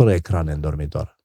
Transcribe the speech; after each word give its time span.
fără 0.00 0.12
ecrane 0.12 0.52
în 0.52 0.60
dormitor. 0.60 1.18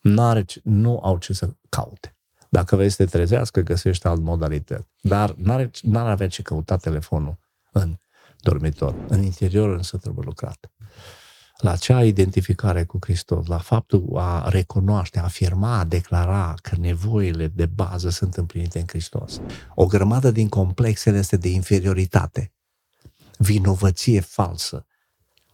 N-are, 0.00 0.44
nu 0.62 1.00
au 1.02 1.18
ce 1.18 1.32
să 1.32 1.50
caute. 1.68 2.16
Dacă 2.48 2.76
vrei 2.76 2.90
să 2.90 2.96
te 2.96 3.04
trezească, 3.04 3.60
găsești 3.60 4.06
alt 4.06 4.20
modalitate. 4.20 4.86
Dar 5.00 5.34
n-are, 5.36 5.70
n-ar 5.82 6.06
avea 6.06 6.28
ce 6.28 6.42
căuta 6.42 6.76
telefonul 6.76 7.38
în 7.72 7.98
dormitor. 8.40 8.94
În 9.08 9.22
interior 9.22 9.76
însă 9.76 9.96
trebuie 9.96 10.24
lucrat. 10.26 10.70
La 11.56 11.70
acea 11.70 12.04
identificare 12.04 12.84
cu 12.84 12.98
Hristos, 13.00 13.46
la 13.46 13.58
faptul 13.58 14.12
a 14.16 14.48
recunoaște, 14.48 15.18
a 15.18 15.22
afirma, 15.22 15.78
a 15.78 15.84
declara 15.84 16.54
că 16.62 16.76
nevoile 16.78 17.46
de 17.46 17.66
bază 17.66 18.08
sunt 18.08 18.34
împlinite 18.34 18.78
în 18.78 18.86
Hristos. 18.86 19.40
O 19.74 19.86
grămadă 19.86 20.30
din 20.30 20.48
complexele 20.48 21.18
este 21.18 21.36
de 21.36 21.48
inferioritate, 21.48 22.52
vinovăție 23.38 24.20
falsă, 24.20 24.86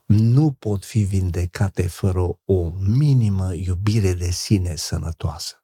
nu 0.07 0.51
pot 0.51 0.85
fi 0.85 0.99
vindecate 0.99 1.83
fără 1.83 2.39
o 2.45 2.73
minimă 2.99 3.55
iubire 3.55 4.13
de 4.13 4.31
sine 4.31 4.75
sănătoasă. 4.75 5.61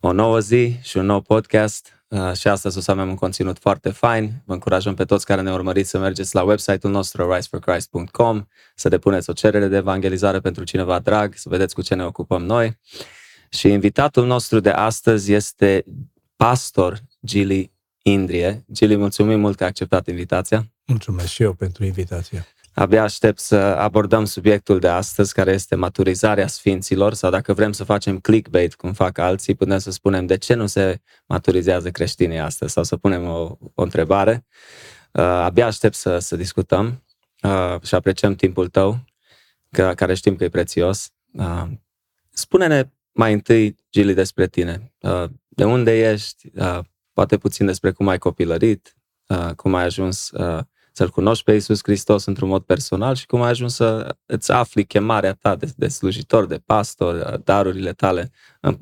O 0.00 0.12
nouă 0.12 0.38
zi 0.38 0.78
și 0.82 0.96
un 0.96 1.06
nou 1.06 1.20
podcast 1.20 1.95
Uh, 1.95 1.95
și 2.34 2.48
astăzi 2.48 2.78
o 2.78 2.80
să 2.80 2.90
avem 2.90 3.08
un 3.08 3.14
conținut 3.14 3.58
foarte 3.58 3.90
fain. 3.90 4.42
Vă 4.44 4.52
încurajăm 4.52 4.94
pe 4.94 5.04
toți 5.04 5.24
care 5.26 5.40
ne 5.40 5.52
urmăriți 5.52 5.90
să 5.90 5.98
mergeți 5.98 6.34
la 6.34 6.42
website-ul 6.42 6.92
nostru 6.92 7.32
riseforchrist.com, 7.34 8.46
să 8.74 8.88
depuneți 8.88 9.30
o 9.30 9.32
cerere 9.32 9.68
de 9.68 9.76
evangelizare 9.76 10.40
pentru 10.40 10.64
cineva 10.64 10.98
drag, 10.98 11.34
să 11.34 11.48
vedeți 11.48 11.74
cu 11.74 11.82
ce 11.82 11.94
ne 11.94 12.04
ocupăm 12.04 12.44
noi. 12.44 12.78
Și 13.48 13.68
invitatul 13.68 14.26
nostru 14.26 14.60
de 14.60 14.70
astăzi 14.70 15.32
este 15.32 15.84
pastor 16.36 17.00
Gili 17.24 17.72
Indrie. 18.02 18.64
Gili, 18.72 18.96
mulțumim 18.96 19.40
mult 19.40 19.56
că 19.56 19.62
ai 19.62 19.68
acceptat 19.68 20.06
invitația. 20.06 20.72
Mulțumesc 20.84 21.28
și 21.28 21.42
eu 21.42 21.52
pentru 21.52 21.84
invitație. 21.84 22.46
Abia 22.78 23.02
aștept 23.02 23.38
să 23.38 23.56
abordăm 23.56 24.24
subiectul 24.24 24.78
de 24.78 24.88
astăzi, 24.88 25.32
care 25.32 25.52
este 25.52 25.74
maturizarea 25.74 26.46
sfinților, 26.46 27.14
sau 27.14 27.30
dacă 27.30 27.52
vrem 27.52 27.72
să 27.72 27.84
facem 27.84 28.18
clickbait, 28.18 28.74
cum 28.74 28.92
fac 28.92 29.18
alții, 29.18 29.54
putem 29.54 29.78
să 29.78 29.90
spunem 29.90 30.26
de 30.26 30.36
ce 30.36 30.54
nu 30.54 30.66
se 30.66 31.00
maturizează 31.26 31.90
creștinii 31.90 32.38
astăzi, 32.38 32.72
sau 32.72 32.84
să 32.84 32.96
punem 32.96 33.26
o, 33.26 33.56
o 33.74 33.82
întrebare. 33.82 34.46
Uh, 35.12 35.22
abia 35.22 35.66
aștept 35.66 35.94
să, 35.94 36.18
să 36.18 36.36
discutăm 36.36 37.04
uh, 37.42 37.80
și 37.82 37.94
apreciem 37.94 38.34
timpul 38.34 38.68
tău, 38.68 39.04
că, 39.70 39.92
care 39.94 40.14
știm 40.14 40.36
că 40.36 40.44
e 40.44 40.48
prețios. 40.48 41.10
Uh, 41.32 41.64
spune-ne 42.30 42.90
mai 43.12 43.32
întâi, 43.32 43.76
Gili, 43.90 44.14
despre 44.14 44.46
tine. 44.46 44.92
Uh, 45.00 45.24
de 45.48 45.64
unde 45.64 46.10
ești? 46.10 46.50
Uh, 46.54 46.78
poate 47.12 47.38
puțin 47.38 47.66
despre 47.66 47.90
cum 47.90 48.08
ai 48.08 48.18
copilărit, 48.18 48.96
uh, 49.26 49.50
cum 49.54 49.74
ai 49.74 49.84
ajuns 49.84 50.30
uh, 50.30 50.64
să-L 50.96 51.10
cunoști 51.10 51.44
pe 51.44 51.52
Iisus 51.52 51.80
Hristos 51.82 52.24
într-un 52.24 52.48
mod 52.48 52.62
personal 52.62 53.14
și 53.14 53.26
cum 53.26 53.42
ai 53.42 53.50
ajuns 53.50 53.74
să 53.74 54.16
îți 54.26 54.52
afli 54.52 54.84
chemarea 54.84 55.32
ta 55.32 55.56
de, 55.56 55.72
de 55.76 55.88
slujitor, 55.88 56.46
de 56.46 56.62
pastor, 56.66 57.40
darurile 57.44 57.92
tale. 57.92 58.30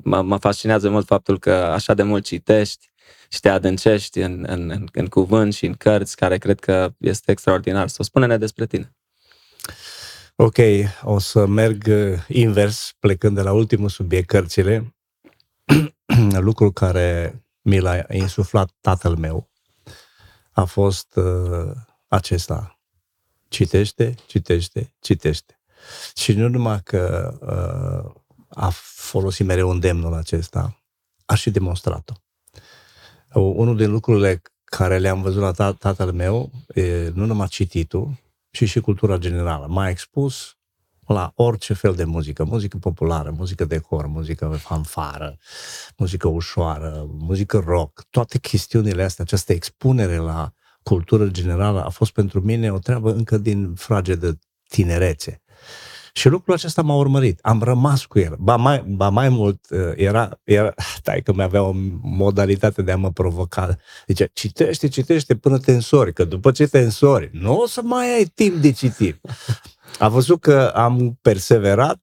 Mă, 0.03 0.21
mă 0.21 0.37
fascinează 0.37 0.89
mult 0.89 1.05
faptul 1.05 1.39
că 1.39 1.51
așa 1.53 1.93
de 1.93 2.03
mult 2.03 2.23
citești 2.23 2.89
și 3.29 3.39
te 3.39 3.49
adâncești 3.49 4.19
în, 4.19 4.45
în, 4.47 4.69
în, 4.69 4.87
în 4.93 5.05
cuvânt 5.05 5.53
și 5.53 5.65
în 5.65 5.73
cărți, 5.73 6.15
care 6.15 6.37
cred 6.37 6.59
că 6.59 6.93
este 6.97 7.31
extraordinar. 7.31 7.87
Să 7.87 8.03
spune-ne 8.03 8.37
despre 8.37 8.65
tine. 8.65 8.95
Ok, 10.35 10.57
o 11.01 11.19
să 11.19 11.45
merg 11.45 11.83
uh, 11.87 12.19
invers, 12.27 12.93
plecând 12.99 13.35
de 13.35 13.41
la 13.41 13.53
ultimul 13.53 13.89
subiect, 13.89 14.27
cărțile. 14.27 14.95
Lucrul 16.47 16.71
care 16.71 17.39
mi 17.61 17.79
l-a 17.79 18.05
insuflat 18.09 18.71
tatăl 18.81 19.15
meu 19.15 19.49
a 20.51 20.63
fost 20.63 21.15
uh, 21.15 21.71
acesta. 22.15 22.79
Citește, 23.47 24.15
citește, 24.25 24.93
citește. 24.99 25.59
Și 26.15 26.33
nu 26.33 26.47
numai 26.47 26.81
că 26.83 27.33
uh, 27.41 28.21
a 28.49 28.69
folosit 28.83 29.45
mereu 29.45 29.69
îndemnul 29.69 30.13
acesta, 30.13 30.83
a 31.25 31.35
și 31.35 31.49
demonstrat-o. 31.49 32.13
Unul 33.39 33.77
din 33.77 33.91
lucrurile 33.91 34.41
care 34.63 34.97
le-am 34.97 35.21
văzut 35.21 35.41
la 35.41 35.71
tatăl 35.71 36.11
meu 36.11 36.51
e 36.73 37.11
nu 37.13 37.25
numai 37.25 37.47
cititul, 37.47 38.13
ci 38.51 38.63
și 38.63 38.79
cultura 38.79 39.17
generală. 39.17 39.67
M-a 39.67 39.89
expus 39.89 40.57
la 41.07 41.31
orice 41.35 41.73
fel 41.73 41.95
de 41.95 42.03
muzică, 42.03 42.43
muzică 42.43 42.77
populară, 42.77 43.31
muzică 43.31 43.65
de 43.65 43.79
cor, 43.79 44.05
muzică 44.05 44.47
fanfară, 44.47 45.37
muzică 45.97 46.27
ușoară, 46.27 47.05
muzică 47.07 47.63
rock, 47.65 48.05
toate 48.09 48.37
chestiunile 48.37 49.03
astea, 49.03 49.23
această 49.23 49.53
expunere 49.53 50.17
la 50.17 50.53
cultură 50.89 51.27
generală 51.27 51.83
a 51.85 51.89
fost 51.89 52.11
pentru 52.11 52.41
mine 52.41 52.71
o 52.71 52.77
treabă 52.77 53.13
încă 53.13 53.37
din 53.37 53.73
frage 53.73 54.15
de 54.15 54.37
tinerețe. 54.67 55.41
Și 56.13 56.29
lucrul 56.29 56.53
acesta 56.53 56.81
m-a 56.81 56.95
urmărit. 56.95 57.39
Am 57.41 57.61
rămas 57.61 58.05
cu 58.05 58.19
el. 58.19 58.35
Ba 58.39 58.55
mai, 58.55 58.83
ba 58.87 59.09
mai 59.09 59.29
mult, 59.29 59.69
uh, 59.69 59.79
era, 59.95 60.39
era 60.43 60.73
tai 61.03 61.21
că 61.21 61.33
mi-avea 61.33 61.63
o 61.63 61.71
modalitate 62.01 62.81
de 62.81 62.91
a 62.91 62.97
mă 62.97 63.11
provoca. 63.11 63.75
Zice, 64.07 64.29
citește, 64.33 64.87
citește 64.87 65.35
până 65.35 65.57
te 65.57 65.71
însori, 65.71 66.13
că 66.13 66.23
după 66.23 66.51
ce 66.51 66.67
te 66.67 66.79
însori, 66.79 67.29
nu 67.33 67.59
o 67.59 67.67
să 67.67 67.81
mai 67.83 68.15
ai 68.15 68.25
timp 68.25 68.55
de 68.55 68.71
citit. 68.71 69.21
A 69.99 70.09
văzut 70.09 70.39
că 70.41 70.71
am 70.75 71.17
perseverat 71.21 71.99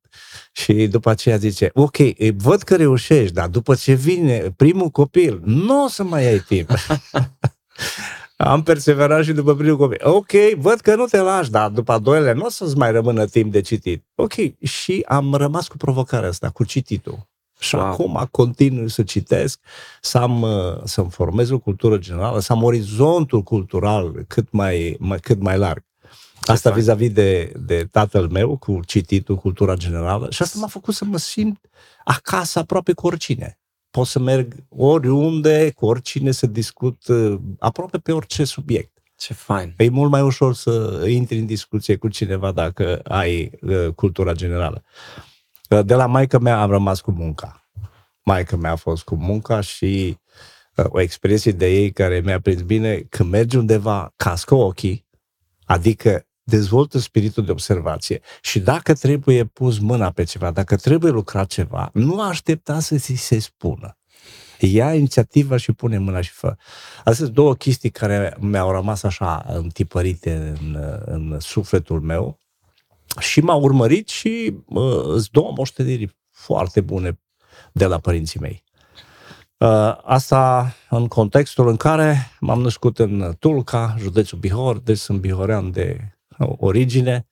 și 0.52 0.86
după 0.86 1.10
aceea 1.10 1.36
zice, 1.36 1.70
ok, 1.74 1.96
văd 2.36 2.62
că 2.62 2.76
reușești, 2.76 3.34
dar 3.34 3.48
după 3.48 3.74
ce 3.74 3.92
vine 3.92 4.52
primul 4.56 4.88
copil, 4.88 5.40
nu 5.44 5.84
o 5.84 5.88
să 5.88 6.02
mai 6.02 6.26
ai 6.26 6.38
timp. 6.38 6.70
Am 8.44 8.62
perseverat 8.62 9.24
și 9.24 9.32
după 9.32 9.54
primul 9.54 9.76
copil. 9.76 9.98
Ok, 10.02 10.30
văd 10.56 10.80
că 10.80 10.94
nu 10.94 11.04
te 11.04 11.20
lași, 11.20 11.50
dar 11.50 11.70
după 11.70 11.92
a 11.92 11.98
doilea 11.98 12.32
nu 12.32 12.44
o 12.44 12.48
să-ți 12.48 12.76
mai 12.76 12.92
rămână 12.92 13.26
timp 13.26 13.52
de 13.52 13.60
citit. 13.60 14.04
Ok, 14.14 14.32
și 14.62 15.04
am 15.08 15.34
rămas 15.34 15.68
cu 15.68 15.76
provocarea 15.76 16.28
asta, 16.28 16.50
cu 16.50 16.64
cititul. 16.64 17.28
Și 17.58 17.74
wow. 17.74 17.84
acum 17.84 18.28
continui 18.30 18.90
să 18.90 19.02
citesc, 19.02 19.60
să 20.00 20.18
am, 20.18 20.42
uh, 20.42 20.80
să-mi 20.84 21.10
formez 21.10 21.50
o 21.50 21.58
cultură 21.58 21.98
generală, 21.98 22.40
să 22.40 22.52
am 22.52 22.62
orizontul 22.62 23.42
cultural 23.42 24.24
cât 24.28 24.50
mai, 24.50 24.96
mai, 24.98 25.18
cât 25.18 25.40
mai 25.40 25.58
larg. 25.58 25.84
Asta 26.40 26.70
fain. 26.70 26.80
vis-a-vis 26.80 27.10
de, 27.10 27.52
de 27.56 27.88
tatăl 27.90 28.28
meu, 28.28 28.56
cu 28.56 28.80
cititul, 28.86 29.36
cultura 29.36 29.74
generală. 29.74 30.30
Și 30.30 30.42
asta 30.42 30.58
m-a 30.60 30.66
făcut 30.66 30.94
să 30.94 31.04
mă 31.04 31.18
simt 31.18 31.60
acasă 32.04 32.58
aproape 32.58 32.92
cu 32.92 33.06
oricine 33.06 33.61
pot 33.92 34.06
să 34.06 34.18
merg 34.18 34.54
oriunde, 34.68 35.70
cu 35.70 35.86
oricine 35.86 36.30
să 36.30 36.46
discut 36.46 37.06
uh, 37.06 37.38
aproape 37.58 37.98
pe 37.98 38.12
orice 38.12 38.44
subiect. 38.44 39.02
Ce 39.16 39.34
fain! 39.34 39.74
E 39.76 39.88
mult 39.88 40.10
mai 40.10 40.22
ușor 40.22 40.54
să 40.54 41.04
intri 41.08 41.38
în 41.38 41.46
discuție 41.46 41.96
cu 41.96 42.08
cineva 42.08 42.52
dacă 42.52 43.00
ai 43.04 43.50
uh, 43.60 43.88
cultura 43.94 44.32
generală. 44.32 44.82
Uh, 45.70 45.84
de 45.84 45.94
la 45.94 46.06
maica 46.06 46.38
mea 46.38 46.62
am 46.62 46.70
rămas 46.70 47.00
cu 47.00 47.10
munca. 47.10 47.68
Maica 48.24 48.56
mea 48.56 48.70
a 48.70 48.76
fost 48.76 49.04
cu 49.04 49.14
munca 49.14 49.60
și 49.60 50.18
uh, 50.76 50.84
o 50.88 51.00
expresie 51.00 51.52
de 51.52 51.66
ei 51.66 51.92
care 51.92 52.20
mi-a 52.20 52.40
prins 52.40 52.62
bine, 52.62 53.06
când 53.08 53.30
mergi 53.30 53.56
undeva, 53.56 54.12
cască 54.16 54.54
ochii, 54.54 55.06
adică 55.64 56.26
dezvoltă 56.56 56.98
spiritul 56.98 57.44
de 57.44 57.50
observație 57.50 58.20
și 58.42 58.60
dacă 58.60 58.94
trebuie 58.94 59.44
pus 59.44 59.78
mâna 59.78 60.10
pe 60.10 60.24
ceva, 60.24 60.50
dacă 60.50 60.76
trebuie 60.76 61.10
lucrat 61.10 61.46
ceva, 61.46 61.90
nu 61.92 62.20
aștepta 62.20 62.80
să 62.80 62.96
ți 62.96 63.14
se 63.14 63.38
spună. 63.38 63.96
Ia 64.58 64.94
inițiativa 64.94 65.56
și 65.56 65.72
pune 65.72 65.98
mâna 65.98 66.20
și 66.20 66.30
fă. 66.30 66.56
Astea 66.96 67.14
sunt 67.14 67.30
două 67.30 67.54
chestii 67.54 67.90
care 67.90 68.36
mi-au 68.40 68.70
rămas 68.70 69.02
așa 69.02 69.44
întipărite 69.48 70.56
în, 70.60 70.78
în 71.04 71.36
sufletul 71.40 72.00
meu 72.00 72.38
și 73.18 73.40
m-au 73.40 73.60
urmărit 73.60 74.08
și 74.08 74.56
uh, 74.66 75.02
îți 75.04 75.30
două 75.30 75.52
moșteniri 75.56 76.16
foarte 76.30 76.80
bune 76.80 77.20
de 77.72 77.86
la 77.86 77.98
părinții 77.98 78.40
mei. 78.40 78.62
Uh, 79.58 79.96
asta 80.04 80.74
în 80.90 81.08
contextul 81.08 81.68
în 81.68 81.76
care 81.76 82.30
m-am 82.40 82.60
născut 82.60 82.98
în 82.98 83.34
Tulca, 83.38 83.94
județul 83.98 84.38
Bihor, 84.38 84.78
deci 84.78 84.98
sunt 84.98 85.20
bihorean 85.20 85.70
de 85.70 86.11
origine, 86.38 87.26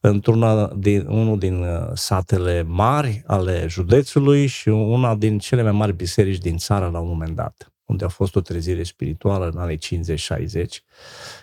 într-una 0.00 0.66
din, 0.66 1.06
unul 1.06 1.38
din 1.38 1.62
uh, 1.62 1.90
satele 1.94 2.62
mari 2.62 3.22
ale 3.26 3.66
județului 3.68 4.46
și 4.46 4.68
una 4.68 5.14
din 5.14 5.38
cele 5.38 5.62
mai 5.62 5.72
mari 5.72 5.92
biserici 5.92 6.38
din 6.38 6.56
țară 6.56 6.88
la 6.88 6.98
un 6.98 7.08
moment 7.08 7.36
dat, 7.36 7.72
unde 7.84 8.04
a 8.04 8.08
fost 8.08 8.36
o 8.36 8.40
trezire 8.40 8.82
spirituală 8.82 9.48
în 9.48 9.58
anii 9.58 9.78
50-60, 9.78 10.64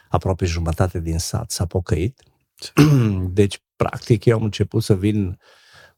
aproape 0.09 0.45
jumătate 0.45 0.99
din 0.99 1.19
sat 1.19 1.51
s-a 1.51 1.65
pocăit. 1.65 2.23
Deci, 3.39 3.61
practic, 3.75 4.25
eu 4.25 4.37
am 4.37 4.43
început 4.43 4.83
să 4.83 4.95
vin 4.95 5.39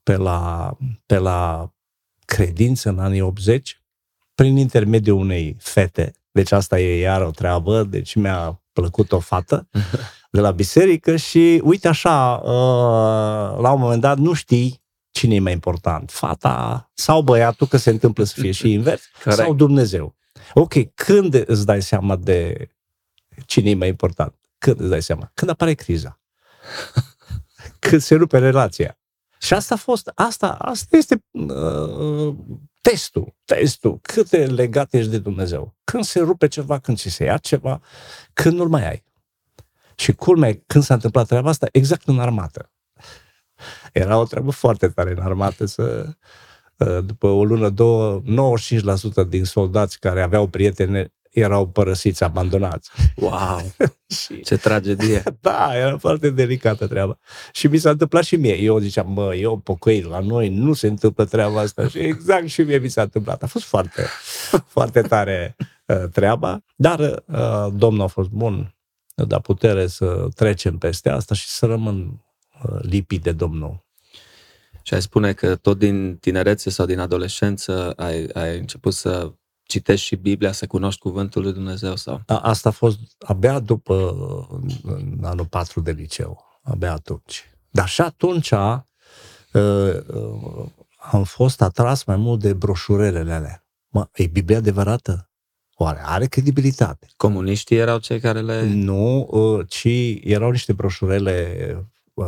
pe 0.04 0.16
la, 0.16 0.72
pe 1.06 1.18
la 1.18 1.72
credință 2.26 2.90
în 2.90 3.00
anii 3.00 3.22
80, 3.22 3.82
prin 4.36 4.58
intermediul 4.58 5.20
unei 5.20 5.56
fete 5.60 6.14
Deci 6.34 6.52
asta 6.52 6.80
e 6.80 7.00
iar 7.00 7.22
o 7.22 7.32
treabă, 7.32 7.84
deci 7.84 8.16
mi-a 8.16 8.62
plăcut 8.72 9.12
o 9.12 9.20
fată 9.20 9.70
de 10.34 10.42
la 10.42 10.52
biserică 10.52 11.16
și 11.16 11.62
uite 11.64 11.88
așa, 11.88 12.42
uh, 12.44 13.60
la 13.62 13.72
un 13.72 13.80
moment 13.80 14.02
dat 14.02 14.18
nu 14.18 14.34
știi 14.34 14.84
cine 15.12 15.36
e 15.36 15.40
mai 15.40 15.52
important, 15.52 16.12
fata 16.12 16.90
sau 16.94 17.22
băiatul, 17.22 17.68
că 17.68 17.78
se 17.78 17.90
întâmplă 17.90 18.24
să 18.24 18.34
fie 18.40 18.52
și 18.52 18.72
invers, 18.78 19.02
Corect. 19.24 19.42
sau 19.42 19.54
Dumnezeu. 19.54 20.16
Ok, 20.54 20.74
când 20.94 21.44
îți 21.46 21.66
dai 21.66 21.82
seama 21.82 22.16
de 22.16 22.68
cine 23.46 23.70
e 23.70 23.76
mai 23.76 23.88
important? 23.88 24.36
Când 24.58 24.80
îți 24.80 24.90
dai 24.90 25.02
seama? 25.02 25.32
Când 25.34 25.52
apare 25.52 25.74
criza. 25.74 26.20
Când 27.90 28.02
se 28.02 28.16
rupe 28.16 28.38
relația. 28.38 28.98
Și 29.40 29.54
asta 29.54 29.74
a 29.74 29.78
fost, 29.78 30.12
asta, 30.16 30.52
asta 30.52 30.98
este 30.98 31.24
uh, 31.32 32.36
testul, 32.82 33.36
testul, 33.46 34.00
cât 34.02 34.30
de 34.30 34.46
legat 34.46 34.94
ești 34.94 35.10
de 35.10 35.18
Dumnezeu. 35.18 35.76
Când 35.84 36.04
se 36.04 36.20
rupe 36.20 36.48
ceva, 36.48 36.80
când 36.80 36.98
ți 36.98 37.10
se 37.10 37.24
ia 37.24 37.38
ceva, 37.38 37.82
când 38.34 38.58
nu-l 38.58 38.70
mai 38.70 38.90
ai. 38.90 39.04
Și 40.04 40.14
culmea, 40.14 40.60
când 40.68 40.84
s-a 40.84 40.94
întâmplat 40.94 41.28
treaba 41.28 41.50
asta, 41.50 41.68
exact 41.72 42.08
în 42.08 42.20
armată. 42.20 42.72
Era 43.94 44.18
o 44.18 44.24
treabă 44.24 44.52
foarte 44.52 44.88
tare 44.88 45.12
în 45.12 45.20
armată 45.20 45.66
să, 45.66 46.08
uh, 46.78 47.06
după 47.06 47.28
o 47.28 47.44
lună, 47.44 47.70
două, 47.70 48.22
95% 48.26 49.24
din 49.28 49.46
soldați 49.46 50.00
care 50.00 50.22
aveau 50.22 50.48
prietene 50.48 51.14
erau 51.30 51.68
părăsiți, 51.68 52.24
abandonați. 52.24 52.90
Wow, 53.16 53.74
Și 54.22 54.42
ce 54.42 54.58
tragedie. 54.58 55.24
da, 55.42 55.78
era 55.78 55.98
foarte 55.98 56.30
delicată 56.30 56.88
treaba. 56.88 57.18
Și 57.52 57.68
mi 57.68 57.78
s-a 57.78 57.90
întâmplat 57.90 58.24
și 58.24 58.36
mie. 58.36 58.56
Eu 58.56 58.80
ziceam, 58.80 59.14
bă, 59.14 59.36
eu 59.36 59.58
pocăit, 59.58 60.06
la 60.06 60.20
noi 60.20 60.50
nu 60.50 60.74
se 60.74 60.88
întâmplă 60.88 61.26
treaba 61.26 61.60
asta. 61.60 61.88
Și 61.88 61.98
exact 61.98 62.48
și 62.48 62.62
mie 62.62 62.78
mi 62.78 62.90
s-a 62.90 63.02
întâmplat. 63.02 63.44
A 63.44 63.48
fost 63.48 63.66
foarte, 63.66 64.06
foarte 64.76 65.02
tare 65.02 65.56
uh, 65.86 66.04
treaba, 66.12 66.64
dar 66.76 67.00
uh, 67.26 67.68
Domnul 67.74 68.04
a 68.04 68.08
fost 68.08 68.30
bun, 68.30 68.73
ne-a 69.16 69.26
dat 69.26 69.42
putere 69.42 69.88
să 69.88 70.28
trecem 70.36 70.78
peste 70.78 71.10
asta 71.10 71.36
și 71.36 71.48
să 71.48 71.66
rămân 71.66 72.24
uh, 72.64 72.80
lipit 72.82 73.24
de 73.24 73.32
Domnul. 73.32 73.86
Și 74.82 74.94
ai 74.94 75.02
spune 75.02 75.34
că 75.34 75.56
tot 75.56 75.78
din 75.78 76.18
tinerețe 76.18 76.70
sau 76.70 76.86
din 76.86 77.00
adolescență 77.00 77.92
ai, 77.92 78.26
ai 78.26 78.58
început 78.58 78.94
să 78.94 79.34
citești 79.64 80.06
și 80.06 80.16
Biblia, 80.16 80.52
să 80.52 80.68
cunoști 80.68 81.00
cuvântul 81.00 81.42
lui 81.42 81.54
Dumnezeu 81.54 81.96
sau? 81.96 82.22
A, 82.26 82.40
asta 82.40 82.70
a 82.70 82.72
fost 82.72 83.00
abia 83.20 83.60
după 83.60 83.94
uh, 83.94 84.74
în 84.84 85.20
anul 85.24 85.46
4 85.46 85.82
de 85.82 85.92
liceu, 85.92 86.44
abia 86.62 86.92
atunci. 86.92 87.44
Dar 87.70 87.88
și 87.88 88.02
atunci 88.02 88.52
uh, 88.52 88.78
uh, 89.54 90.66
am 90.98 91.24
fost 91.24 91.62
atras 91.62 92.04
mai 92.04 92.16
mult 92.16 92.40
de 92.40 92.54
broșurelele 92.54 93.34
alea. 93.34 93.66
Mă, 93.88 94.10
e 94.14 94.28
Biblia 94.28 94.58
adevărată? 94.58 95.33
Oare 95.76 96.00
are 96.04 96.26
credibilitate? 96.26 97.08
Comuniștii 97.18 97.78
erau 97.78 97.98
cei 98.00 98.20
care 98.20 98.42
le... 98.42 98.64
Nu, 98.66 99.28
uh, 99.32 99.66
ci 99.68 99.88
erau 100.24 100.52
niște 100.52 100.74
broșurele 100.74 101.58
uh, 102.14 102.26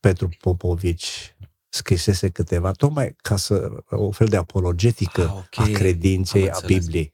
Petru 0.00 0.28
Popovici 0.40 1.36
scrisese 1.68 2.28
câteva, 2.28 2.72
tocmai 2.72 3.14
ca 3.22 3.36
să 3.36 3.70
o 3.90 4.10
fel 4.10 4.26
de 4.26 4.36
apologetică 4.36 5.22
Ah, 5.22 5.32
ok. 5.36 5.68
a 5.68 5.70
credinței, 5.72 6.42
Am 6.42 6.48
a 6.48 6.52
înțeles. 6.60 6.82
Bibliei. 6.84 7.12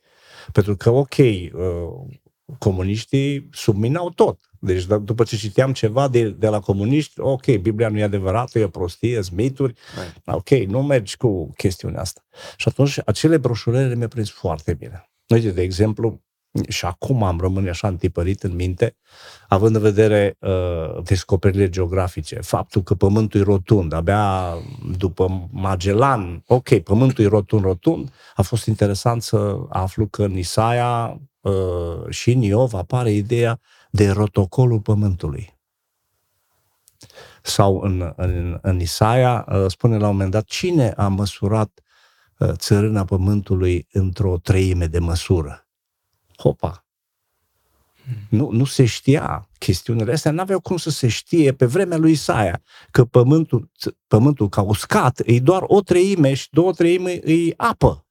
Pentru 0.52 0.76
că, 0.76 0.90
ok, 0.90 1.16
uh, 1.18 2.16
comuniștii 2.58 3.48
subminau 3.52 4.10
tot. 4.10 4.38
Deci 4.58 4.84
d- 4.84 5.00
după 5.02 5.24
ce 5.24 5.36
citeam 5.36 5.72
ceva 5.72 6.08
de, 6.08 6.28
de 6.30 6.48
la 6.48 6.60
comuniști, 6.60 7.20
ok, 7.20 7.46
Biblia 7.56 7.88
nu 7.88 7.98
e 7.98 8.02
adevărată, 8.02 8.58
e 8.58 8.64
o 8.64 8.68
prostie, 8.68 9.22
sunt 9.22 9.36
mituri, 9.36 9.74
Hai. 9.96 10.34
ok, 10.36 10.48
nu 10.50 10.82
mergi 10.82 11.16
cu 11.16 11.50
chestiunea 11.56 12.00
asta. 12.00 12.24
Și 12.56 12.68
atunci 12.68 12.98
acele 13.06 13.36
broșurele 13.36 13.94
mi-au 13.94 14.08
prins 14.08 14.30
foarte 14.30 14.74
bine. 14.74 15.09
Uite, 15.30 15.50
de 15.50 15.62
exemplu, 15.62 16.20
și 16.68 16.84
acum 16.84 17.22
am 17.22 17.40
rămâne 17.40 17.68
așa 17.68 17.88
întipărit 17.88 18.42
în 18.42 18.54
minte, 18.54 18.96
având 19.48 19.74
în 19.74 19.80
vedere 19.82 20.36
uh, 20.38 21.02
descoperirile 21.02 21.68
geografice, 21.68 22.40
faptul 22.40 22.82
că 22.82 22.94
Pământul 22.94 23.40
e 23.40 23.42
rotund, 23.42 23.92
abia 23.92 24.54
după 24.96 25.48
Magellan, 25.50 26.42
ok, 26.46 26.78
Pământul 26.78 27.24
e 27.24 27.28
rotund, 27.28 27.62
rotund, 27.62 28.12
a 28.34 28.42
fost 28.42 28.66
interesant 28.66 29.22
să 29.22 29.56
aflu 29.68 30.06
că 30.06 30.24
în 30.24 30.36
Isaia 30.36 31.20
uh, 31.40 32.08
și 32.08 32.30
în 32.30 32.42
Iov 32.42 32.74
apare 32.74 33.12
ideea 33.12 33.60
de 33.90 34.10
rotocolul 34.10 34.80
Pământului. 34.80 35.58
Sau 37.42 37.80
în, 37.80 38.12
în, 38.16 38.58
în 38.62 38.80
Isaia 38.80 39.46
uh, 39.48 39.64
spune 39.66 39.96
la 39.96 40.06
un 40.06 40.12
moment 40.12 40.30
dat, 40.30 40.44
cine 40.44 40.92
a 40.96 41.08
măsurat 41.08 41.70
uh, 41.74 41.89
țărâna 42.52 43.04
Pământului 43.04 43.86
într-o 43.92 44.38
treime 44.38 44.86
de 44.86 44.98
măsură? 44.98 45.68
Hopa! 46.38 46.84
Nu, 48.28 48.50
nu 48.50 48.64
se 48.64 48.84
știa 48.84 49.48
chestiunile 49.58 50.12
astea, 50.12 50.30
n-aveau 50.30 50.60
cum 50.60 50.76
să 50.76 50.90
se 50.90 51.08
știe 51.08 51.52
pe 51.52 51.66
vremea 51.66 51.96
lui 51.96 52.10
Isaia 52.10 52.62
că 52.90 53.04
pământul, 53.04 53.70
pământul 54.06 54.48
ca 54.48 54.62
uscat 54.62 55.22
e 55.24 55.40
doar 55.40 55.62
o 55.66 55.80
treime 55.80 56.34
și 56.34 56.48
două 56.50 56.72
treime 56.72 57.10
e 57.12 57.54
apă. 57.56 58.06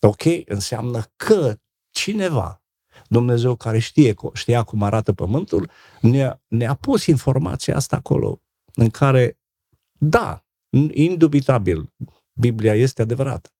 Ok? 0.00 0.22
Înseamnă 0.44 1.02
că 1.16 1.56
cineva, 1.90 2.62
Dumnezeu 3.08 3.56
care 3.56 3.78
știe, 3.78 4.14
știa 4.32 4.62
cum 4.62 4.82
arată 4.82 5.12
pământul, 5.12 5.70
ne-a, 6.00 6.40
ne-a 6.46 6.74
pus 6.74 7.06
informația 7.06 7.76
asta 7.76 7.96
acolo, 7.96 8.40
în 8.74 8.90
care, 8.90 9.38
da, 9.92 10.44
indubitabil, 10.90 11.92
Biblia 12.36 12.74
este 12.74 13.02
adevărată. 13.02 13.50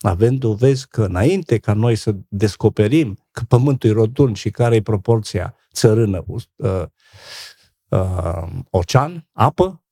Avem 0.00 0.34
dovezi 0.34 0.88
că 0.88 1.04
înainte 1.04 1.58
ca 1.58 1.72
noi 1.72 1.96
să 1.96 2.14
descoperim 2.28 3.18
că 3.30 3.42
pământul 3.48 3.90
e 3.90 3.92
rotund 3.92 4.36
și 4.36 4.50
care 4.50 4.74
e 4.74 4.82
proporția 4.82 5.56
țărână, 5.72 6.24
uh, 6.26 6.84
uh, 7.88 8.48
ocean, 8.70 9.28
apă, 9.32 9.82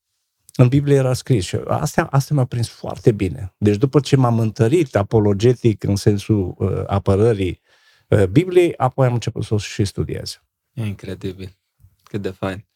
în 0.56 0.68
Biblie 0.68 0.96
era 0.96 1.12
scris 1.12 1.44
și 1.44 1.56
asta, 1.66 2.06
asta 2.10 2.34
m-a 2.34 2.44
prins 2.44 2.68
foarte 2.68 3.12
bine. 3.12 3.54
Deci 3.58 3.76
după 3.76 4.00
ce 4.00 4.16
m-am 4.16 4.38
întărit 4.38 4.96
apologetic 4.96 5.82
în 5.82 5.96
sensul 5.96 6.54
uh, 6.58 6.82
apărării 6.86 7.60
uh, 8.08 8.24
Bibliei, 8.24 8.76
apoi 8.76 9.06
am 9.06 9.12
început 9.12 9.44
să 9.44 9.54
o 9.54 9.58
și 9.58 9.84
studiez. 9.84 10.42
E 10.72 10.84
incredibil. 10.84 11.58
Cât 12.02 12.22
de 12.22 12.30
fain. 12.30 12.66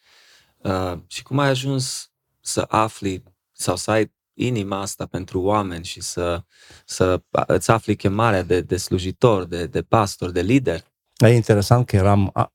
Uh, 0.57 0.99
și 1.07 1.23
cum 1.23 1.39
ai 1.39 1.49
ajuns 1.49 2.13
să 2.41 2.65
afli 2.69 3.23
sau 3.53 3.77
să 3.77 3.91
ai 3.91 4.13
inima 4.35 4.81
asta 4.81 5.07
pentru 5.07 5.41
oameni 5.41 5.85
și 5.85 6.01
să, 6.01 6.43
să 6.85 7.23
îți 7.47 7.71
afli 7.71 7.97
chemarea 7.97 8.43
de, 8.43 8.61
de 8.61 8.77
slujitor, 8.77 9.45
de, 9.45 9.67
de 9.67 9.83
pastor, 9.83 10.31
de 10.31 10.41
lider? 10.41 10.85
E 11.17 11.29
interesant 11.29 11.87
că 11.87 11.97
eram... 11.97 12.31
A, 12.33 12.53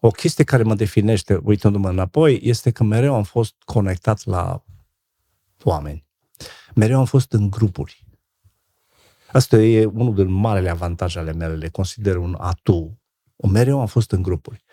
o 0.00 0.10
chestie 0.10 0.44
care 0.44 0.62
mă 0.62 0.74
definește, 0.74 1.40
uitându-mă 1.44 1.88
înapoi, 1.88 2.40
este 2.42 2.70
că 2.70 2.84
mereu 2.84 3.14
am 3.14 3.22
fost 3.22 3.54
conectat 3.64 4.24
la 4.24 4.64
oameni. 5.62 6.06
Mereu 6.74 6.98
am 6.98 7.04
fost 7.04 7.32
în 7.32 7.50
grupuri. 7.50 8.04
Asta 9.32 9.56
e 9.56 9.84
unul 9.84 10.14
din 10.14 10.30
marele 10.30 10.68
avantaje 10.68 11.18
ale 11.18 11.32
mele, 11.32 11.54
le 11.54 11.68
consider 11.68 12.16
un 12.16 12.36
atu. 12.38 13.00
Mereu 13.36 13.80
am 13.80 13.86
fost 13.86 14.12
în 14.12 14.22
grupuri. 14.22 14.64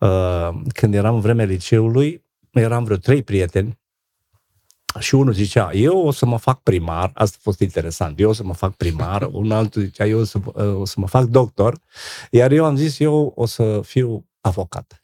Uh, 0.00 0.48
Când 0.72 0.94
eram 0.94 1.14
în 1.14 1.20
vremea 1.20 1.44
liceului, 1.44 2.24
eram 2.50 2.84
vreo 2.84 2.96
trei 2.96 3.22
prieteni 3.22 3.78
și 4.98 5.14
unul 5.14 5.32
zicea, 5.32 5.72
eu 5.72 6.06
o 6.06 6.10
să 6.10 6.26
mă 6.26 6.38
fac 6.38 6.62
primar, 6.62 7.10
asta 7.14 7.36
a 7.38 7.42
fost 7.42 7.60
interesant, 7.60 8.20
eu 8.20 8.28
o 8.28 8.32
să 8.32 8.44
mă 8.44 8.54
fac 8.54 8.74
primar, 8.74 9.28
un 9.32 9.50
altul 9.50 9.82
zicea, 9.82 10.06
eu 10.06 10.18
o 10.18 10.24
să, 10.24 10.38
o 10.78 10.84
să 10.84 10.94
mă 10.96 11.06
fac 11.06 11.24
doctor, 11.24 11.78
iar 12.30 12.52
eu 12.52 12.64
am 12.64 12.76
zis, 12.76 12.98
eu 12.98 13.32
o 13.36 13.46
să 13.46 13.80
fiu 13.84 14.26
avocat. 14.40 15.00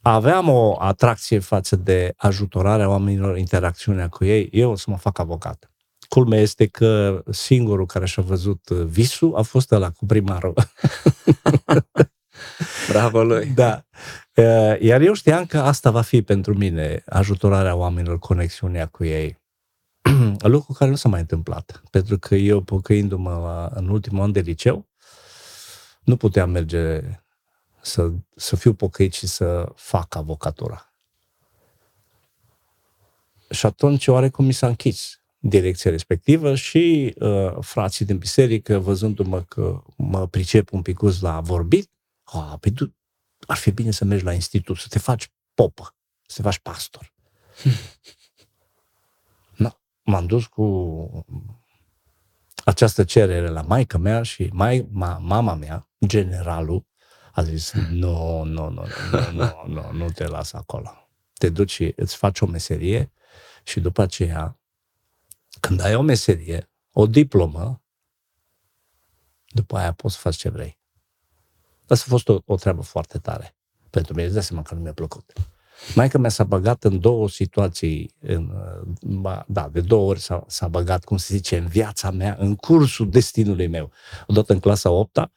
Aveam 0.00 0.48
o 0.48 0.76
atracție 0.78 1.38
față 1.38 1.76
de 1.76 2.12
ajutorarea 2.16 2.88
oamenilor, 2.88 3.38
interacțiunea 3.38 4.08
cu 4.08 4.24
ei, 4.24 4.48
eu 4.52 4.70
o 4.70 4.76
să 4.76 4.90
mă 4.90 4.96
fac 4.96 5.18
avocat. 5.18 5.70
Culmea 6.08 6.40
este 6.40 6.66
că 6.66 7.22
singurul 7.30 7.86
care 7.86 8.06
și-a 8.06 8.22
văzut 8.22 8.68
visul 8.68 9.34
a 9.36 9.42
fost 9.42 9.72
ăla 9.72 9.90
cu 9.90 10.06
primarul. 10.06 10.54
Bravo 12.88 13.22
lui! 13.22 13.46
Da. 13.46 13.84
Uh, 14.34 14.80
Iar 14.80 15.00
eu 15.00 15.12
știam 15.12 15.46
că 15.46 15.58
asta 15.58 15.90
va 15.90 16.02
fi 16.02 16.22
pentru 16.22 16.54
mine, 16.56 17.02
ajutorarea 17.06 17.74
oamenilor, 17.74 18.18
conexiunea 18.18 18.86
cu 18.86 19.04
ei. 19.04 19.38
Lucru 20.38 20.72
care 20.72 20.90
nu 20.90 20.96
s-a 20.96 21.08
mai 21.08 21.20
întâmplat. 21.20 21.82
Pentru 21.90 22.18
că 22.18 22.34
eu, 22.34 22.60
pocăindu-mă 22.60 23.30
la, 23.30 23.80
în 23.80 23.88
ultimul 23.88 24.22
an 24.22 24.32
de 24.32 24.40
liceu, 24.40 24.88
nu 26.04 26.16
puteam 26.16 26.50
merge 26.50 27.00
să, 27.80 28.10
să 28.36 28.56
fiu 28.56 28.72
pocăit 28.72 29.12
și 29.12 29.26
să 29.26 29.72
fac 29.74 30.14
avocatura. 30.14 30.92
Și 33.50 33.66
atunci, 33.66 34.06
oarecum 34.06 34.44
mi 34.44 34.52
s-a 34.52 34.66
închis 34.66 35.20
direcția 35.38 35.90
respectivă 35.90 36.54
și 36.54 37.14
uh, 37.18 37.56
frații 37.60 38.04
din 38.04 38.18
biserică, 38.18 38.78
văzându-mă 38.78 39.42
că 39.42 39.82
mă 39.96 40.26
pricep 40.26 40.72
un 40.72 40.82
pic 40.82 41.00
la 41.20 41.40
vorbit, 41.40 41.90
a, 42.26 42.56
păi 42.60 42.72
tu, 42.72 42.94
ar 43.46 43.56
fi 43.56 43.70
bine 43.70 43.90
să 43.90 44.04
mergi 44.04 44.24
la 44.24 44.32
institut, 44.32 44.76
să 44.76 44.86
te 44.88 44.98
faci 44.98 45.32
popă, 45.54 45.94
să 46.26 46.36
te 46.36 46.42
faci 46.42 46.58
pastor. 46.58 47.12
Na, 49.56 49.80
m-am 50.02 50.26
dus 50.26 50.46
cu 50.46 51.26
această 52.64 53.04
cerere 53.04 53.48
la 53.48 53.62
maica 53.62 53.98
mea 53.98 54.22
și 54.22 54.50
mai, 54.52 54.88
ma, 54.90 55.18
mama 55.18 55.54
mea, 55.54 55.88
generalul, 56.06 56.86
a 57.32 57.42
zis, 57.42 57.72
nu, 57.72 58.42
nu, 58.42 58.68
nu, 58.68 58.86
nu, 59.10 59.30
nu, 59.32 59.64
nu, 59.66 59.92
nu 59.92 60.10
te 60.10 60.26
las 60.26 60.52
acolo. 60.52 61.08
Te 61.32 61.48
duci 61.48 61.70
și 61.70 61.92
îți 61.96 62.16
faci 62.16 62.40
o 62.40 62.46
meserie 62.46 63.12
și 63.64 63.80
după 63.80 64.02
aceea, 64.02 64.58
când 65.60 65.80
ai 65.80 65.94
o 65.94 66.02
meserie, 66.02 66.70
o 66.92 67.06
diplomă, 67.06 67.82
după 69.46 69.76
aia 69.76 69.92
poți 69.92 70.14
să 70.14 70.20
faci 70.20 70.36
ce 70.36 70.48
vrei. 70.48 70.78
Asta 71.88 72.04
a 72.06 72.10
fost 72.10 72.28
o, 72.28 72.38
o 72.44 72.56
treabă 72.56 72.82
foarte 72.82 73.18
tare 73.18 73.56
pentru 73.90 74.12
mine. 74.12 74.24
Îți 74.24 74.34
dai 74.34 74.42
seama 74.42 74.62
că 74.62 74.74
nu 74.74 74.80
mi-a 74.80 74.92
plăcut. 74.92 75.32
Maica 75.94 76.18
mea 76.18 76.30
s-a 76.30 76.44
băgat 76.44 76.84
în 76.84 77.00
două 77.00 77.28
situații, 77.28 78.10
în, 78.20 78.52
da, 79.46 79.68
de 79.72 79.80
două 79.80 80.08
ori 80.08 80.20
s-a, 80.20 80.44
s-a 80.46 80.68
băgat, 80.68 81.04
cum 81.04 81.16
se 81.16 81.34
zice, 81.34 81.56
în 81.56 81.66
viața 81.66 82.10
mea, 82.10 82.36
în 82.38 82.54
cursul 82.54 83.10
destinului 83.10 83.66
meu. 83.66 83.90
Odată 84.26 84.52
în 84.52 84.60
clasa 84.60 84.90
8 84.90 85.30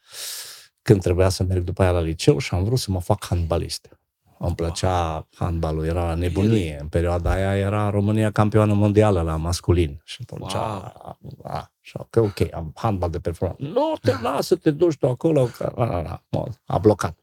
când 0.82 1.02
trebuia 1.02 1.28
să 1.28 1.42
merg 1.42 1.64
după 1.64 1.82
aia 1.82 1.90
la 1.90 2.00
liceu 2.00 2.38
și 2.38 2.54
am 2.54 2.64
vrut 2.64 2.78
să 2.78 2.90
mă 2.90 3.00
fac 3.00 3.24
handbalist. 3.24 3.99
Îmi 4.42 4.54
plăcea 4.54 5.26
handbalul, 5.34 5.84
era 5.84 6.14
nebunie. 6.14 6.78
În 6.80 6.88
perioada 6.88 7.30
aia 7.30 7.56
era 7.56 7.90
România 7.90 8.30
campioană 8.30 8.74
mondială 8.74 9.20
la 9.20 9.36
masculin. 9.36 10.00
Și 10.04 10.18
atunci, 10.22 10.52
wow. 10.52 10.62
a, 10.62 10.92
a, 11.02 11.18
a, 11.42 12.06
că 12.10 12.20
ok, 12.20 12.54
am 12.54 12.72
handbal 12.74 13.10
de 13.10 13.18
performanță. 13.18 13.62
Nu 13.62 13.92
te 14.00 14.12
lasă, 14.22 14.56
te 14.56 14.70
duci 14.70 14.96
tu 14.96 15.08
acolo. 15.08 15.44
Că, 15.44 15.72
a, 15.76 15.84
a, 15.84 16.22
a, 16.30 16.48
a 16.64 16.78
blocat. 16.78 17.18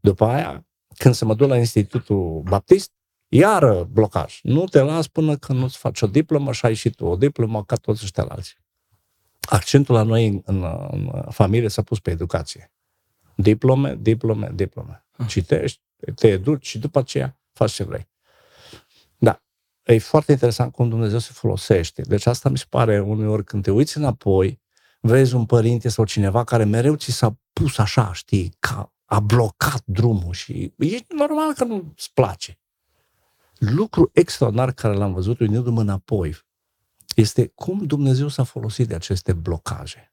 După 0.00 0.24
aia, 0.24 0.66
când 0.96 1.14
se 1.14 1.24
mă 1.24 1.34
duc 1.34 1.48
la 1.48 1.56
Institutul 1.56 2.42
Baptist, 2.44 2.92
iară 3.28 3.88
blocaj. 3.92 4.38
Nu 4.42 4.64
te 4.64 4.80
las 4.80 5.06
până 5.06 5.36
când 5.36 5.58
nu-ți 5.58 5.76
faci 5.76 6.02
o 6.02 6.06
diplomă 6.06 6.52
și 6.52 6.66
ai 6.66 6.74
și 6.74 6.90
tu 6.90 7.04
o 7.04 7.16
diplomă 7.16 7.64
ca 7.64 7.76
toți 7.76 8.00
ăștia 8.04 8.24
alții. 8.28 8.56
Accentul 9.40 9.94
la 9.94 10.02
noi 10.02 10.26
în, 10.26 10.42
în, 10.44 10.62
în 10.90 11.30
familie 11.30 11.68
s-a 11.68 11.82
pus 11.82 12.00
pe 12.00 12.10
educație. 12.10 12.72
Diplome, 13.34 13.96
diplome, 14.00 14.50
diplome. 14.54 15.04
Ah. 15.16 15.26
Citești, 15.28 15.80
te 16.14 16.28
educi 16.28 16.66
și 16.66 16.78
după 16.78 16.98
aceea 16.98 17.38
faci 17.52 17.72
ce 17.72 17.84
vrei. 17.84 18.08
Da. 19.18 19.42
E 19.82 19.98
foarte 19.98 20.32
interesant 20.32 20.72
cum 20.72 20.88
Dumnezeu 20.88 21.18
se 21.18 21.30
folosește. 21.32 22.02
Deci 22.02 22.26
asta 22.26 22.48
mi 22.48 22.58
se 22.58 22.64
pare 22.68 23.00
uneori 23.00 23.44
când 23.44 23.62
te 23.62 23.70
uiți 23.70 23.96
înapoi, 23.96 24.60
vezi 25.00 25.34
un 25.34 25.46
părinte 25.46 25.88
sau 25.88 26.04
cineva 26.04 26.44
care 26.44 26.64
mereu 26.64 26.94
ți 26.94 27.10
s-a 27.10 27.38
pus 27.52 27.78
așa, 27.78 28.12
știi, 28.12 28.56
ca 28.58 28.92
a 29.04 29.20
blocat 29.20 29.82
drumul 29.84 30.32
și 30.32 30.72
e 30.78 30.98
normal 31.08 31.54
că 31.54 31.64
nu-ți 31.64 32.12
place. 32.12 32.58
Lucru 33.58 34.10
extraordinar 34.12 34.72
care 34.72 34.94
l-am 34.94 35.12
văzut 35.12 35.40
uitându-mă 35.40 35.80
înapoi 35.80 36.36
este 37.16 37.46
cum 37.46 37.84
Dumnezeu 37.84 38.28
s-a 38.28 38.44
folosit 38.44 38.88
de 38.88 38.94
aceste 38.94 39.32
blocaje. 39.32 40.12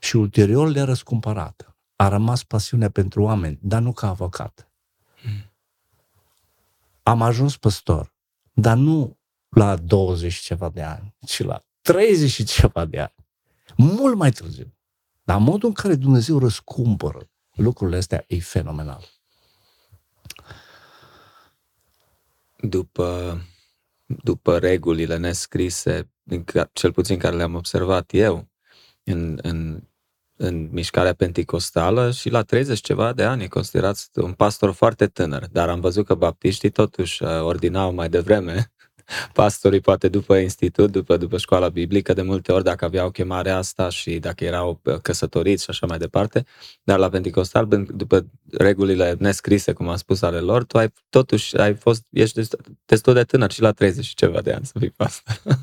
Și 0.00 0.16
ulterior 0.16 0.68
le-a 0.68 0.84
răscumpărat. 0.84 1.73
A 2.04 2.08
rămas 2.08 2.42
pasiunea 2.42 2.90
pentru 2.90 3.22
oameni, 3.22 3.58
dar 3.62 3.80
nu 3.80 3.92
ca 3.92 4.08
avocat. 4.08 4.68
Am 7.02 7.22
ajuns 7.22 7.56
păstor, 7.56 8.14
dar 8.52 8.76
nu 8.76 9.18
la 9.48 9.76
20 9.76 10.34
ceva 10.34 10.68
de 10.68 10.82
ani, 10.82 11.14
ci 11.26 11.42
la 11.42 11.62
30 11.80 12.30
și 12.30 12.44
ceva 12.44 12.84
de 12.84 13.00
ani. 13.00 13.14
Mult 13.76 14.16
mai 14.16 14.30
târziu. 14.30 14.74
Dar 15.22 15.38
modul 15.38 15.68
în 15.68 15.74
care 15.74 15.94
Dumnezeu 15.94 16.38
răscumpără 16.38 17.30
lucrurile 17.54 17.96
astea 17.96 18.24
e 18.26 18.38
fenomenal. 18.38 19.08
După, 22.56 23.40
după 24.06 24.58
regulile 24.58 25.16
nescrise, 25.16 26.10
cel 26.72 26.92
puțin 26.92 27.18
care 27.18 27.36
le-am 27.36 27.54
observat 27.54 28.12
eu, 28.12 28.48
în, 29.04 29.38
în, 29.42 29.88
în 30.36 30.68
mișcarea 30.72 31.14
penticostală 31.14 32.10
și 32.10 32.30
la 32.30 32.42
30 32.42 32.80
ceva 32.80 33.12
de 33.12 33.22
ani 33.22 33.42
e 33.42 33.46
considerat 33.46 34.10
un 34.14 34.32
pastor 34.32 34.72
foarte 34.72 35.06
tânăr, 35.06 35.46
dar 35.52 35.68
am 35.68 35.80
văzut 35.80 36.06
că 36.06 36.14
baptiștii 36.14 36.70
totuși 36.70 37.22
uh, 37.22 37.40
ordinau 37.40 37.92
mai 37.94 38.08
devreme 38.08 38.72
pastorii 39.32 39.80
poate 39.80 40.08
după 40.08 40.36
institut, 40.36 40.90
după, 40.90 41.16
după 41.16 41.38
școala 41.38 41.68
biblică, 41.68 42.12
de 42.12 42.22
multe 42.22 42.52
ori 42.52 42.64
dacă 42.64 42.84
aveau 42.84 43.10
chemarea 43.10 43.56
asta 43.56 43.88
și 43.88 44.18
dacă 44.18 44.44
erau 44.44 44.80
uh, 44.84 44.94
căsătoriți 45.02 45.64
și 45.64 45.70
așa 45.70 45.86
mai 45.86 45.98
departe, 45.98 46.44
dar 46.82 46.98
la 46.98 47.08
Pentecostal, 47.08 47.66
după 47.94 48.26
regulile 48.50 49.16
nescrise, 49.18 49.72
cum 49.72 49.88
am 49.88 49.96
spus, 49.96 50.22
ale 50.22 50.38
lor, 50.38 50.64
tu 50.64 50.78
ai, 50.78 50.92
totuși 51.08 51.56
ai 51.56 51.74
fost, 51.74 52.02
ești 52.10 52.40
destul 52.84 53.14
de 53.14 53.22
tânăr 53.22 53.50
și 53.52 53.60
la 53.60 53.72
30 53.72 54.04
și 54.04 54.14
ceva 54.14 54.40
de 54.40 54.52
ani 54.52 54.66
să 54.66 54.78
fii 54.78 54.90
pastor. 54.90 55.40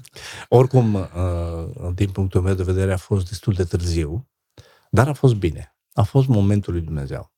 Oricum, 0.50 0.94
uh, 0.94 1.92
din 1.96 2.10
punctul 2.10 2.42
meu 2.42 2.54
de 2.54 2.64
vedere, 2.64 2.94
a 2.94 2.98
fost 2.98 3.30
destul 3.30 3.54
de 3.54 3.64
târziu, 3.64 4.31
dar 4.94 5.08
a 5.08 5.14
fost 5.14 5.36
bine. 5.36 5.76
A 5.94 6.04
fost 6.04 6.28
momentul 6.28 6.74
lui 6.74 6.82
Dumnezeu. 6.82 7.32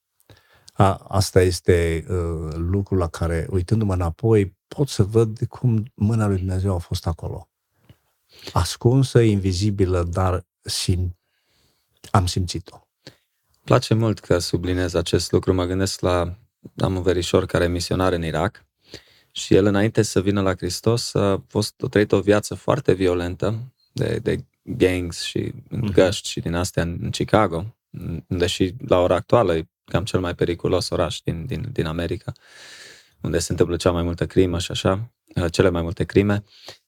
A, 0.73 0.95
asta 0.95 1.41
este 1.41 2.05
uh, 2.09 2.53
lucrul 2.55 2.97
la 2.97 3.07
care, 3.07 3.47
uitându-mă 3.49 3.93
înapoi, 3.93 4.57
pot 4.67 4.87
să 4.89 5.03
văd 5.03 5.39
cum 5.49 5.91
mâna 5.93 6.27
lui 6.27 6.37
Dumnezeu 6.37 6.75
a 6.75 6.77
fost 6.77 7.07
acolo. 7.07 7.49
Ascunsă, 8.53 9.19
invizibilă, 9.19 10.03
dar 10.03 10.45
sim- 10.69 11.17
am 12.11 12.25
simțit-o. 12.25 12.87
Place 13.63 13.93
mult 13.93 14.19
că 14.19 14.39
sublinez 14.39 14.93
acest 14.93 15.31
lucru. 15.31 15.53
Mă 15.53 15.65
gândesc 15.65 15.99
la 15.99 16.37
am 16.77 16.95
un 16.95 17.01
verișor 17.01 17.45
care 17.45 17.63
e 17.63 17.67
misionar 17.67 18.13
în 18.13 18.23
Irak 18.23 18.65
și 19.31 19.55
el 19.55 19.65
înainte 19.65 20.01
să 20.01 20.21
vină 20.21 20.41
la 20.41 20.55
Hristos 20.55 21.13
a 21.13 21.43
fost 21.47 21.81
a 21.83 21.87
trăit 21.87 22.11
o 22.11 22.21
viață 22.21 22.55
foarte 22.55 22.93
violentă 22.93 23.73
de, 23.91 24.19
de 24.19 24.45
gangs 24.63 25.21
și 25.21 25.51
mm-hmm. 25.51 25.91
găști 25.93 26.29
și 26.29 26.39
din 26.39 26.53
astea 26.53 26.83
în 26.83 27.09
Chicago, 27.11 27.75
deși 28.27 28.73
la 28.87 28.99
ora 28.99 29.15
actuală 29.15 29.55
e 29.55 29.67
cam 29.85 30.03
cel 30.03 30.19
mai 30.19 30.35
periculos 30.35 30.89
oraș 30.89 31.19
din, 31.19 31.45
din, 31.45 31.69
din 31.71 31.85
America, 31.85 32.31
unde 33.21 33.39
se 33.39 33.51
întâmplă 33.51 33.75
cea 33.75 33.91
mai 33.91 34.03
multă 34.03 34.25
crimă 34.25 34.59
și 34.59 34.71
așa, 34.71 35.11
uh, 35.35 35.51
cele 35.51 35.69
mai 35.69 35.81
multe 35.81 36.03
crime. 36.03 36.43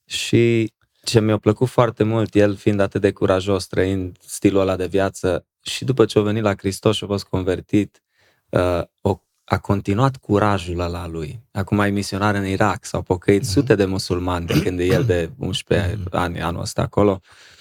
Și 0.06 0.74
ce 1.04 1.20
mi-a 1.20 1.38
plăcut 1.38 1.68
foarte 1.68 2.04
mult, 2.04 2.36
el 2.36 2.56
fiind 2.56 2.80
atât 2.80 3.02
de 3.02 3.12
curajos, 3.12 3.68
trăind 3.68 4.18
stilul 4.26 4.62
ăla 4.62 4.76
de 4.76 4.86
viață, 4.86 5.46
și 5.62 5.86
după 5.86 6.06
ce 6.06 6.20
a 6.20 6.22
venit 6.22 6.44
la 6.44 6.54
Hristos 6.58 6.96
și 6.96 7.04
a 7.04 7.08
fost 7.08 7.24
convertit, 7.24 8.02
uh, 8.50 8.82
o, 9.02 9.20
a 9.44 9.60
continuat 9.60 10.18
curajul 10.18 10.80
ăla 10.80 11.08
lui. 11.08 11.42
Acum 11.52 11.80
e 11.80 11.90
misionar 11.90 12.36
în 12.36 12.46
Irak, 12.46 12.86
s-au 12.86 13.02
pocăit 13.02 13.42
mm-hmm. 13.42 13.50
sute 13.50 13.76
de 13.76 13.86
musulmani 13.86 14.46
de 14.46 14.62
când 14.62 14.80
e 14.80 14.84
el 14.84 15.04
de 15.04 15.32
11 15.38 15.96
mm-hmm. 15.96 16.10
ani, 16.12 16.42
anul 16.42 16.62
ăsta 16.62 16.82
acolo. 16.82 17.22
Uh, 17.22 17.55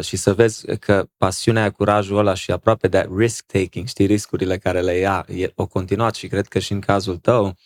și 0.00 0.16
să 0.16 0.34
vezi 0.34 0.76
că 0.76 1.08
pasiunea, 1.16 1.70
curajul 1.70 2.18
ăla 2.18 2.34
și 2.34 2.50
aproape 2.50 2.88
de 2.88 3.08
risk-taking, 3.16 3.86
știi, 3.86 4.06
riscurile 4.06 4.58
care 4.58 4.80
le 4.80 4.96
ia, 4.96 5.26
e, 5.28 5.52
o 5.54 5.66
continuat 5.66 6.14
și 6.14 6.26
cred 6.26 6.46
că 6.46 6.58
și 6.58 6.72
în 6.72 6.80
cazul 6.80 7.16
tău, 7.16 7.56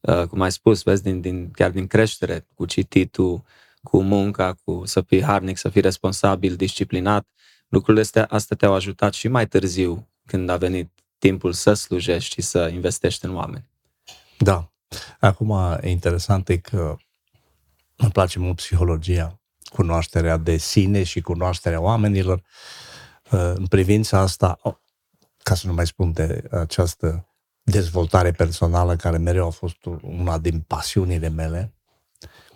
uh, 0.00 0.22
cum 0.22 0.40
ai 0.40 0.52
spus, 0.52 0.82
vezi, 0.82 1.02
din, 1.02 1.20
din, 1.20 1.50
chiar 1.50 1.70
din 1.70 1.86
creștere, 1.86 2.46
cu 2.54 2.64
cititul, 2.64 3.42
cu 3.82 4.02
munca, 4.02 4.54
cu 4.64 4.82
să 4.84 5.00
fii 5.00 5.22
harnic, 5.22 5.56
să 5.56 5.68
fii 5.68 5.80
responsabil, 5.80 6.56
disciplinat, 6.56 7.26
lucrurile 7.68 8.02
astea, 8.02 8.26
astea 8.30 8.56
te-au 8.56 8.74
ajutat 8.74 9.12
și 9.12 9.28
mai 9.28 9.46
târziu, 9.46 10.08
când 10.26 10.48
a 10.48 10.56
venit 10.56 10.90
timpul 11.18 11.52
să 11.52 11.72
slujești 11.72 12.34
și 12.34 12.40
să 12.40 12.70
investești 12.72 13.24
în 13.24 13.34
oameni. 13.34 13.64
Da. 14.38 14.72
Acum, 15.20 15.78
e 15.80 15.90
interesant 15.90 16.48
e 16.48 16.56
că 16.56 16.96
îmi 17.96 18.10
place 18.10 18.38
mult 18.38 18.56
psihologia 18.56 19.38
cunoașterea 19.74 20.36
de 20.36 20.56
sine 20.56 21.02
și 21.02 21.20
cunoașterea 21.20 21.80
oamenilor. 21.80 22.42
Uh, 23.30 23.52
în 23.54 23.66
privința 23.66 24.18
asta, 24.18 24.58
ca 25.42 25.54
să 25.54 25.66
nu 25.66 25.72
mai 25.72 25.86
spun 25.86 26.12
de 26.12 26.44
această 26.50 27.28
dezvoltare 27.62 28.30
personală 28.30 28.96
care 28.96 29.16
mereu 29.16 29.46
a 29.46 29.50
fost 29.50 29.76
una 30.02 30.38
din 30.38 30.60
pasiunile 30.60 31.28
mele, 31.28 31.74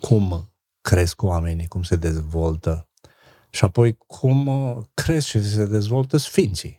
cum 0.01 0.53
cresc 0.81 1.21
oamenii, 1.21 1.67
cum 1.67 1.83
se 1.83 1.95
dezvoltă 1.95 2.87
și 3.49 3.63
apoi 3.63 3.97
cum 4.07 4.47
uh, 4.47 4.77
cresc 4.93 5.27
și 5.27 5.49
se 5.49 5.65
dezvoltă 5.65 6.17
sfinții. 6.17 6.78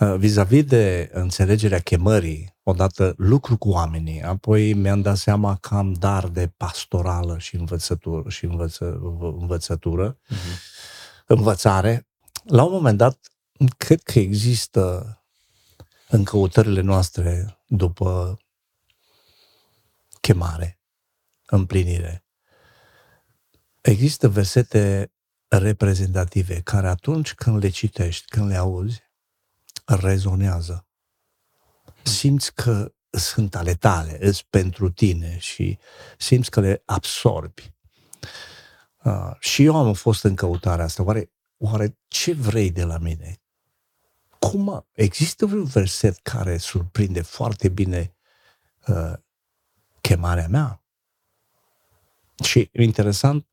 Uh, 0.00 0.14
vis-a-vis 0.16 0.64
de 0.64 1.10
înțelegerea 1.12 1.80
chemării, 1.80 2.56
odată 2.62 3.14
lucru 3.16 3.56
cu 3.56 3.68
oamenii, 3.68 4.22
apoi 4.22 4.72
mi-am 4.72 5.02
dat 5.02 5.16
seama 5.16 5.56
că 5.56 5.74
am 5.74 5.92
dar 5.92 6.28
de 6.28 6.52
pastorală 6.56 7.38
și 7.38 7.56
învățătură 7.56 8.28
și 8.28 8.44
învăță, 8.44 8.98
învățătură, 9.20 10.18
uh-huh. 10.18 11.24
învățare. 11.26 12.08
La 12.44 12.64
un 12.64 12.72
moment 12.72 12.98
dat, 12.98 13.18
cred 13.76 14.02
că 14.02 14.18
există 14.18 15.16
în 16.08 16.24
căutările 16.24 16.80
noastre 16.80 17.58
după 17.66 18.38
chemare, 20.20 20.80
împlinire. 21.46 22.24
Există 23.80 24.28
versete 24.28 25.12
reprezentative 25.48 26.60
care 26.60 26.88
atunci 26.88 27.34
când 27.34 27.62
le 27.62 27.68
citești, 27.68 28.24
când 28.28 28.48
le 28.48 28.56
auzi, 28.56 29.05
rezonează. 29.86 30.86
Simți 32.02 32.54
că 32.54 32.94
sunt 33.10 33.54
ale 33.54 33.74
tale, 33.74 34.26
îs 34.26 34.42
pentru 34.42 34.90
tine 34.90 35.38
și 35.38 35.78
simți 36.18 36.50
că 36.50 36.60
le 36.60 36.82
absorbi. 36.84 37.74
Uh, 39.04 39.32
și 39.38 39.64
eu 39.64 39.76
am 39.76 39.92
fost 39.92 40.24
în 40.24 40.34
căutarea 40.34 40.84
asta. 40.84 41.02
Oare, 41.02 41.32
oare 41.56 41.98
ce 42.08 42.32
vrei 42.32 42.70
de 42.70 42.84
la 42.84 42.98
mine? 42.98 43.40
Cum 44.38 44.86
există 44.92 45.44
un 45.44 45.64
verset 45.64 46.18
care 46.18 46.56
surprinde 46.56 47.22
foarte 47.22 47.68
bine 47.68 48.14
uh, 48.86 49.12
chemarea 50.00 50.48
mea? 50.48 50.82
Și 52.44 52.70
interesant 52.72 53.46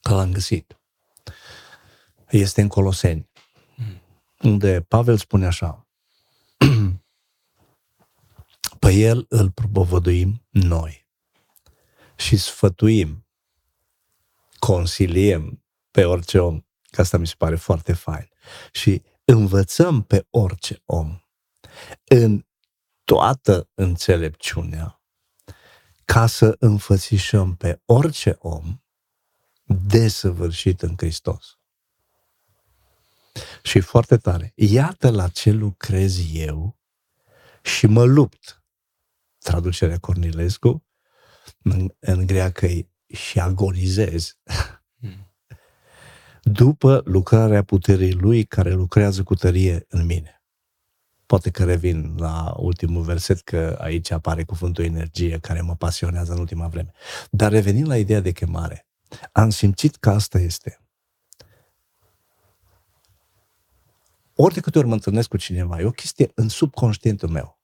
că 0.00 0.14
l-am 0.14 0.32
găsit. 0.32 0.78
Este 2.30 2.60
în 2.60 2.68
Coloseni, 2.68 3.29
unde 4.44 4.80
Pavel 4.80 5.16
spune 5.16 5.46
așa, 5.46 5.86
pe 8.78 8.92
el 8.92 9.26
îl 9.28 9.50
propovăduim 9.50 10.46
noi 10.48 11.08
și 12.16 12.36
sfătuim, 12.36 13.26
consiliem 14.58 15.64
pe 15.90 16.04
orice 16.04 16.38
om, 16.38 16.60
că 16.90 17.00
asta 17.00 17.18
mi 17.18 17.26
se 17.26 17.34
pare 17.38 17.56
foarte 17.56 17.92
fain, 17.92 18.28
și 18.72 19.02
învățăm 19.24 20.02
pe 20.02 20.26
orice 20.30 20.82
om 20.84 21.20
în 22.04 22.46
toată 23.04 23.70
înțelepciunea 23.74 25.02
ca 26.04 26.26
să 26.26 26.56
înfățișăm 26.58 27.56
pe 27.56 27.82
orice 27.84 28.36
om 28.38 28.82
desăvârșit 29.64 30.82
în 30.82 30.94
Hristos. 30.96 31.59
Și 33.62 33.80
foarte 33.80 34.16
tare. 34.16 34.52
Iată 34.54 35.10
la 35.10 35.28
ce 35.28 35.50
lucrez 35.50 36.34
eu 36.34 36.78
și 37.62 37.86
mă 37.86 38.04
lupt. 38.04 38.62
Traducerea 39.38 39.98
Cornilescu, 39.98 40.86
în, 41.62 41.94
în 41.98 42.26
greacă 42.26 42.66
și 43.06 43.40
agonizez. 43.40 44.38
Hmm. 45.00 45.34
După 46.42 47.02
lucrarea 47.04 47.62
puterii 47.62 48.12
lui 48.12 48.44
care 48.44 48.70
lucrează 48.72 49.22
cu 49.22 49.34
tărie 49.34 49.84
în 49.88 50.06
mine. 50.06 50.42
Poate 51.26 51.50
că 51.50 51.64
revin 51.64 52.14
la 52.16 52.54
ultimul 52.56 53.02
verset, 53.02 53.40
că 53.40 53.76
aici 53.80 54.10
apare 54.10 54.44
cuvântul 54.44 54.84
energie, 54.84 55.38
care 55.38 55.60
mă 55.60 55.76
pasionează 55.76 56.32
în 56.32 56.38
ultima 56.38 56.68
vreme. 56.68 56.92
Dar 57.30 57.52
revenind 57.52 57.86
la 57.86 57.96
ideea 57.96 58.20
de 58.20 58.32
chemare, 58.32 58.86
am 59.32 59.50
simțit 59.50 59.96
că 59.96 60.10
asta 60.10 60.38
este. 60.38 60.80
Ori 64.42 64.54
de 64.54 64.60
câte 64.60 64.78
ori 64.78 64.86
mă 64.86 64.92
întâlnesc 64.92 65.28
cu 65.28 65.36
cineva, 65.36 65.80
e 65.80 65.84
o 65.84 65.90
chestie 65.90 66.30
în 66.34 66.48
subconștientul 66.48 67.28
meu. 67.28 67.58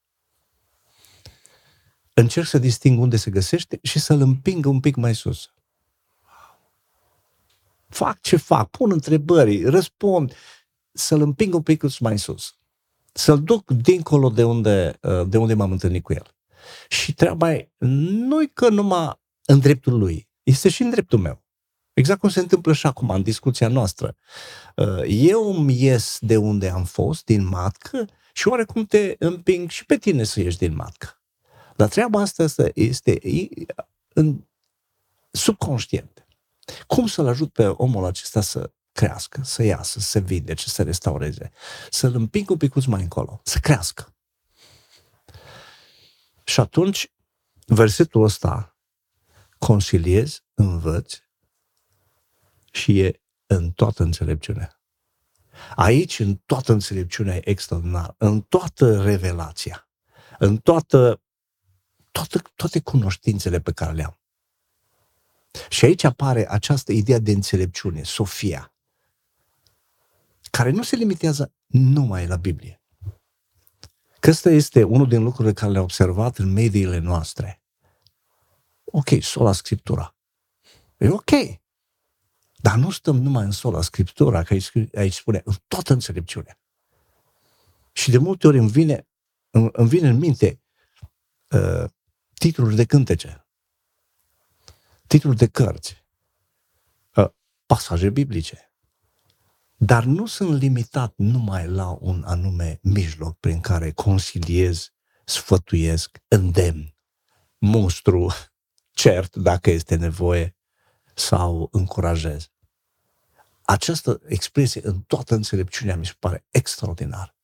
Încerc 2.14 2.46
să 2.46 2.58
disting 2.58 3.00
unde 3.00 3.16
se 3.16 3.30
găsește 3.30 3.78
și 3.82 3.98
să-l 3.98 4.20
împing 4.20 4.66
un 4.66 4.80
pic 4.80 4.96
mai 4.96 5.14
sus. 5.14 5.54
Fac 7.88 8.20
ce 8.20 8.36
fac, 8.36 8.70
pun 8.70 8.90
întrebări, 8.92 9.64
răspund, 9.64 10.34
să-l 10.92 11.20
împing 11.20 11.54
un 11.54 11.62
pic 11.62 12.00
mai 12.00 12.18
sus 12.18 12.56
să-l 13.16 13.42
duc 13.42 13.70
dincolo 13.70 14.28
de 14.28 14.44
unde, 14.44 14.98
uh, 15.02 15.28
de 15.28 15.36
unde 15.36 15.54
m-am 15.54 15.72
întâlnit 15.72 16.02
cu 16.02 16.12
el. 16.12 16.34
Și 16.88 17.14
treaba 17.14 17.52
e, 17.54 17.70
nu 17.78 18.36
că 18.52 18.68
numai 18.68 19.20
în 19.44 19.58
dreptul 19.58 19.98
lui, 19.98 20.28
este 20.42 20.68
și 20.68 20.82
în 20.82 20.90
dreptul 20.90 21.18
meu. 21.18 21.44
Exact 21.96 22.20
cum 22.20 22.28
se 22.28 22.40
întâmplă 22.40 22.72
și 22.72 22.86
acum, 22.86 23.10
în 23.10 23.22
discuția 23.22 23.68
noastră. 23.68 24.16
Uh, 24.74 25.02
eu 25.06 25.54
îmi 25.54 25.82
ies 25.82 26.18
de 26.20 26.36
unde 26.36 26.68
am 26.68 26.84
fost, 26.84 27.24
din 27.24 27.46
matcă, 27.46 28.08
și 28.32 28.48
oarecum 28.48 28.84
te 28.84 29.16
împing 29.18 29.70
și 29.70 29.86
pe 29.86 29.96
tine 29.96 30.24
să 30.24 30.40
ieși 30.40 30.58
din 30.58 30.74
matcă. 30.74 31.20
Dar 31.76 31.88
treaba 31.88 32.20
asta 32.20 32.70
este 32.74 33.20
în 34.12 34.44
subconștient. 35.30 36.26
Cum 36.86 37.06
să-l 37.06 37.26
ajut 37.26 37.52
pe 37.52 37.66
omul 37.66 38.04
acesta 38.04 38.40
să 38.40 38.70
crească, 38.92 39.40
să 39.44 39.62
iasă, 39.62 40.00
să 40.00 40.08
se 40.08 40.18
vindece, 40.18 40.64
să 40.68 40.74
se 40.74 40.82
restaureze, 40.82 41.50
să-l 41.90 42.14
împing 42.14 42.50
un 42.50 42.56
pic 42.56 42.86
mai 42.86 43.02
încolo, 43.02 43.40
să 43.44 43.58
crească. 43.58 44.14
Și 46.44 46.60
atunci, 46.60 47.12
versetul 47.66 48.22
ăsta, 48.22 48.76
consiliez, 49.58 50.42
învăț 50.54 51.24
și 52.76 53.00
e 53.00 53.20
în 53.46 53.70
toată 53.70 54.02
înțelepciunea. 54.02 54.80
Aici, 55.74 56.18
în 56.18 56.40
toată 56.46 56.72
înțelepciunea 56.72 57.36
e 57.36 57.48
extraordinar, 57.48 58.14
în 58.18 58.40
toată 58.40 59.02
revelația, 59.02 59.88
în 60.38 60.56
toată, 60.56 61.22
toată, 62.10 62.42
toate 62.54 62.80
cunoștințele 62.80 63.60
pe 63.60 63.72
care 63.72 63.92
le 63.92 64.04
am. 64.04 64.18
Și 65.68 65.84
aici 65.84 66.04
apare 66.04 66.50
această 66.50 66.92
idee 66.92 67.18
de 67.18 67.30
înțelepciune, 67.30 68.02
Sofia 68.02 68.70
care 70.50 70.70
nu 70.70 70.82
se 70.82 70.96
limitează 70.96 71.52
numai 71.66 72.26
la 72.26 72.36
Biblie. 72.36 72.80
Că 74.20 74.30
ăsta 74.30 74.50
este 74.50 74.82
unul 74.82 75.08
din 75.08 75.22
lucrurile 75.22 75.52
care 75.52 75.72
le-am 75.72 75.82
observat 75.82 76.38
în 76.38 76.52
mediile 76.52 76.98
noastre. 76.98 77.62
Ok, 78.84 79.08
sola 79.20 79.52
Scriptura. 79.52 80.16
E 80.96 81.08
ok. 81.08 81.30
Dar 82.76 82.84
nu 82.84 82.90
stăm 82.90 83.16
numai 83.16 83.44
în 83.44 83.50
sola 83.50 83.82
Scriptura, 83.82 84.42
că 84.42 84.52
aici, 84.52 84.70
aici 84.94 85.14
spune 85.14 85.40
în 85.44 85.54
toată 85.68 85.92
înțelepciunea. 85.92 86.58
Și 87.92 88.10
de 88.10 88.18
multe 88.18 88.46
ori 88.46 88.58
îmi 88.58 88.68
vine, 88.68 89.08
îmi 89.50 89.88
vine 89.88 90.08
în 90.08 90.18
minte 90.18 90.60
uh, 91.48 91.84
titluri 92.34 92.74
de 92.74 92.84
cântece, 92.84 93.46
titluri 95.06 95.36
de 95.36 95.46
cărți, 95.46 96.04
uh, 97.14 97.28
pasaje 97.66 98.10
biblice. 98.10 98.72
Dar 99.76 100.04
nu 100.04 100.26
sunt 100.26 100.60
limitat 100.60 101.12
numai 101.16 101.68
la 101.68 101.96
un 102.00 102.22
anume 102.26 102.78
mijloc 102.82 103.38
prin 103.38 103.60
care 103.60 103.90
consiliez, 103.92 104.92
sfătuiesc, 105.24 106.18
îndemn, 106.28 106.96
monstru, 107.58 108.32
cert 108.90 109.36
dacă 109.36 109.70
este 109.70 109.94
nevoie 109.94 110.56
sau 111.14 111.68
încurajez. 111.72 112.50
Această 113.66 114.20
expresie 114.26 114.80
în 114.84 115.00
toată 115.00 115.34
înțelepciunea 115.34 115.96
mi 115.96 116.06
se 116.06 116.14
pare 116.18 116.46
extraordinar. 116.50 117.36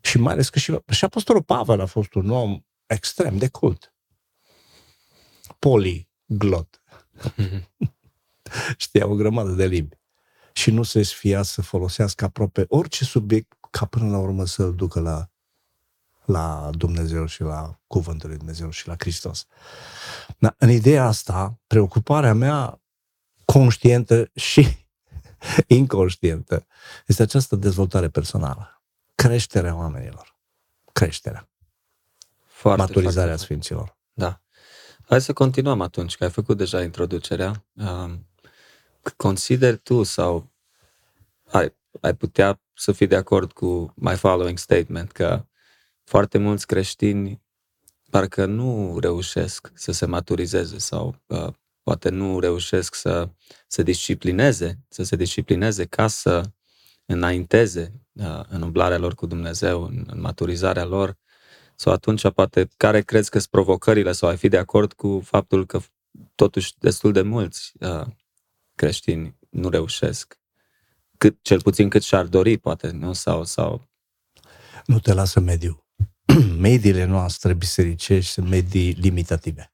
Și 0.00 0.18
mai 0.18 0.32
ales 0.32 0.48
că 0.48 0.58
și, 0.58 0.78
și 0.90 1.04
Apostolul 1.04 1.42
Pavel 1.42 1.80
a 1.80 1.86
fost 1.86 2.14
un 2.14 2.30
om 2.30 2.60
extrem 2.86 3.38
de 3.38 3.48
cult. 3.48 3.94
Poliglot. 5.58 6.82
Știa 8.76 9.06
o 9.06 9.14
grămadă 9.14 9.50
de 9.50 9.66
limbi 9.66 9.98
și 10.52 10.70
nu 10.70 10.82
se 10.82 11.02
sfia 11.02 11.42
să 11.42 11.62
folosească 11.62 12.24
aproape 12.24 12.64
orice 12.68 13.04
subiect 13.04 13.52
ca 13.70 13.86
până 13.86 14.10
la 14.10 14.18
urmă 14.18 14.44
să-l 14.44 14.74
ducă 14.74 15.00
la, 15.00 15.30
la 16.24 16.70
Dumnezeu 16.72 17.26
și 17.26 17.42
la 17.42 17.80
Cuvântul 17.86 18.28
lui 18.28 18.38
Dumnezeu 18.38 18.70
și 18.70 18.86
la 18.86 18.94
Hristos. 18.98 19.46
Da, 20.38 20.54
în 20.58 20.70
ideea 20.70 21.06
asta, 21.06 21.60
preocuparea 21.66 22.34
mea 22.34 22.82
conștientă 23.44 24.30
și 24.34 24.87
inconștientă 25.66 26.66
este 27.06 27.22
această 27.22 27.56
dezvoltare 27.56 28.08
personală. 28.08 28.82
Creșterea 29.14 29.76
oamenilor. 29.76 30.36
Creșterea. 30.92 31.48
Foarte, 32.44 32.80
Maturizarea 32.80 33.24
foarte 33.24 33.44
Sfinților. 33.44 33.96
Da. 34.12 34.40
Hai 35.06 35.20
să 35.20 35.32
continuăm 35.32 35.80
atunci, 35.80 36.16
că 36.16 36.24
ai 36.24 36.30
făcut 36.30 36.56
deja 36.56 36.82
introducerea. 36.82 37.64
Um, 37.72 38.26
consideri 39.16 39.76
tu 39.76 40.02
sau 40.02 40.50
ai, 41.44 41.74
ai 42.00 42.14
putea 42.14 42.60
să 42.74 42.92
fii 42.92 43.06
de 43.06 43.16
acord 43.16 43.52
cu 43.52 43.92
my 43.96 44.16
following 44.16 44.58
statement 44.58 45.12
că 45.12 45.46
foarte 46.04 46.38
mulți 46.38 46.66
creștini 46.66 47.42
parcă 48.10 48.44
nu 48.44 48.98
reușesc 48.98 49.70
să 49.74 49.92
se 49.92 50.06
maturizeze 50.06 50.78
sau 50.78 51.20
uh, 51.26 51.52
poate 51.88 52.08
nu 52.08 52.40
reușesc 52.40 52.94
să 52.94 53.28
se 53.66 53.82
disciplineze, 53.82 54.78
să 54.88 55.02
se 55.02 55.16
disciplineze 55.16 55.84
ca 55.84 56.06
să 56.06 56.50
înainteze 57.06 57.92
uh, 58.12 58.40
în 58.48 58.62
umblarea 58.62 58.98
lor 58.98 59.14
cu 59.14 59.26
Dumnezeu, 59.26 59.82
în, 59.82 60.04
în 60.06 60.20
maturizarea 60.20 60.84
lor, 60.84 61.16
sau 61.76 61.92
atunci 61.92 62.30
poate 62.30 62.68
care 62.76 63.00
crezi 63.00 63.30
că 63.30 63.38
sunt 63.38 63.50
provocările 63.50 64.12
sau 64.12 64.28
ai 64.28 64.36
fi 64.36 64.48
de 64.48 64.56
acord 64.58 64.92
cu 64.92 65.20
faptul 65.24 65.66
că 65.66 65.80
totuși 66.34 66.72
destul 66.78 67.12
de 67.12 67.22
mulți 67.22 67.72
uh, 67.80 68.06
creștini 68.74 69.38
nu 69.50 69.68
reușesc. 69.68 70.38
Cât, 71.18 71.38
cel 71.42 71.62
puțin 71.62 71.88
cât 71.88 72.02
și-ar 72.02 72.26
dori, 72.26 72.58
poate, 72.58 72.90
nu? 72.90 73.12
Sau, 73.12 73.44
sau... 73.44 73.88
Nu 74.86 74.98
te 74.98 75.12
lasă 75.12 75.40
mediu. 75.40 75.86
Mediile 76.68 77.04
noastre 77.04 77.54
bisericești 77.54 78.32
sunt 78.32 78.48
medii 78.48 78.92
limitative. 78.92 79.72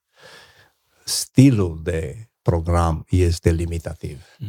Stilul 1.05 1.81
de 1.83 2.29
program 2.43 3.07
este 3.09 3.51
limitativ. 3.51 4.25
Mm. 4.39 4.49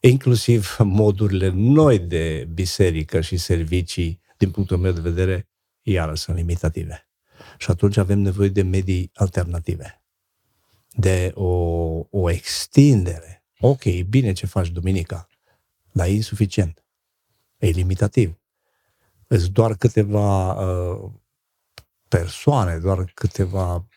Inclusiv 0.00 0.76
modurile 0.78 1.48
noi 1.48 1.98
de 1.98 2.48
biserică 2.52 3.20
și 3.20 3.36
servicii, 3.36 4.20
din 4.36 4.50
punctul 4.50 4.76
meu 4.76 4.92
de 4.92 5.00
vedere, 5.00 5.48
iară 5.82 6.14
sunt 6.14 6.36
limitative. 6.36 7.06
Și 7.58 7.70
atunci 7.70 7.96
avem 7.96 8.18
nevoie 8.18 8.48
de 8.48 8.62
medii 8.62 9.10
alternative. 9.14 10.02
de 10.94 11.32
o, 11.34 11.46
o 12.10 12.30
extindere. 12.30 13.44
Ok, 13.60 13.82
bine 14.08 14.32
ce 14.32 14.46
faci 14.46 14.68
duminica, 14.68 15.28
dar 15.92 16.06
e 16.06 16.10
insuficient. 16.10 16.84
E 17.58 17.66
limitativ. 17.66 18.40
Îți 19.26 19.50
doar 19.50 19.74
câteva 19.76 20.52
uh, 20.52 21.10
persoane, 22.08 22.78
doar 22.78 23.04
câteva 23.04 23.88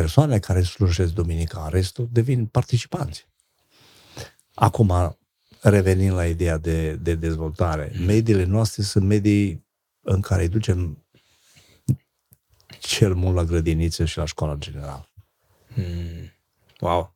persoane 0.00 0.38
care 0.38 0.62
slujesc 0.62 1.12
duminica, 1.12 1.68
restul 1.68 2.08
devin 2.12 2.46
participanți. 2.46 3.28
Acum, 4.54 5.18
revenind 5.60 6.14
la 6.14 6.26
ideea 6.26 6.58
de, 6.58 6.94
de 6.94 7.14
dezvoltare, 7.14 7.92
mediile 8.06 8.44
noastre 8.44 8.82
sunt 8.82 9.04
medii 9.04 9.66
în 10.00 10.20
care 10.20 10.42
îi 10.42 10.48
ducem 10.48 11.04
cel 12.78 13.14
mult 13.14 13.34
la 13.34 13.44
grădiniță 13.44 14.04
și 14.04 14.18
la 14.18 14.24
școala 14.24 14.54
generală. 14.54 15.08
Hmm. 15.74 16.32
Wow. 16.80 17.14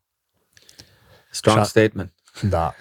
Strong 1.31 1.63
și 1.63 1.69
statement. 1.69 2.13
Da, 2.43 2.75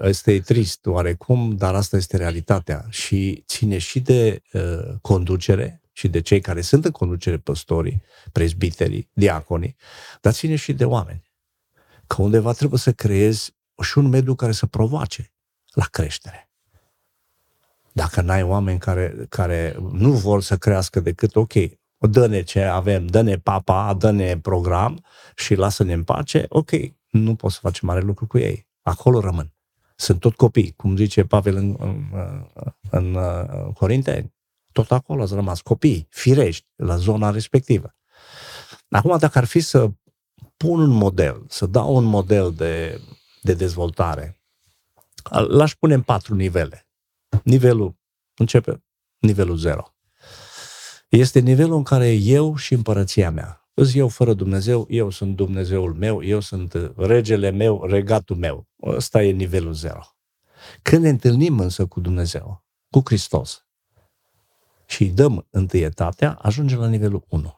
ăsta 0.00 0.30
e 0.30 0.40
trist 0.40 0.86
oarecum, 0.86 1.56
dar 1.56 1.74
asta 1.74 1.96
este 1.96 2.16
realitatea 2.16 2.86
și 2.88 3.44
ține 3.46 3.78
și 3.78 4.00
de 4.00 4.42
uh, 4.52 4.94
conducere 5.00 5.82
și 5.98 6.08
de 6.08 6.20
cei 6.20 6.40
care 6.40 6.60
sunt 6.60 6.84
în 6.84 6.90
conducere, 6.90 7.38
păstorii, 7.38 8.02
prezbiterii, 8.32 9.10
diaconii, 9.12 9.76
dar 10.20 10.32
ține 10.32 10.56
și 10.56 10.72
de 10.72 10.84
oameni. 10.84 11.22
Că 12.06 12.22
undeva 12.22 12.52
trebuie 12.52 12.78
să 12.78 12.92
creezi 12.92 13.56
și 13.82 13.98
un 13.98 14.08
mediu 14.08 14.34
care 14.34 14.52
să 14.52 14.66
provoace 14.66 15.32
la 15.72 15.84
creștere. 15.84 16.50
Dacă 17.92 18.20
n-ai 18.20 18.42
oameni 18.42 18.78
care, 18.78 19.26
care 19.28 19.76
nu 19.92 20.10
vor 20.12 20.42
să 20.42 20.56
crească 20.56 21.00
decât, 21.00 21.36
ok, 21.36 21.52
dă-ne 21.98 22.42
ce 22.42 22.62
avem, 22.62 23.06
dă-ne 23.06 23.38
papa, 23.38 23.94
dă-ne 23.94 24.38
program 24.38 25.04
și 25.36 25.54
lasă-ne 25.54 25.92
în 25.92 26.04
pace, 26.04 26.46
ok, 26.48 26.70
nu 27.10 27.34
poți 27.34 27.54
să 27.54 27.60
faci 27.62 27.80
mare 27.80 28.00
lucru 28.00 28.26
cu 28.26 28.38
ei. 28.38 28.68
Acolo 28.82 29.20
rămân. 29.20 29.52
Sunt 29.96 30.20
tot 30.20 30.36
copii, 30.36 30.72
cum 30.76 30.96
zice 30.96 31.24
Pavel 31.24 31.56
în, 31.56 31.76
în, 31.78 32.12
în, 32.90 33.16
în 33.50 33.72
Corinteni. 33.72 34.36
Tot 34.78 34.90
acolo 34.90 35.22
ați 35.22 35.34
rămas 35.34 35.60
copii, 35.60 36.06
firești, 36.10 36.66
la 36.76 36.96
zona 36.96 37.30
respectivă. 37.30 37.94
Acum, 38.88 39.18
dacă 39.18 39.38
ar 39.38 39.44
fi 39.44 39.60
să 39.60 39.90
pun 40.56 40.80
un 40.80 40.90
model, 40.90 41.44
să 41.48 41.66
dau 41.66 41.94
un 41.94 42.04
model 42.04 42.52
de, 42.52 43.00
de 43.42 43.54
dezvoltare, 43.54 44.40
l-aș 45.30 45.74
pune 45.74 45.94
în 45.94 46.02
patru 46.02 46.34
nivele. 46.34 46.88
Nivelul, 47.42 47.96
începe 48.34 48.84
nivelul 49.18 49.56
zero. 49.56 49.94
Este 51.08 51.38
nivelul 51.38 51.76
în 51.76 51.82
care 51.82 52.12
eu 52.12 52.56
și 52.56 52.74
împărăția 52.74 53.30
mea. 53.30 53.68
Îți 53.74 53.98
eu 53.98 54.08
fără 54.08 54.34
Dumnezeu, 54.34 54.86
eu 54.88 55.10
sunt 55.10 55.36
Dumnezeul 55.36 55.94
meu, 55.94 56.22
eu 56.22 56.40
sunt 56.40 56.92
regele 56.96 57.50
meu, 57.50 57.84
regatul 57.84 58.36
meu. 58.36 58.68
Ăsta 58.82 59.22
e 59.22 59.30
nivelul 59.30 59.72
zero. 59.72 60.02
Când 60.82 61.02
ne 61.02 61.08
întâlnim 61.08 61.58
însă 61.58 61.86
cu 61.86 62.00
Dumnezeu, 62.00 62.64
cu 62.90 63.02
Hristos, 63.04 63.67
și 64.88 65.02
îi 65.02 65.10
dăm 65.10 65.46
întâietatea, 65.50 66.32
ajungem 66.32 66.78
la 66.78 66.88
nivelul 66.88 67.24
1. 67.28 67.54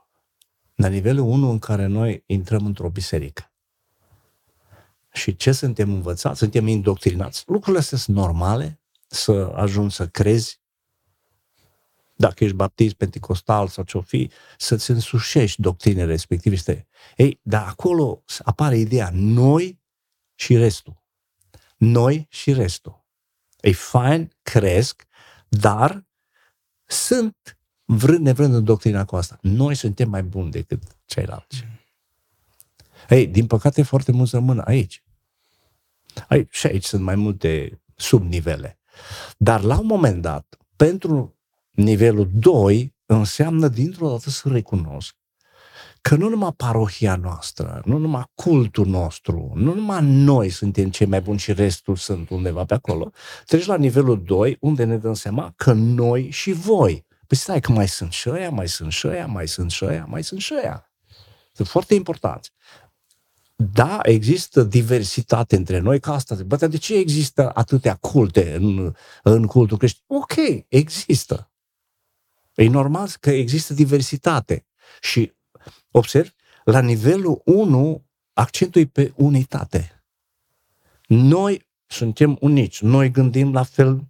La 0.75 0.89
nivelul 0.89 1.25
1 1.25 1.51
în 1.51 1.59
care 1.59 1.87
noi 1.87 2.23
intrăm 2.27 2.67
într-o 2.67 2.89
biserică. 2.89 3.53
Și 5.13 5.37
ce 5.37 5.53
suntem 5.53 5.93
învățați? 5.93 6.39
Suntem 6.39 6.67
indoctrinați. 6.67 7.45
Lucrurile 7.47 7.79
astea 7.79 7.99
sunt 7.99 8.17
normale, 8.17 8.81
să 9.07 9.53
ajungi 9.55 9.95
să 9.95 10.09
crezi 10.09 10.61
dacă 12.15 12.45
ești 12.45 12.57
baptist, 12.57 12.95
penticostal 12.95 13.69
sau 13.69 13.85
ce-o 13.85 14.01
fi, 14.01 14.31
să-ți 14.59 14.91
însușești 14.91 15.61
doctrinele 15.61 16.05
respective. 16.05 16.55
Este, 16.55 16.89
ei, 17.17 17.41
dar 17.43 17.67
acolo 17.69 18.25
apare 18.43 18.77
ideea 18.77 19.11
noi 19.13 19.81
și 20.35 20.57
restul. 20.57 21.03
Noi 21.77 22.27
și 22.31 22.53
restul. 22.53 23.05
E 23.61 23.73
fain, 23.73 24.33
cresc, 24.43 25.07
dar 25.49 26.10
sunt 26.91 27.59
vrând 27.85 28.25
nevrând 28.25 28.55
în 28.55 28.65
doctrina 28.65 29.05
cu 29.05 29.17
asta. 29.17 29.39
Noi 29.43 29.75
suntem 29.75 30.09
mai 30.11 30.23
buni 30.23 30.51
decât 30.51 30.83
ceilalți. 31.05 31.65
Ei, 33.09 33.27
din 33.27 33.47
păcate, 33.47 33.83
foarte 33.83 34.13
mulți 34.13 34.35
rămân 34.35 34.63
aici. 34.65 35.03
aici. 36.29 36.55
Și 36.55 36.67
aici 36.67 36.85
sunt 36.85 37.03
mai 37.03 37.15
multe 37.15 37.81
subnivele. 37.95 38.79
Dar 39.37 39.63
la 39.63 39.79
un 39.79 39.87
moment 39.87 40.23
dat, 40.23 40.57
pentru 40.77 41.39
nivelul 41.71 42.31
2, 42.33 42.95
înseamnă 43.07 43.69
dintr-o 43.69 44.09
dată 44.09 44.31
să 44.31 44.49
recunosc 44.49 45.15
că 46.01 46.17
nu 46.17 46.29
numai 46.29 46.53
parohia 46.57 47.17
noastră, 47.17 47.83
nu 47.85 47.99
numai 47.99 48.25
cultul 48.35 48.87
nostru, 48.87 49.53
nu 49.55 49.75
numai 49.75 50.05
noi 50.05 50.49
suntem 50.49 50.91
cei 50.91 51.07
mai 51.07 51.21
buni 51.21 51.39
și 51.39 51.53
restul 51.53 51.97
sunt 51.97 52.31
undeva 52.31 52.65
pe 52.65 52.75
acolo, 52.75 53.11
treci 53.47 53.67
la 53.67 53.77
nivelul 53.77 54.23
2, 54.23 54.57
unde 54.61 54.85
ne 54.85 54.97
dăm 54.97 55.15
seama 55.15 55.53
că 55.57 55.73
noi 55.73 56.31
și 56.31 56.53
voi. 56.53 57.07
Păi 57.27 57.37
stai 57.37 57.61
că 57.61 57.73
mai 57.73 57.89
sunt 57.89 58.13
și 58.13 58.29
ăia, 58.29 58.51
mai 58.51 58.69
sunt 58.69 58.93
și 58.93 59.07
ăia, 59.07 59.27
mai 59.27 59.49
sunt 59.49 59.71
și 59.71 59.85
ăia, 59.85 60.05
mai 60.09 60.23
sunt 60.23 60.41
și 60.41 60.55
ăia. 60.55 60.91
Sunt 61.53 61.69
foarte 61.69 61.95
importanți. 61.95 62.53
Da, 63.57 63.99
există 64.03 64.63
diversitate 64.63 65.57
între 65.57 65.79
noi, 65.79 66.01
ca 66.01 66.13
asta. 66.13 66.35
Bă, 66.47 66.67
de 66.67 66.77
ce 66.77 66.95
există 66.95 67.51
atâtea 67.55 67.95
culte 67.95 68.55
în, 68.55 68.95
în 69.23 69.47
cultul 69.47 69.77
creștin? 69.77 70.05
Ok, 70.07 70.35
există. 70.69 71.51
E 72.55 72.69
normal 72.69 73.09
că 73.21 73.31
există 73.31 73.75
diversitate. 73.75 74.67
Și 75.01 75.33
observ, 75.91 76.35
la 76.65 76.81
nivelul 76.81 77.43
1, 77.45 78.05
accentul 78.33 78.81
e 78.81 78.87
pe 78.87 79.13
unitate. 79.17 80.05
Noi 81.07 81.69
suntem 81.87 82.37
unici, 82.41 82.81
noi 82.81 83.11
gândim 83.11 83.53
la 83.53 83.63
fel, 83.63 84.09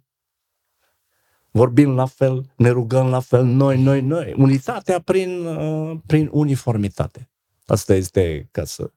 vorbim 1.51 1.95
la 1.95 2.05
fel, 2.05 2.51
ne 2.55 2.69
rugăm 2.69 3.07
la 3.07 3.19
fel, 3.19 3.45
noi, 3.45 3.81
noi, 3.81 4.01
noi. 4.01 4.33
Unitatea 4.37 4.99
prin, 4.99 5.45
uh, 5.45 5.99
prin 6.05 6.29
uniformitate. 6.31 7.29
Asta 7.65 7.93
este, 7.93 8.47
ca 8.51 8.65
să 8.65 8.91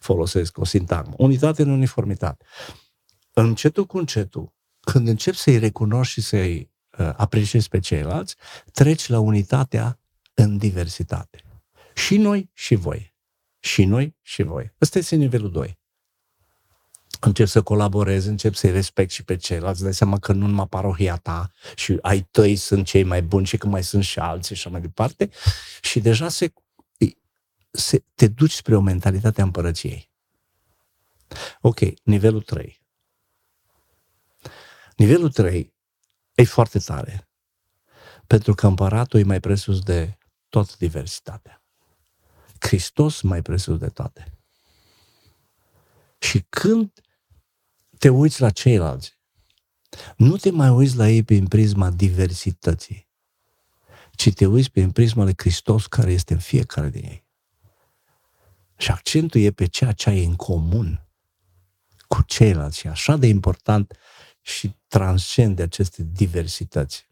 folosesc 0.00 0.58
o 0.58 0.64
sintagmă. 0.64 1.14
Unitate 1.16 1.62
în 1.62 1.70
uniformitate. 1.70 2.44
Încetul 3.32 3.86
cu 3.86 3.98
încetul, 3.98 4.52
când 4.80 5.08
începi 5.08 5.36
să-i 5.36 5.58
recunoști 5.58 6.12
și 6.12 6.20
să-i 6.20 6.70
uh, 6.98 7.10
apreciezi 7.16 7.68
pe 7.68 7.78
ceilalți, 7.78 8.36
treci 8.72 9.08
la 9.08 9.18
unitatea 9.18 9.98
în 10.34 10.56
diversitate. 10.56 11.42
Și 11.98 12.16
noi 12.16 12.50
și 12.52 12.74
voi. 12.74 13.14
Și 13.58 13.84
noi 13.84 14.16
și 14.22 14.42
voi. 14.42 14.72
Ăsta 14.80 14.98
este 14.98 15.16
nivelul 15.16 15.50
2. 15.50 15.78
Încep 17.20 17.46
să 17.46 17.62
colaborezi, 17.62 18.28
încep 18.28 18.54
să-i 18.54 18.70
respect 18.70 19.10
și 19.10 19.24
pe 19.24 19.36
ceilalți, 19.36 19.82
dai 19.82 19.94
seama 19.94 20.18
că 20.18 20.32
nu 20.32 20.46
numai 20.46 20.66
parohia 20.68 21.16
ta 21.16 21.50
și 21.74 21.98
ai 22.02 22.20
tăi 22.30 22.56
sunt 22.56 22.86
cei 22.86 23.02
mai 23.02 23.22
buni 23.22 23.46
și 23.46 23.56
că 23.56 23.66
mai 23.66 23.84
sunt 23.84 24.04
și 24.04 24.18
alții 24.18 24.54
și 24.54 24.60
așa 24.60 24.70
mai 24.70 24.80
departe. 24.80 25.30
Și 25.80 26.00
deja 26.00 26.28
se, 26.28 26.52
se, 27.70 28.04
te 28.14 28.28
duci 28.28 28.52
spre 28.52 28.76
o 28.76 28.80
mentalitate 28.80 29.40
a 29.40 29.44
împărăției. 29.44 30.10
Ok, 31.60 31.78
nivelul 32.02 32.42
3. 32.42 32.80
Nivelul 34.96 35.30
3 35.30 35.74
e 36.34 36.44
foarte 36.44 36.78
tare. 36.78 37.28
Pentru 38.26 38.54
că 38.54 38.66
împăratul 38.66 39.20
e 39.20 39.22
mai 39.22 39.40
presus 39.40 39.80
de 39.80 40.18
toată 40.48 40.72
diversitatea. 40.78 41.57
Hristos 42.60 43.20
mai 43.20 43.42
presus 43.42 43.78
de 43.78 43.88
toate. 43.88 44.38
Și 46.18 46.44
când 46.48 46.92
te 47.98 48.08
uiți 48.08 48.40
la 48.40 48.50
ceilalți, 48.50 49.18
nu 50.16 50.36
te 50.36 50.50
mai 50.50 50.68
uiți 50.68 50.96
la 50.96 51.08
ei 51.08 51.22
prin 51.22 51.46
prisma 51.46 51.90
diversității, 51.90 53.08
ci 54.10 54.32
te 54.32 54.46
uiți 54.46 54.70
prin 54.70 54.90
prisma 54.90 55.22
lui 55.22 55.34
Hristos 55.36 55.86
care 55.86 56.12
este 56.12 56.32
în 56.32 56.38
fiecare 56.38 56.88
din 56.88 57.04
ei. 57.04 57.26
Și 58.76 58.90
accentul 58.90 59.40
e 59.40 59.50
pe 59.50 59.66
ceea 59.66 59.92
ce 59.92 60.08
ai 60.08 60.24
în 60.24 60.36
comun 60.36 61.06
cu 62.08 62.22
ceilalți. 62.22 62.78
Și 62.78 62.86
așa 62.86 63.16
de 63.16 63.26
important 63.26 63.98
și 64.40 64.76
transcende 64.88 65.62
aceste 65.62 66.02
diversități, 66.02 67.08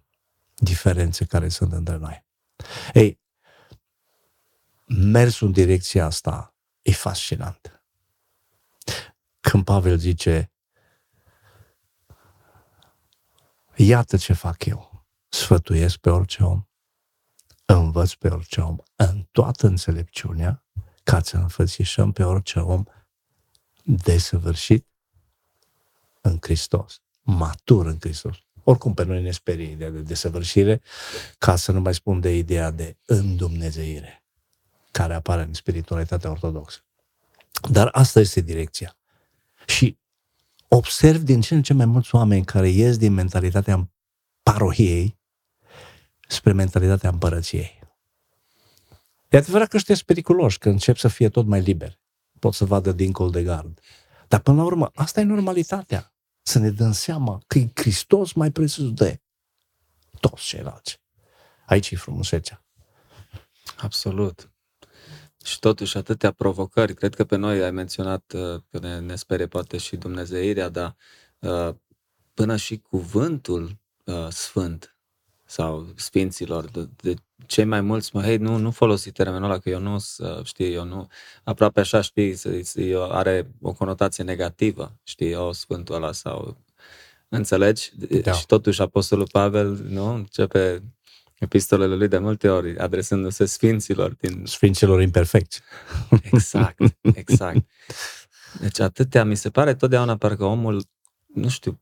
diferențe 0.54 1.24
care 1.24 1.48
sunt 1.48 1.72
între 1.72 1.96
noi. 1.96 2.24
Ei, 2.94 3.20
mersul 5.10 5.46
în 5.46 5.52
direcția 5.52 6.04
asta 6.04 6.54
e 6.82 6.92
fascinant. 6.92 7.82
Când 9.40 9.64
Pavel 9.64 9.98
zice, 9.98 10.52
iată 13.76 14.16
ce 14.16 14.32
fac 14.32 14.64
eu, 14.64 15.06
sfătuiesc 15.28 15.96
pe 15.96 16.10
orice 16.10 16.42
om, 16.42 16.64
învăț 17.64 18.12
pe 18.12 18.28
orice 18.28 18.60
om, 18.60 18.76
în 18.96 19.26
toată 19.32 19.66
înțelepciunea, 19.66 20.64
ca 21.02 21.22
să 21.22 21.36
înfățișăm 21.36 22.12
pe 22.12 22.22
orice 22.22 22.58
om 22.58 22.84
desăvârșit 23.82 24.86
în 26.20 26.38
Hristos, 26.40 27.00
matur 27.22 27.86
în 27.86 27.96
Hristos. 28.00 28.36
Oricum 28.62 28.94
pe 28.94 29.04
noi 29.04 29.22
ne 29.22 29.30
sperie 29.30 29.70
ideea 29.70 29.90
de 29.90 30.00
desăvârșire, 30.00 30.82
ca 31.38 31.56
să 31.56 31.72
nu 31.72 31.80
mai 31.80 31.94
spun 31.94 32.20
de 32.20 32.36
ideea 32.36 32.70
de 32.70 32.96
îndumnezeire 33.04 34.25
care 34.96 35.14
apare 35.14 35.42
în 35.42 35.52
spiritualitatea 35.52 36.30
ortodoxă. 36.30 36.78
Dar 37.70 37.88
asta 37.92 38.20
este 38.20 38.40
direcția. 38.40 38.96
Și 39.66 39.98
observ 40.68 41.22
din 41.22 41.40
ce 41.40 41.54
în 41.54 41.62
ce 41.62 41.72
mai 41.72 41.86
mulți 41.86 42.14
oameni 42.14 42.44
care 42.44 42.68
ies 42.68 42.96
din 42.96 43.12
mentalitatea 43.12 43.90
parohiei 44.42 45.18
spre 46.28 46.52
mentalitatea 46.52 47.10
împărăției. 47.10 47.78
E 49.28 49.36
adevărat 49.36 49.68
că 49.68 49.76
ăștia 49.76 49.94
sunt 49.94 50.06
periculoși, 50.06 50.58
că 50.58 50.68
încep 50.68 50.96
să 50.96 51.08
fie 51.08 51.28
tot 51.28 51.46
mai 51.46 51.60
liberi. 51.60 51.98
Pot 52.38 52.54
să 52.54 52.64
vadă 52.64 52.92
dincolo 52.92 53.30
de 53.30 53.42
gard. 53.42 53.80
Dar 54.28 54.40
până 54.40 54.56
la 54.56 54.64
urmă, 54.64 54.90
asta 54.94 55.20
e 55.20 55.24
normalitatea. 55.24 56.12
Să 56.42 56.58
ne 56.58 56.70
dăm 56.70 56.92
seama 56.92 57.42
că 57.46 57.58
e 57.58 57.70
Hristos 57.74 58.32
mai 58.32 58.50
presus 58.50 58.92
de 58.92 59.20
toți 60.20 60.44
ceilalți. 60.44 61.00
Aici 61.66 61.90
e 61.90 61.96
frumusețea. 61.96 62.64
Absolut. 63.76 64.50
Și 65.46 65.58
totuși 65.58 65.96
atâtea 65.96 66.32
provocări. 66.32 66.94
Cred 66.94 67.14
că 67.14 67.24
pe 67.24 67.36
noi 67.36 67.62
ai 67.62 67.70
menționat 67.70 68.32
uh, 68.34 68.60
că 68.70 68.78
ne, 68.78 68.98
ne 68.98 69.14
sperie 69.16 69.46
poate 69.46 69.76
și 69.76 69.96
Dumnezeirea, 69.96 70.68
dar 70.68 70.96
uh, 71.38 71.74
până 72.34 72.56
și 72.56 72.78
cuvântul 72.78 73.76
uh, 74.04 74.26
sfânt 74.28 74.96
sau 75.44 75.86
sfinților, 75.96 76.64
de, 76.64 76.88
de 76.96 77.14
cei 77.46 77.64
mai 77.64 77.80
mulți 77.80 78.10
mă, 78.12 78.22
hei, 78.22 78.36
nu, 78.36 78.56
nu 78.56 78.70
folosi 78.70 79.10
termenul 79.10 79.50
ăla, 79.50 79.58
că 79.58 79.68
eu 79.68 79.80
nu, 79.80 79.96
știi, 80.42 80.72
eu 80.72 80.84
nu, 80.84 81.08
aproape 81.44 81.80
așa, 81.80 82.00
știi, 82.00 82.36
are 83.08 83.50
o 83.60 83.72
conotație 83.72 84.24
negativă, 84.24 84.96
știi, 85.02 85.34
o 85.34 85.52
sfântul 85.52 85.94
ăla 85.94 86.12
sau, 86.12 86.56
înțelegi? 87.28 87.92
Da. 88.22 88.32
Și 88.32 88.46
totuși 88.46 88.82
Apostolul 88.82 89.28
Pavel, 89.32 89.74
nu, 89.88 90.14
începe 90.14 90.82
epistolele 91.38 91.94
lui 91.94 92.08
de 92.08 92.18
multe 92.18 92.48
ori, 92.48 92.78
adresându-se 92.78 93.44
sfinților 93.44 94.14
din... 94.20 94.42
Sfinților 94.46 95.02
imperfecți. 95.02 95.60
Exact, 96.32 96.80
exact. 97.02 97.66
Deci 98.60 98.80
atâtea, 98.80 99.24
mi 99.24 99.36
se 99.36 99.50
pare 99.50 99.74
totdeauna 99.74 100.16
parcă 100.16 100.44
omul, 100.44 100.84
nu 101.34 101.48
știu, 101.48 101.80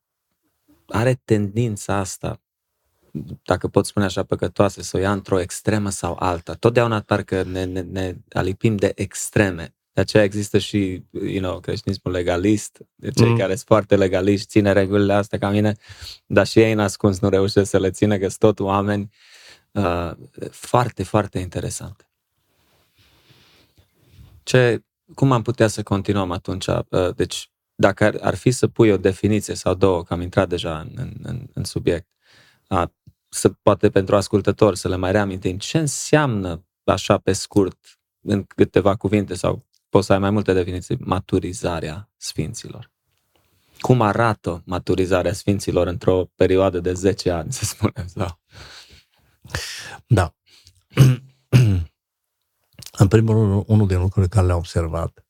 are 0.87 1.21
tendința 1.25 1.95
asta, 1.95 2.41
dacă 3.43 3.69
pot 3.69 3.87
spune 3.87 4.05
așa, 4.05 4.23
păcătoase, 4.23 4.83
să 4.83 4.97
o 4.97 5.01
ia 5.01 5.13
într-o 5.13 5.41
extremă 5.41 5.91
sau 5.91 6.17
alta. 6.19 6.55
Totdeauna 6.55 7.01
parcă 7.01 7.43
ne, 7.43 7.65
ne, 7.65 7.81
ne 7.81 8.17
alipim 8.33 8.77
de 8.77 8.93
extreme. 8.95 9.75
De 9.93 10.01
aceea 10.01 10.25
există 10.25 10.59
și, 10.59 11.05
you 11.13 11.39
know, 11.39 11.61
creștinismul 11.61 12.13
legalist, 12.13 12.81
de 12.95 13.11
cei 13.11 13.29
mm. 13.29 13.37
care 13.37 13.55
sunt 13.55 13.67
foarte 13.67 13.97
legaliști, 13.97 14.47
ține 14.47 14.73
regulile 14.73 15.13
astea 15.13 15.39
ca 15.39 15.51
mine, 15.51 15.77
dar 16.27 16.47
și 16.47 16.59
ei 16.59 16.73
în 16.73 16.79
ascuns 16.79 17.19
nu 17.19 17.29
reușesc 17.29 17.71
să 17.71 17.79
le 17.79 17.91
țină, 17.91 18.19
că 18.19 18.29
sunt 18.29 18.39
tot 18.39 18.61
oameni 18.61 19.03
uh, 19.03 19.34
foarte, 20.51 21.03
foarte 21.03 21.39
interesante. 21.39 22.09
Ce, 24.43 24.85
cum 25.15 25.33
am 25.33 25.43
putea 25.43 25.69
să 25.69 25.83
continuăm 25.83 26.31
atunci? 26.31 26.67
Uh, 26.67 27.15
deci, 27.15 27.51
dacă 27.75 28.05
ar, 28.05 28.19
ar 28.21 28.35
fi 28.35 28.51
să 28.51 28.67
pui 28.67 28.91
o 28.91 28.97
definiție 28.97 29.55
sau 29.55 29.75
două, 29.75 30.03
că 30.03 30.13
am 30.13 30.21
intrat 30.21 30.49
deja 30.49 30.79
în, 30.79 31.17
în, 31.23 31.47
în 31.53 31.65
subiect, 31.65 32.09
uh, 32.69 32.83
să 33.29 33.49
poate 33.49 33.91
pentru 33.91 34.17
ascultători 34.17 34.79
să 34.79 34.89
le 34.89 34.97
mai 34.97 35.13
reamintim 35.13 35.59
ce 35.59 35.79
înseamnă 35.79 36.65
așa 36.85 37.19
pe 37.19 37.33
scurt, 37.33 37.99
în 38.21 38.45
câteva 38.45 38.97
cuvinte 38.97 39.35
sau 39.35 39.65
poți 39.89 40.07
să 40.07 40.13
ai 40.13 40.19
mai 40.19 40.31
multe 40.31 40.53
definiții, 40.53 40.97
maturizarea 41.01 42.11
sfinților. 42.17 42.93
Cum 43.79 44.01
arată 44.01 44.63
maturizarea 44.67 45.33
sfinților 45.33 45.87
într-o 45.87 46.31
perioadă 46.35 46.81
de 46.81 46.93
10 46.93 47.31
ani, 47.31 47.53
să 47.53 47.65
spunem? 47.65 48.07
Sau? 48.07 48.41
Da. 50.07 50.35
în 52.99 53.09
primul 53.09 53.35
rând, 53.35 53.65
unul 53.67 53.87
din 53.87 53.99
lucrurile 53.99 54.35
care 54.35 54.47
le-am 54.47 54.59
observat. 54.59 55.25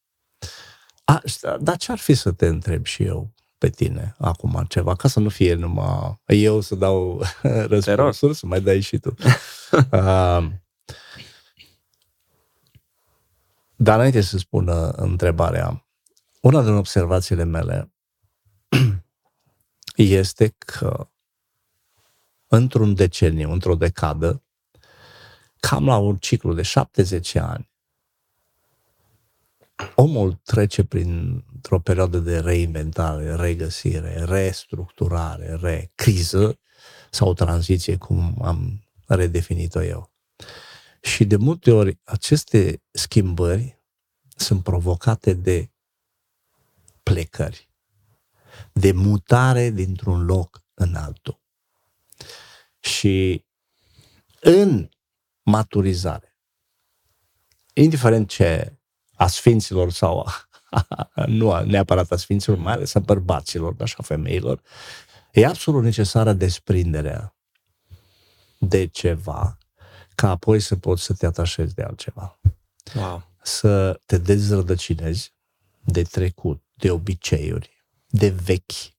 A, 1.05 1.23
dar 1.61 1.77
ce 1.77 1.93
ar 1.93 1.99
fi 1.99 2.15
să 2.15 2.33
te 2.33 2.47
întreb 2.47 2.85
și 2.85 3.03
eu 3.03 3.35
pe 3.59 3.71
tine 3.71 4.15
acum 4.19 4.65
ceva, 4.69 4.95
ca 4.95 5.09
să 5.09 5.21
nu 5.21 5.29
fie 5.29 5.55
numai 5.55 6.19
eu 6.27 6.61
să 6.61 6.75
dau 6.75 7.23
răspunsuri, 7.71 8.35
să 8.35 8.47
mai 8.47 8.61
dai 8.61 8.81
și 8.81 8.99
tu. 8.99 9.15
uh, 9.73 10.47
dar 13.77 13.97
înainte 13.99 14.21
să 14.21 14.39
spună 14.39 14.91
întrebarea, 14.91 15.87
una 16.41 16.63
din 16.63 16.73
observațiile 16.73 17.45
mele 17.45 17.93
este 19.97 20.55
că 20.59 21.09
într-un 22.47 22.95
deceniu, 22.95 23.51
într-o 23.51 23.75
decadă, 23.75 24.44
cam 25.69 25.87
la 25.87 25.97
un 25.97 26.17
ciclu 26.17 26.55
de 26.55 26.63
70 26.63 27.35
ani, 27.35 27.71
omul 29.95 30.41
trece 30.43 30.85
printr-o 30.85 31.81
perioadă 31.81 32.19
de 32.19 32.39
reinventare, 32.41 33.35
regăsire, 33.35 34.25
restructurare, 34.25 35.57
recriză 35.61 36.59
sau 37.11 37.35
tranziție, 37.35 37.97
cum 37.97 38.39
am 38.43 38.85
redefinit-o 39.07 39.83
eu. 39.83 40.13
Și 41.01 41.25
de 41.25 41.37
multe 41.37 41.71
ori 41.71 42.01
aceste 42.05 42.83
schimbări 42.91 43.83
sunt 44.37 44.63
provocate 44.63 45.33
de 45.33 45.71
plecări, 47.03 47.69
de 48.73 48.93
mutare 48.93 49.71
dintr-un 49.71 50.25
loc 50.25 50.63
în 50.75 50.95
altul. 50.95 51.41
Și 52.81 53.45
în 54.41 54.89
maturizare, 55.45 56.37
indiferent 57.73 58.29
ce 58.29 58.79
a 59.15 59.27
sfinților 59.27 59.91
sau 59.91 60.21
a, 60.21 60.49
nu 61.27 61.63
neapărat 61.65 62.11
a 62.11 62.17
sfinților, 62.17 62.59
mai 62.59 62.73
ales 62.73 62.95
a 62.95 63.01
bărbaților, 63.01 63.73
dar 63.73 63.89
și 63.89 63.95
a 63.99 64.03
femeilor, 64.03 64.63
e 65.33 65.47
absolut 65.47 65.83
necesară 65.83 66.33
desprinderea 66.33 67.37
de 68.59 68.87
ceva 68.87 69.59
ca 70.15 70.31
apoi 70.31 70.61
să 70.61 70.77
poți 70.77 71.03
să 71.03 71.15
te 71.15 71.27
atașezi 71.27 71.75
de 71.75 71.83
altceva. 71.83 72.41
Wow. 72.95 73.23
Să 73.43 74.01
te 74.07 74.19
dezrădăcinezi 74.19 75.35
de 75.85 76.03
trecut, 76.03 76.63
de 76.75 76.91
obiceiuri, 76.91 77.85
de 78.07 78.29
vechi, 78.29 78.94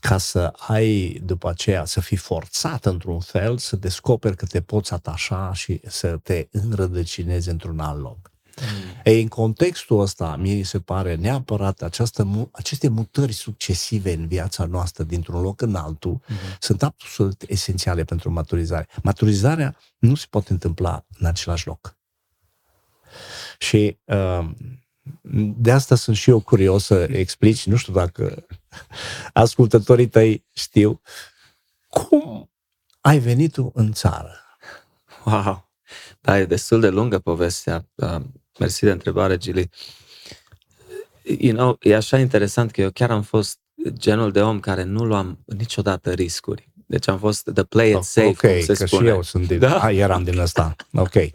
ca 0.00 0.18
să 0.18 0.52
ai 0.56 1.20
după 1.24 1.48
aceea 1.48 1.84
să 1.84 2.00
fii 2.00 2.16
forțat 2.16 2.84
într-un 2.86 3.20
fel 3.20 3.58
să 3.58 3.76
descoperi 3.76 4.36
că 4.36 4.46
te 4.46 4.60
poți 4.60 4.92
atașa 4.92 5.52
și 5.52 5.80
să 5.86 6.16
te 6.22 6.48
înrădăcinezi 6.50 7.48
într-un 7.48 7.80
alt 7.80 8.00
loc. 8.00 8.30
Mm. 8.60 9.00
Ei, 9.04 9.22
în 9.22 9.28
contextul 9.28 10.00
ăsta, 10.00 10.36
mie 10.36 10.64
se 10.64 10.80
pare 10.80 11.14
neapărat 11.14 11.82
această, 11.82 12.48
aceste 12.52 12.88
mutări 12.88 13.32
succesive 13.32 14.12
în 14.12 14.26
viața 14.26 14.64
noastră 14.64 15.04
dintr-un 15.04 15.40
loc 15.40 15.60
în 15.60 15.74
altul 15.74 16.20
mm-hmm. 16.20 16.58
sunt 16.58 16.82
absolut 16.82 17.42
esențiale 17.46 18.04
pentru 18.04 18.30
maturizare. 18.30 18.88
Maturizarea 19.02 19.76
nu 19.98 20.14
se 20.14 20.26
poate 20.30 20.52
întâmpla 20.52 21.04
în 21.18 21.26
același 21.26 21.66
loc. 21.66 21.98
Și 23.58 23.98
uh, 24.04 24.50
de 25.56 25.70
asta 25.70 25.94
sunt 25.94 26.16
și 26.16 26.30
eu 26.30 26.40
curios 26.40 26.84
să 26.84 27.08
explici, 27.10 27.66
nu 27.66 27.76
știu 27.76 27.92
dacă 27.92 28.46
ascultătorii 29.32 30.08
tăi 30.08 30.44
știu, 30.52 31.00
cum 31.88 32.50
ai 33.00 33.18
venit 33.18 33.52
tu 33.52 33.70
în 33.74 33.92
țară? 33.92 34.32
Wow! 35.24 35.68
Da, 36.20 36.38
e 36.38 36.44
destul 36.44 36.80
de 36.80 36.88
lungă 36.88 37.18
povestea. 37.18 37.88
Uh, 37.94 38.20
Mersi 38.58 38.84
de 38.84 38.90
întrebare, 38.90 39.36
Gili. 39.36 39.70
You 41.22 41.56
know, 41.56 41.76
e 41.80 41.94
așa 41.96 42.18
interesant 42.18 42.70
că 42.70 42.80
eu 42.80 42.90
chiar 42.90 43.10
am 43.10 43.22
fost 43.22 43.58
genul 43.88 44.32
de 44.32 44.42
om 44.42 44.60
care 44.60 44.82
nu 44.82 45.04
luam 45.04 45.38
niciodată 45.44 46.12
riscuri. 46.12 46.69
Deci 46.90 47.08
am 47.08 47.18
fost 47.18 47.50
the 47.54 47.62
play 47.62 47.88
it 47.88 47.96
oh, 47.96 48.02
safe, 48.02 48.26
Ok, 48.26 48.36
cum 48.36 48.60
se 48.60 48.74
că 48.74 48.86
spune. 48.86 49.08
și 49.08 49.14
eu 49.14 49.22
sunt 49.22 49.46
din... 49.46 49.58
Da? 49.58 49.78
A, 49.78 49.90
eram 49.90 50.22
din 50.22 50.38
ăsta. 50.38 50.76
Ok. 50.92 51.12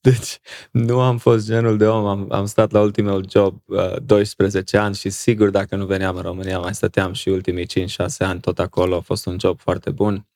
Deci 0.00 0.38
nu 0.70 1.00
am 1.00 1.18
fost 1.18 1.46
genul 1.46 1.76
de 1.76 1.86
om, 1.86 2.06
am, 2.06 2.26
am 2.30 2.46
stat 2.46 2.70
la 2.70 2.80
ultimul 2.80 3.24
job 3.30 3.62
uh, 3.66 3.96
12 4.02 4.76
ani 4.76 4.94
și 4.94 5.10
sigur 5.10 5.50
dacă 5.50 5.76
nu 5.76 5.86
veneam 5.86 6.16
în 6.16 6.22
România 6.22 6.58
mai 6.58 6.74
stăteam 6.74 7.12
și 7.12 7.28
ultimii 7.28 7.66
5-6 7.66 7.66
ani 8.18 8.40
tot 8.40 8.58
acolo. 8.58 8.96
A 8.96 9.00
fost 9.00 9.26
un 9.26 9.36
job 9.40 9.60
foarte 9.60 9.90
bun. 9.90 10.26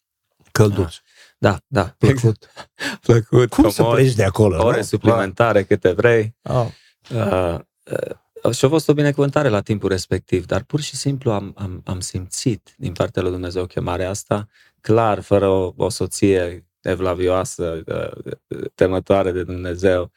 Călduț. 0.52 0.94
Uh, 0.94 1.00
da, 1.38 1.58
da. 1.66 1.94
Plăcut. 1.98 2.46
Plăcut, 3.06 3.48
Cum 3.48 3.62
comod, 3.62 3.72
să 3.72 3.82
pleci 3.82 4.14
de 4.14 4.24
acolo? 4.24 4.64
Ore 4.64 4.76
nu? 4.76 4.82
suplimentare, 4.82 5.62
câte 5.62 5.92
vrei. 5.92 6.36
Oh. 6.42 6.66
Uh, 7.14 7.54
uh, 7.90 8.16
și 8.52 8.64
a 8.64 8.68
fost 8.68 8.88
o 8.88 8.92
binecuvântare 8.92 9.48
la 9.48 9.60
timpul 9.60 9.88
respectiv, 9.88 10.46
dar 10.46 10.62
pur 10.62 10.80
și 10.80 10.96
simplu 10.96 11.30
am, 11.30 11.54
am, 11.56 11.82
am 11.84 12.00
simțit 12.00 12.74
din 12.76 12.92
partea 12.92 13.22
lui 13.22 13.30
Dumnezeu 13.30 13.66
chemarea 13.66 14.10
asta, 14.10 14.48
clar, 14.80 15.20
fără 15.20 15.48
o, 15.48 15.72
o 15.76 15.88
soție 15.88 16.66
evlavioasă, 16.80 17.82
uh, 17.86 18.66
temătoare 18.74 19.32
de 19.32 19.42
Dumnezeu, 19.42 20.10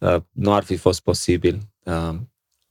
uh, 0.00 0.16
nu 0.32 0.54
ar 0.54 0.64
fi 0.64 0.76
fost 0.76 1.00
posibil. 1.00 1.60
Uh, 1.84 2.14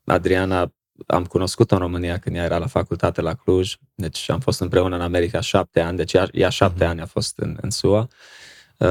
Adriana 0.05 0.73
am 1.07 1.25
cunoscut 1.25 1.71
în 1.71 1.77
România 1.77 2.17
când 2.17 2.35
ea 2.35 2.43
era 2.43 2.57
la 2.57 2.67
facultate 2.67 3.21
la 3.21 3.33
Cluj, 3.33 3.75
deci 3.95 4.29
am 4.29 4.39
fost 4.39 4.59
împreună 4.59 4.95
în 4.95 5.01
America 5.01 5.39
șapte 5.39 5.79
ani, 5.79 5.97
deci 5.97 6.13
ea, 6.13 6.27
ea 6.31 6.49
șapte 6.49 6.85
mm-hmm. 6.85 6.89
ani 6.89 7.01
a 7.01 7.05
fost 7.05 7.37
în, 7.37 7.57
în 7.61 7.69
SUA. 7.69 7.99
Uh, 7.99 8.07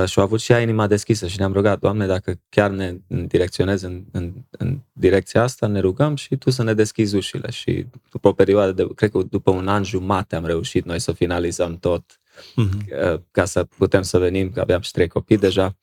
și 0.07 0.19
au 0.19 0.25
avut 0.25 0.41
și 0.41 0.53
ea 0.53 0.61
inima 0.61 0.87
deschisă 0.87 1.27
și 1.27 1.39
ne-am 1.39 1.53
rugat, 1.53 1.79
Doamne, 1.79 2.07
dacă 2.07 2.41
chiar 2.49 2.71
ne 2.71 2.97
direcționezi 3.07 3.85
în, 3.85 4.05
în, 4.13 4.33
în 4.51 4.81
direcția 4.93 5.43
asta, 5.43 5.67
ne 5.67 5.81
rugăm 5.81 6.17
și 6.17 6.37
Tu 6.37 6.51
să 6.51 6.63
ne 6.63 6.75
deschizi 6.75 7.17
ușile. 7.17 7.51
Și 7.51 7.87
după 8.11 8.29
o 8.29 8.33
perioadă 8.33 8.73
de, 8.73 8.95
cred 8.95 9.11
că 9.11 9.23
după 9.31 9.51
un 9.51 9.69
an 9.69 9.85
jumate 9.85 10.37
am 10.37 10.47
reușit 10.47 10.85
noi 10.85 10.99
să 10.99 11.13
finalizăm 11.13 11.79
tot 11.79 12.21
uh-huh. 12.35 13.21
ca 13.31 13.45
să 13.45 13.65
putem 13.65 14.03
să 14.03 14.19
venim, 14.19 14.51
că 14.51 14.61
aveam 14.61 14.81
și 14.81 14.91
trei 14.91 15.09
copii 15.09 15.39
deja. 15.39 15.77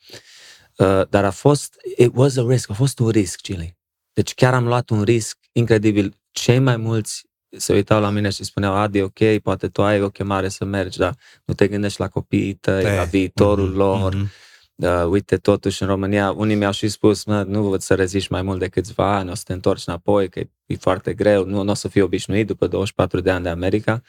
Uh, 0.75 1.01
dar 1.09 1.25
a 1.25 1.31
fost, 1.31 1.75
it 1.97 2.11
was 2.13 2.37
a 2.37 2.45
risk, 2.47 2.69
a 2.69 2.73
fost 2.73 2.99
un 2.99 3.09
risc, 3.09 3.39
Chile. 3.39 3.77
Deci 4.13 4.33
chiar 4.33 4.53
am 4.53 4.67
luat 4.67 4.89
un 4.89 5.03
risc 5.03 5.37
incredibil. 5.51 6.15
Cei 6.31 6.59
mai 6.59 6.77
mulți 6.77 7.29
se 7.57 7.73
uitau 7.73 8.01
la 8.01 8.09
mine 8.09 8.29
și 8.29 8.43
spuneau, 8.43 8.73
Adi, 8.73 9.01
ok, 9.01 9.37
poate 9.43 9.67
tu 9.67 9.83
ai 9.83 10.01
o 10.01 10.09
chemare 10.09 10.49
să 10.49 10.65
mergi, 10.65 10.97
dar 10.97 11.15
nu 11.45 11.53
te 11.53 11.67
gândești 11.67 11.99
la 11.99 12.07
copiii 12.07 12.53
tăi, 12.53 12.83
la 12.83 13.03
viitorul 13.03 13.71
mm-hmm, 13.71 13.75
lor. 13.75 14.15
Mm-hmm. 14.15 14.49
Uh, 14.75 15.05
uite, 15.09 15.37
totuși, 15.37 15.81
în 15.81 15.87
România, 15.87 16.31
unii 16.31 16.55
mi-au 16.55 16.71
și 16.71 16.87
spus, 16.87 17.23
mă, 17.23 17.43
nu 17.47 17.63
văd 17.63 17.81
să 17.81 17.95
reziști 17.95 18.31
mai 18.31 18.41
mult 18.41 18.59
de 18.59 18.67
câțiva 18.67 19.15
ani, 19.15 19.29
o 19.29 19.35
să 19.35 19.43
te 19.45 19.53
întorci 19.53 19.83
înapoi, 19.85 20.29
că 20.29 20.39
e 20.65 20.75
foarte 20.79 21.13
greu, 21.13 21.45
nu, 21.45 21.61
nu 21.61 21.71
o 21.71 21.73
să 21.73 21.87
fii 21.87 22.01
obișnuit 22.01 22.47
după 22.47 22.67
24 22.67 23.19
de 23.19 23.31
ani 23.31 23.43
de 23.43 23.49
America. 23.49 24.01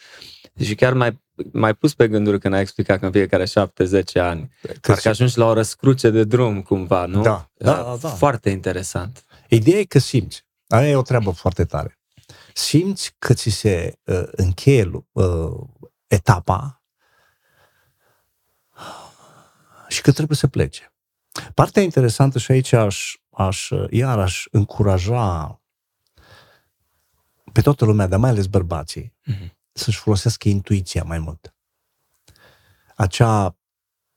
Și 0.61 0.75
chiar 0.75 0.93
mai, 0.93 1.21
mai 1.53 1.75
pus 1.75 1.95
pe 1.95 2.09
gânduri 2.09 2.39
când 2.39 2.55
ai 2.55 2.61
explicat 2.61 2.99
că 2.99 3.05
în 3.05 3.13
fiecare 3.13 3.45
7-10 3.45 3.49
ani, 4.15 4.51
parcă 4.81 5.09
ajungi 5.09 5.39
la 5.39 5.47
o 5.47 5.53
răscruce 5.53 6.11
de 6.11 6.25
drum 6.25 6.63
cumva, 6.63 7.07
nu? 7.07 7.23
Da, 7.23 7.51
da, 7.55 7.73
da, 7.73 7.97
da. 8.01 8.09
Foarte 8.09 8.51
interesant. 8.51 9.25
Ideea 9.49 9.79
e 9.79 9.85
că 9.85 9.99
simți. 9.99 10.47
Aia 10.69 10.89
e 10.89 10.97
o 10.97 11.03
treabă 11.03 11.31
foarte 11.31 11.65
tare 11.65 12.02
simți 12.55 13.15
că 13.19 13.35
ți 13.35 13.51
se 13.51 13.99
uh, 14.05 14.23
încheie 14.31 14.91
uh, 15.13 15.51
etapa 16.07 16.83
și 19.89 20.01
că 20.01 20.13
trebuie 20.13 20.37
să 20.37 20.47
plece. 20.47 20.93
Partea 21.55 21.83
interesantă 21.83 22.39
și 22.39 22.51
aici 22.51 22.73
aș, 22.73 23.15
aș 23.31 23.71
iar 23.91 24.19
aș 24.19 24.45
încuraja 24.51 25.61
pe 27.53 27.61
toată 27.61 27.85
lumea, 27.85 28.07
dar 28.07 28.19
mai 28.19 28.31
ales 28.31 28.47
bărbații, 28.47 29.15
mm-hmm. 29.31 29.51
să-și 29.73 29.99
folosească 29.99 30.49
intuiția 30.49 31.03
mai 31.03 31.19
mult. 31.19 31.55
Acea 32.97 33.57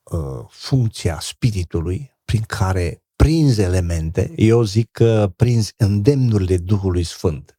uh, 0.03 0.45
funcție 0.49 1.11
a 1.11 1.19
spiritului 1.19 2.17
prin 2.25 2.41
care 2.41 3.03
prinzi 3.15 3.61
elemente, 3.61 4.33
eu 4.35 4.63
zic 4.63 4.91
că 4.91 5.33
prinzi 5.35 5.73
îndemnurile 5.77 6.57
Duhului 6.57 7.03
Sfânt 7.03 7.54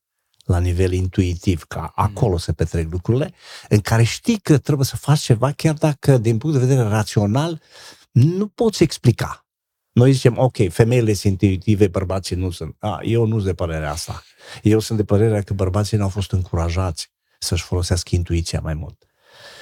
la 0.46 0.58
nivel 0.58 0.92
intuitiv, 0.92 1.64
ca 1.64 1.80
mm. 1.80 2.04
acolo 2.04 2.36
se 2.36 2.52
petrec 2.52 2.90
lucrurile, 2.90 3.34
în 3.68 3.80
care 3.80 4.02
știi 4.02 4.38
că 4.38 4.58
trebuie 4.58 4.86
să 4.86 4.96
faci 4.96 5.20
ceva, 5.20 5.52
chiar 5.52 5.74
dacă, 5.74 6.18
din 6.18 6.38
punct 6.38 6.58
de 6.58 6.66
vedere 6.66 6.88
rațional, 6.88 7.60
nu 8.10 8.46
poți 8.46 8.82
explica. 8.82 9.46
Noi 9.92 10.12
zicem, 10.12 10.38
ok, 10.38 10.56
femeile 10.68 11.12
sunt 11.12 11.40
intuitive, 11.42 11.88
bărbații 11.88 12.36
nu 12.36 12.50
sunt. 12.50 12.76
A, 12.78 13.00
eu 13.02 13.26
nu 13.26 13.34
sunt 13.34 13.44
de 13.44 13.54
părerea 13.54 13.90
asta. 13.90 14.22
Eu 14.62 14.78
sunt 14.78 14.98
de 14.98 15.04
părerea 15.04 15.42
că 15.42 15.54
bărbații 15.54 15.96
nu 15.96 16.02
au 16.02 16.08
fost 16.08 16.32
încurajați 16.32 17.10
să-și 17.38 17.62
folosească 17.62 18.14
intuiția 18.14 18.60
mai 18.60 18.74
mult. 18.74 19.06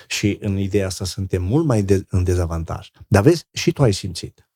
Și 0.07 0.39
în 0.41 0.59
ideea 0.59 0.87
asta 0.87 1.05
suntem 1.05 1.43
mult 1.43 1.65
mai 1.65 1.83
de, 1.83 2.05
în 2.09 2.25
dezavantaj. 2.25 2.91
Dar 3.09 3.23
vezi, 3.23 3.47
și 3.53 3.73
tu 3.73 3.83
ai 3.83 3.93
simțit. 3.93 4.49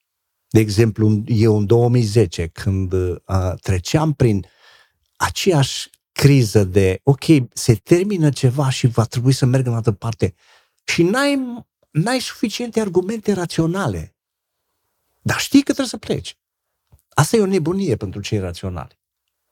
De 0.49 0.61
exemplu, 0.61 1.23
eu 1.27 1.57
în 1.57 1.67
2010, 1.67 2.47
când 2.47 2.93
uh, 2.93 3.17
treceam 3.61 4.12
prin 4.12 4.47
aceeași 5.17 5.91
criză 6.19 6.65
de, 6.65 7.01
ok, 7.03 7.25
se 7.53 7.75
termină 7.75 8.31
ceva 8.31 8.71
și 8.71 8.87
va 8.87 9.05
trebui 9.05 9.33
să 9.33 9.47
merg 9.47 9.67
în 9.67 9.75
altă 9.75 9.93
parte 9.93 10.35
și 10.85 11.03
n-ai, 11.03 11.65
n-ai 11.91 12.21
suficiente 12.21 12.81
argumente 12.81 13.33
raționale. 13.33 14.17
Dar 15.23 15.39
știi 15.39 15.59
că 15.59 15.65
trebuie 15.65 15.87
să 15.87 15.97
pleci. 15.97 16.39
Asta 17.09 17.37
e 17.37 17.41
o 17.41 17.47
nebunie 17.47 17.97
pentru 17.97 18.21
cei 18.21 18.39
raționali. 18.39 18.99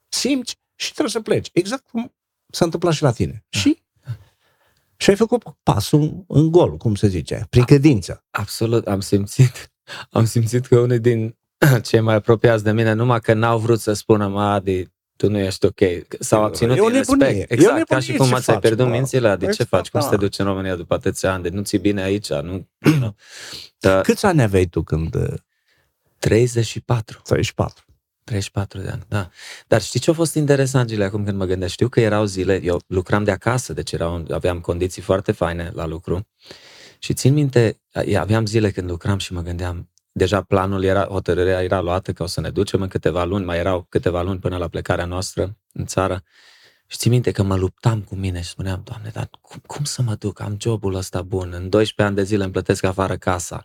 Simți 0.09 0.59
și 0.75 0.91
trebuie 0.91 1.11
să 1.11 1.21
pleci. 1.21 1.51
Exact 1.53 1.89
cum 1.89 2.15
s-a 2.51 2.65
întâmplat 2.65 2.95
și 2.95 3.03
la 3.03 3.13
tine. 3.13 3.45
Da. 3.49 3.59
Și 3.59 3.83
și 4.97 5.11
ai 5.11 5.17
făcut 5.17 5.43
pasul 5.63 6.25
în 6.29 6.51
gol, 6.51 6.77
cum 6.77 6.95
se 6.95 7.09
zice, 7.09 7.47
prin 7.51 7.65
credință. 7.65 8.25
Absolut, 8.31 8.87
am 8.87 9.01
simțit. 9.01 9.73
Am 10.11 10.25
simțit 10.25 10.67
că 10.67 10.79
unii 10.79 11.01
din 11.01 11.37
cei 11.89 12.01
mai 12.01 12.15
apropiați 12.15 12.65
de 12.65 12.73
mine, 12.73 12.93
numai 12.93 13.21
că 13.21 13.33
n-au 13.33 13.59
vrut 13.59 13.81
să 13.81 13.93
spună, 13.93 14.29
mă, 14.29 14.43
Adi, 14.43 14.95
tu 15.17 15.31
nu 15.31 15.39
ești 15.39 15.67
ok. 15.67 15.81
S-au 16.19 16.45
abținut 16.45 16.77
din 16.77 16.89
respect. 16.89 17.51
Exact, 17.51 17.89
ca 17.89 18.01
și 18.01 18.13
cum 18.13 18.35
ați 18.35 18.51
ai 18.51 18.59
pierdut 18.59 18.89
mințile, 18.89 19.37
de 19.37 19.45
ce 19.45 19.51
exact, 19.51 19.69
faci? 19.69 19.89
Cum 19.89 20.01
să 20.01 20.09
te 20.09 20.15
da. 20.15 20.21
duci 20.21 20.39
în 20.39 20.45
România 20.45 20.75
după 20.75 20.95
atâția 20.95 21.33
ani? 21.33 21.43
De 21.43 21.49
nu 21.49 21.63
ți 21.63 21.77
bine 21.77 22.03
aici? 22.03 22.29
Nu, 22.29 22.69
you 22.79 23.15
da. 23.79 24.01
Câți 24.01 24.27
ani 24.27 24.43
aveai 24.43 24.65
tu 24.65 24.83
când... 24.83 25.17
34. 26.19 27.21
34. 27.25 27.85
34 28.25 28.81
de 28.81 28.89
ani, 28.89 29.03
da. 29.09 29.31
Dar 29.67 29.83
știi 29.83 30.01
ce 30.01 30.11
a 30.11 30.13
fost 30.13 30.35
interesant, 30.35 30.89
Gile, 30.89 31.05
acum 31.05 31.25
când 31.25 31.37
mă 31.37 31.45
gândesc? 31.45 31.73
Știu 31.73 31.89
că 31.89 32.01
erau 32.01 32.25
zile, 32.25 32.63
eu 32.63 32.81
lucram 32.87 33.25
de 33.25 33.31
acasă, 33.31 33.73
deci 33.73 33.93
erau, 33.93 34.27
aveam 34.31 34.61
condiții 34.61 35.03
foarte 35.03 35.33
faine 35.33 35.71
la 35.75 35.87
lucru 35.87 36.27
și 36.99 37.15
țin 37.15 37.33
minte, 37.33 37.81
aveam 38.17 38.47
zile 38.47 38.71
când 38.71 38.91
lucram 38.91 39.19
și 39.19 39.33
mă 39.33 39.41
gândeam, 39.41 39.91
deja 40.17 40.43
planul 40.43 40.83
era, 40.83 41.05
hotărârea 41.05 41.63
era 41.63 41.81
luată 41.81 42.13
că 42.13 42.23
o 42.23 42.27
să 42.27 42.41
ne 42.41 42.51
ducem 42.51 42.83
în 42.83 42.89
câteva 42.89 43.25
luni, 43.25 43.45
mai 43.45 43.59
erau 43.59 43.87
câteva 43.89 44.23
luni 44.23 44.39
până 44.39 44.57
la 44.57 44.69
plecarea 44.69 45.05
noastră 45.05 45.57
în 45.73 45.87
țară. 45.87 46.23
Și 46.87 46.97
ții 46.97 47.11
minte 47.11 47.31
că 47.31 47.43
mă 47.43 47.57
luptam 47.57 48.01
cu 48.01 48.15
mine 48.15 48.41
și 48.41 48.49
spuneam, 48.49 48.81
Doamne, 48.85 49.11
dar 49.13 49.29
cum, 49.41 49.63
cum 49.67 49.85
să 49.85 50.03
mă 50.03 50.15
duc? 50.15 50.41
Am 50.41 50.57
jobul 50.61 50.95
ăsta 50.95 51.23
bun, 51.23 51.53
în 51.53 51.69
12 51.69 52.03
ani 52.03 52.15
de 52.15 52.23
zile 52.23 52.43
îmi 52.43 52.53
plătesc 52.53 52.85
afară 52.85 53.17
casa. 53.17 53.65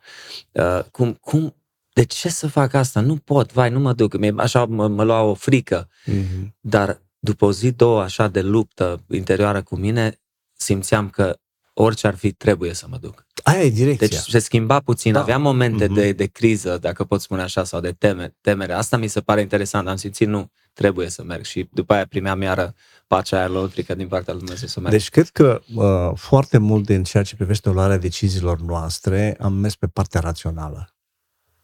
Uh, 0.51 0.79
cum, 0.91 1.13
cum, 1.13 1.55
de 1.93 2.03
ce 2.03 2.29
să 2.29 2.47
fac 2.47 2.73
asta? 2.73 2.99
Nu 2.99 3.15
pot, 3.15 3.53
vai, 3.53 3.69
nu 3.69 3.79
mă 3.79 3.93
duc. 3.93 4.15
Așa 4.37 4.65
mă, 4.65 4.87
mă 4.87 5.03
lua 5.03 5.21
o 5.21 5.33
frică. 5.33 5.89
Mm-hmm. 6.11 6.51
Dar 6.59 7.01
după 7.19 7.45
o 7.45 7.51
zi, 7.51 7.71
două, 7.71 8.01
așa 8.01 8.27
de 8.27 8.41
luptă 8.41 9.03
interioară 9.09 9.61
cu 9.61 9.75
mine, 9.75 10.21
simțeam 10.53 11.09
că 11.09 11.39
orice 11.81 12.07
ar 12.07 12.15
fi, 12.15 12.31
trebuie 12.31 12.73
să 12.73 12.85
mă 12.89 12.97
duc. 12.97 13.25
Aia 13.43 13.63
e 13.63 13.69
direcția. 13.69 14.07
Deci 14.07 14.17
se 14.17 14.39
schimba 14.39 14.79
puțin. 14.79 15.13
Da. 15.13 15.19
Aveam 15.19 15.41
momente 15.41 15.85
mm-hmm. 15.85 15.93
de, 15.93 16.11
de 16.11 16.25
criză, 16.25 16.77
dacă 16.77 17.03
pot 17.03 17.21
spune 17.21 17.41
așa, 17.41 17.63
sau 17.63 17.79
de 17.79 17.91
teme, 17.91 18.35
temere. 18.41 18.73
Asta 18.73 18.97
mi 18.97 19.07
se 19.07 19.21
pare 19.21 19.41
interesant. 19.41 19.87
Am 19.87 19.95
simțit, 19.95 20.27
nu, 20.27 20.51
trebuie 20.73 21.09
să 21.09 21.23
merg. 21.23 21.43
Și 21.43 21.69
după 21.71 21.93
aia 21.93 22.05
primeam 22.05 22.41
iară 22.41 22.73
pacea 23.07 23.37
aia 23.37 23.47
lăutrică 23.47 23.95
din 23.95 24.07
partea 24.07 24.33
lui 24.33 24.41
Dumnezeu 24.41 24.67
să 24.67 24.79
merg. 24.79 24.93
Deci 24.93 25.09
cred 25.09 25.27
că 25.27 25.61
uh, 25.75 26.11
foarte 26.15 26.57
mult 26.57 26.85
din 26.85 27.03
ceea 27.03 27.23
ce 27.23 27.35
privește 27.35 27.69
luarea 27.69 27.97
deciziilor 27.97 28.59
noastre 28.59 29.37
am 29.39 29.53
mers 29.53 29.75
pe 29.75 29.87
partea 29.87 30.19
rațională. 30.19 30.95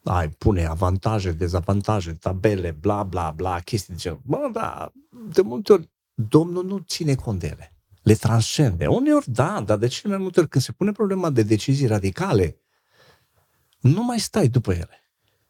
Ai, 0.04 0.30
pune 0.30 0.66
avantaje, 0.66 1.32
dezavantaje, 1.32 2.14
tabele, 2.14 2.78
bla, 2.80 3.04
bla, 3.04 3.34
bla, 3.36 3.60
chestii 3.60 3.94
de 3.94 4.00
genul. 4.00 4.22
Bă, 4.24 4.50
da, 4.54 4.92
de 5.34 5.42
multe 5.42 5.74
ori 5.74 5.90
Domnul 6.14 6.66
nu 6.66 6.78
ține 6.78 7.16
cont 7.16 7.40
de 7.40 7.48
ele 7.48 7.77
le 8.08 8.14
transcende. 8.14 8.88
Uneori 8.88 9.32
da, 9.32 9.62
dar 9.66 9.78
de 9.78 9.88
cele 9.88 10.14
mai 10.14 10.22
multe 10.22 10.40
ori 10.40 10.50
când 10.50 10.64
se 10.64 10.72
pune 10.72 10.92
problema 10.92 11.30
de 11.30 11.44
decizii 11.44 11.88
radicale, 11.88 12.62
nu 13.80 14.04
mai 14.04 14.20
stai 14.20 14.48
după 14.48 14.72
ele. 14.72 15.02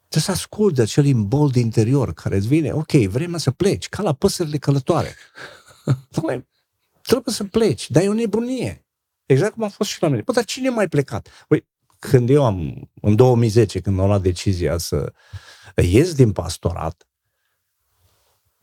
Trebuie 0.08 0.22
să 0.22 0.30
asculti 0.30 0.80
acel 0.80 1.04
imbold 1.04 1.54
interior 1.54 2.12
care 2.12 2.36
îți 2.36 2.46
vine, 2.46 2.72
ok, 2.72 2.92
vrem 2.92 3.36
să 3.36 3.50
pleci, 3.50 3.88
ca 3.88 4.02
la 4.02 4.12
păsările 4.12 4.58
călătoare. 4.58 5.14
trebuie 7.08 7.34
să 7.34 7.44
pleci, 7.44 7.90
dar 7.90 8.02
e 8.02 8.08
o 8.08 8.12
nebunie. 8.12 8.86
Exact 9.26 9.52
cum 9.52 9.62
a 9.62 9.68
fost 9.68 9.90
și 9.90 10.02
la 10.02 10.08
mine. 10.08 10.22
Bă, 10.24 10.32
dar 10.32 10.44
cine 10.44 10.68
mai 10.68 10.88
plecat? 10.88 11.28
Păi, 11.48 11.66
când 11.98 12.30
eu 12.30 12.44
am, 12.44 12.90
în 13.00 13.16
2010, 13.16 13.80
când 13.80 14.00
am 14.00 14.06
luat 14.06 14.22
decizia 14.22 14.78
să 14.78 15.12
ies 15.76 16.14
din 16.14 16.32
pastorat, 16.32 17.07
Păi, 17.07 17.07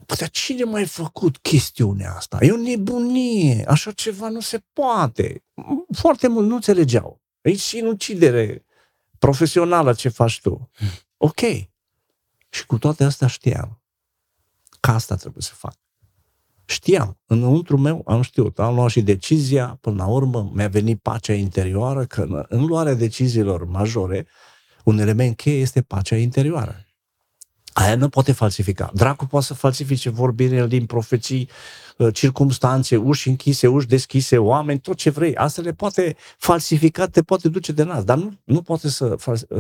dar 0.06 0.30
cine 0.30 0.64
mai 0.64 0.86
făcut 0.86 1.38
chestiunea 1.38 2.14
asta? 2.16 2.38
E 2.42 2.52
o 2.52 2.58
nebunie, 2.58 3.66
așa 3.68 3.92
ceva 3.92 4.30
nu 4.30 4.40
se 4.40 4.64
poate. 4.74 5.44
Foarte 5.92 6.28
mult 6.28 6.48
nu 6.48 6.56
înțelegeau. 6.56 7.22
E 7.42 7.54
sinucidere 7.54 8.66
profesională 9.18 9.94
ce 9.94 10.10
faci 10.10 10.42
tu. 10.42 10.70
Ok. 11.18 11.40
Și 12.50 12.66
cu 12.66 12.78
toate 12.78 13.04
astea 13.04 13.28
știam 13.28 13.82
că 14.80 14.92
asta 14.92 15.16
trebuie 15.16 15.44
să 15.44 15.54
fac. 15.54 15.76
Știam, 16.66 17.18
înăuntru 17.26 17.78
meu 17.78 18.02
am 18.06 18.22
știut, 18.22 18.60
am 18.60 18.76
luat 18.76 18.90
și 18.90 19.02
decizia, 19.02 19.78
până 19.82 19.96
la 19.96 20.08
urmă 20.08 20.52
mi-a 20.54 20.68
venit 20.68 21.02
pacea 21.02 21.34
interioară, 21.34 22.06
că 22.06 22.46
în 22.50 22.66
luarea 22.66 22.94
deciziilor 22.94 23.66
majore, 23.66 24.28
un 24.84 25.00
element 25.00 25.36
cheie 25.36 25.60
este 25.60 25.82
pacea 25.82 26.16
interioară. 26.16 26.85
Aia 27.78 27.96
nu 27.96 28.10
poate 28.10 28.32
falsifica. 28.32 28.92
Dracu 28.94 29.26
poate 29.26 29.46
să 29.46 29.54
falsifice 29.54 30.10
vorbire 30.10 30.68
din 30.68 30.86
profeții, 30.86 31.50
uh, 31.98 32.14
circumstanțe, 32.14 32.96
uși 32.98 33.30
închise, 33.30 33.68
uși 33.68 33.88
deschise, 33.88 34.38
oameni, 34.38 34.80
tot 34.80 34.98
ce 34.98 35.10
vrei. 35.10 35.36
Asta 35.36 35.62
le 35.62 35.74
poate 35.74 36.16
falsifica, 36.38 37.06
te 37.06 37.22
poate 37.22 37.50
duce 37.50 37.72
de 37.72 37.84
nas, 37.84 38.04
dar 38.04 38.18
nu, 38.18 38.40
nu 38.44 38.62
poate 38.62 38.90
să, 38.90 39.16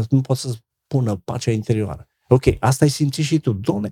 nu 0.09 0.21
poate 0.21 0.41
să 0.41 0.55
pună 0.87 1.15
pacea 1.15 1.51
interioară. 1.51 2.07
Ok, 2.27 2.43
asta 2.59 2.85
ai 2.85 2.91
simțit 2.91 3.25
și 3.25 3.39
tu. 3.39 3.53
Doamne, 3.53 3.89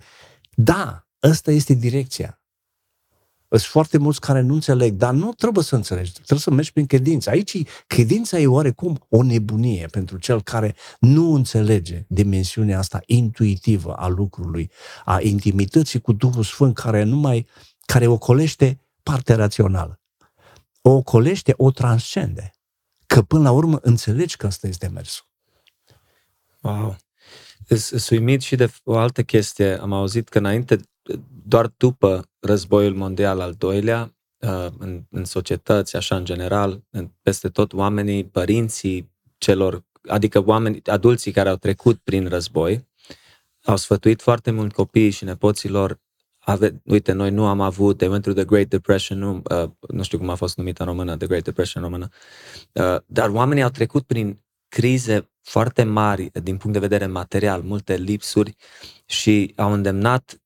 da, 0.55 1.07
ăsta 1.23 1.51
este 1.51 1.73
direcția. 1.73 2.42
Sunt 3.57 3.71
foarte 3.71 3.97
mulți 3.97 4.19
care 4.19 4.41
nu 4.41 4.53
înțeleg, 4.53 4.93
dar 4.93 5.13
nu 5.13 5.33
trebuie 5.33 5.63
să 5.63 5.75
înțelegi, 5.75 6.11
trebuie 6.11 6.39
să 6.39 6.51
mergi 6.51 6.71
prin 6.71 6.85
credință. 6.85 7.29
Aici 7.29 7.63
credința 7.87 8.39
e 8.39 8.47
oarecum 8.47 9.05
o 9.09 9.23
nebunie 9.23 9.87
pentru 9.91 10.17
cel 10.17 10.41
care 10.41 10.75
nu 10.99 11.33
înțelege 11.33 12.05
dimensiunea 12.07 12.77
asta 12.77 13.01
intuitivă 13.05 13.93
a 13.93 14.07
lucrului, 14.07 14.71
a 15.05 15.21
intimității 15.21 16.01
cu 16.01 16.13
Duhul 16.13 16.43
Sfânt 16.43 16.75
care 16.75 17.03
nu 17.03 17.15
mai, 17.15 17.47
care 17.85 18.07
ocolește 18.07 18.79
partea 19.03 19.35
rațională. 19.35 20.01
O 20.81 20.89
ocolește, 20.89 21.53
o 21.57 21.71
transcende. 21.71 22.51
Că 23.05 23.21
până 23.21 23.43
la 23.43 23.51
urmă 23.51 23.79
înțelegi 23.81 24.37
că 24.37 24.45
asta 24.45 24.67
este 24.67 24.87
mersul. 24.87 25.25
Wow. 26.61 26.95
Sunt 27.67 28.09
uimit 28.09 28.41
și 28.41 28.55
de 28.55 28.71
o 28.83 28.97
altă 28.97 29.23
chestie. 29.23 29.79
Am 29.81 29.93
auzit 29.93 30.29
că 30.29 30.37
înainte, 30.37 30.79
doar 31.45 31.73
după 31.77 32.29
războiul 32.39 32.95
mondial 32.95 33.39
al 33.39 33.53
doilea, 33.57 34.15
uh, 34.37 34.67
în, 34.77 35.03
în 35.09 35.25
societăți, 35.25 35.95
așa 35.95 36.15
în 36.15 36.25
general, 36.25 36.83
în, 36.89 37.11
peste 37.21 37.49
tot 37.49 37.73
oamenii, 37.73 38.25
părinții 38.25 39.11
celor, 39.37 39.85
adică 40.07 40.43
oameni, 40.45 40.81
adulții 40.85 41.31
care 41.31 41.49
au 41.49 41.55
trecut 41.55 41.99
prin 42.03 42.27
război, 42.27 42.87
au 43.63 43.75
sfătuit 43.75 44.21
foarte 44.21 44.51
mult 44.51 44.73
copiii 44.73 45.09
și 45.09 45.23
nepoților 45.23 46.01
ave, 46.39 46.81
uite, 46.85 47.11
noi 47.11 47.31
nu 47.31 47.45
am 47.45 47.61
avut, 47.61 47.97
they 47.97 48.09
went 48.09 48.21
through 48.21 48.39
the 48.39 48.47
Great 48.47 48.67
Depression, 48.67 49.19
nu, 49.19 49.41
uh, 49.63 49.69
nu 49.87 50.03
știu 50.03 50.17
cum 50.17 50.29
a 50.29 50.35
fost 50.35 50.57
numită 50.57 50.83
în 50.83 50.89
română, 50.89 51.17
the 51.17 51.27
Great 51.27 51.43
Depression 51.43 51.83
în 51.83 51.89
română, 51.89 52.09
uh, 52.71 53.01
dar 53.05 53.29
oamenii 53.29 53.63
au 53.63 53.69
trecut 53.69 54.03
prin 54.03 54.43
crize 54.67 55.29
foarte 55.41 55.83
mari 55.83 56.31
din 56.43 56.57
punct 56.57 56.73
de 56.73 56.87
vedere 56.87 57.05
material, 57.05 57.61
multe 57.61 57.95
lipsuri 57.95 58.55
și 59.05 59.53
au 59.55 59.73
îndemnat 59.73 60.42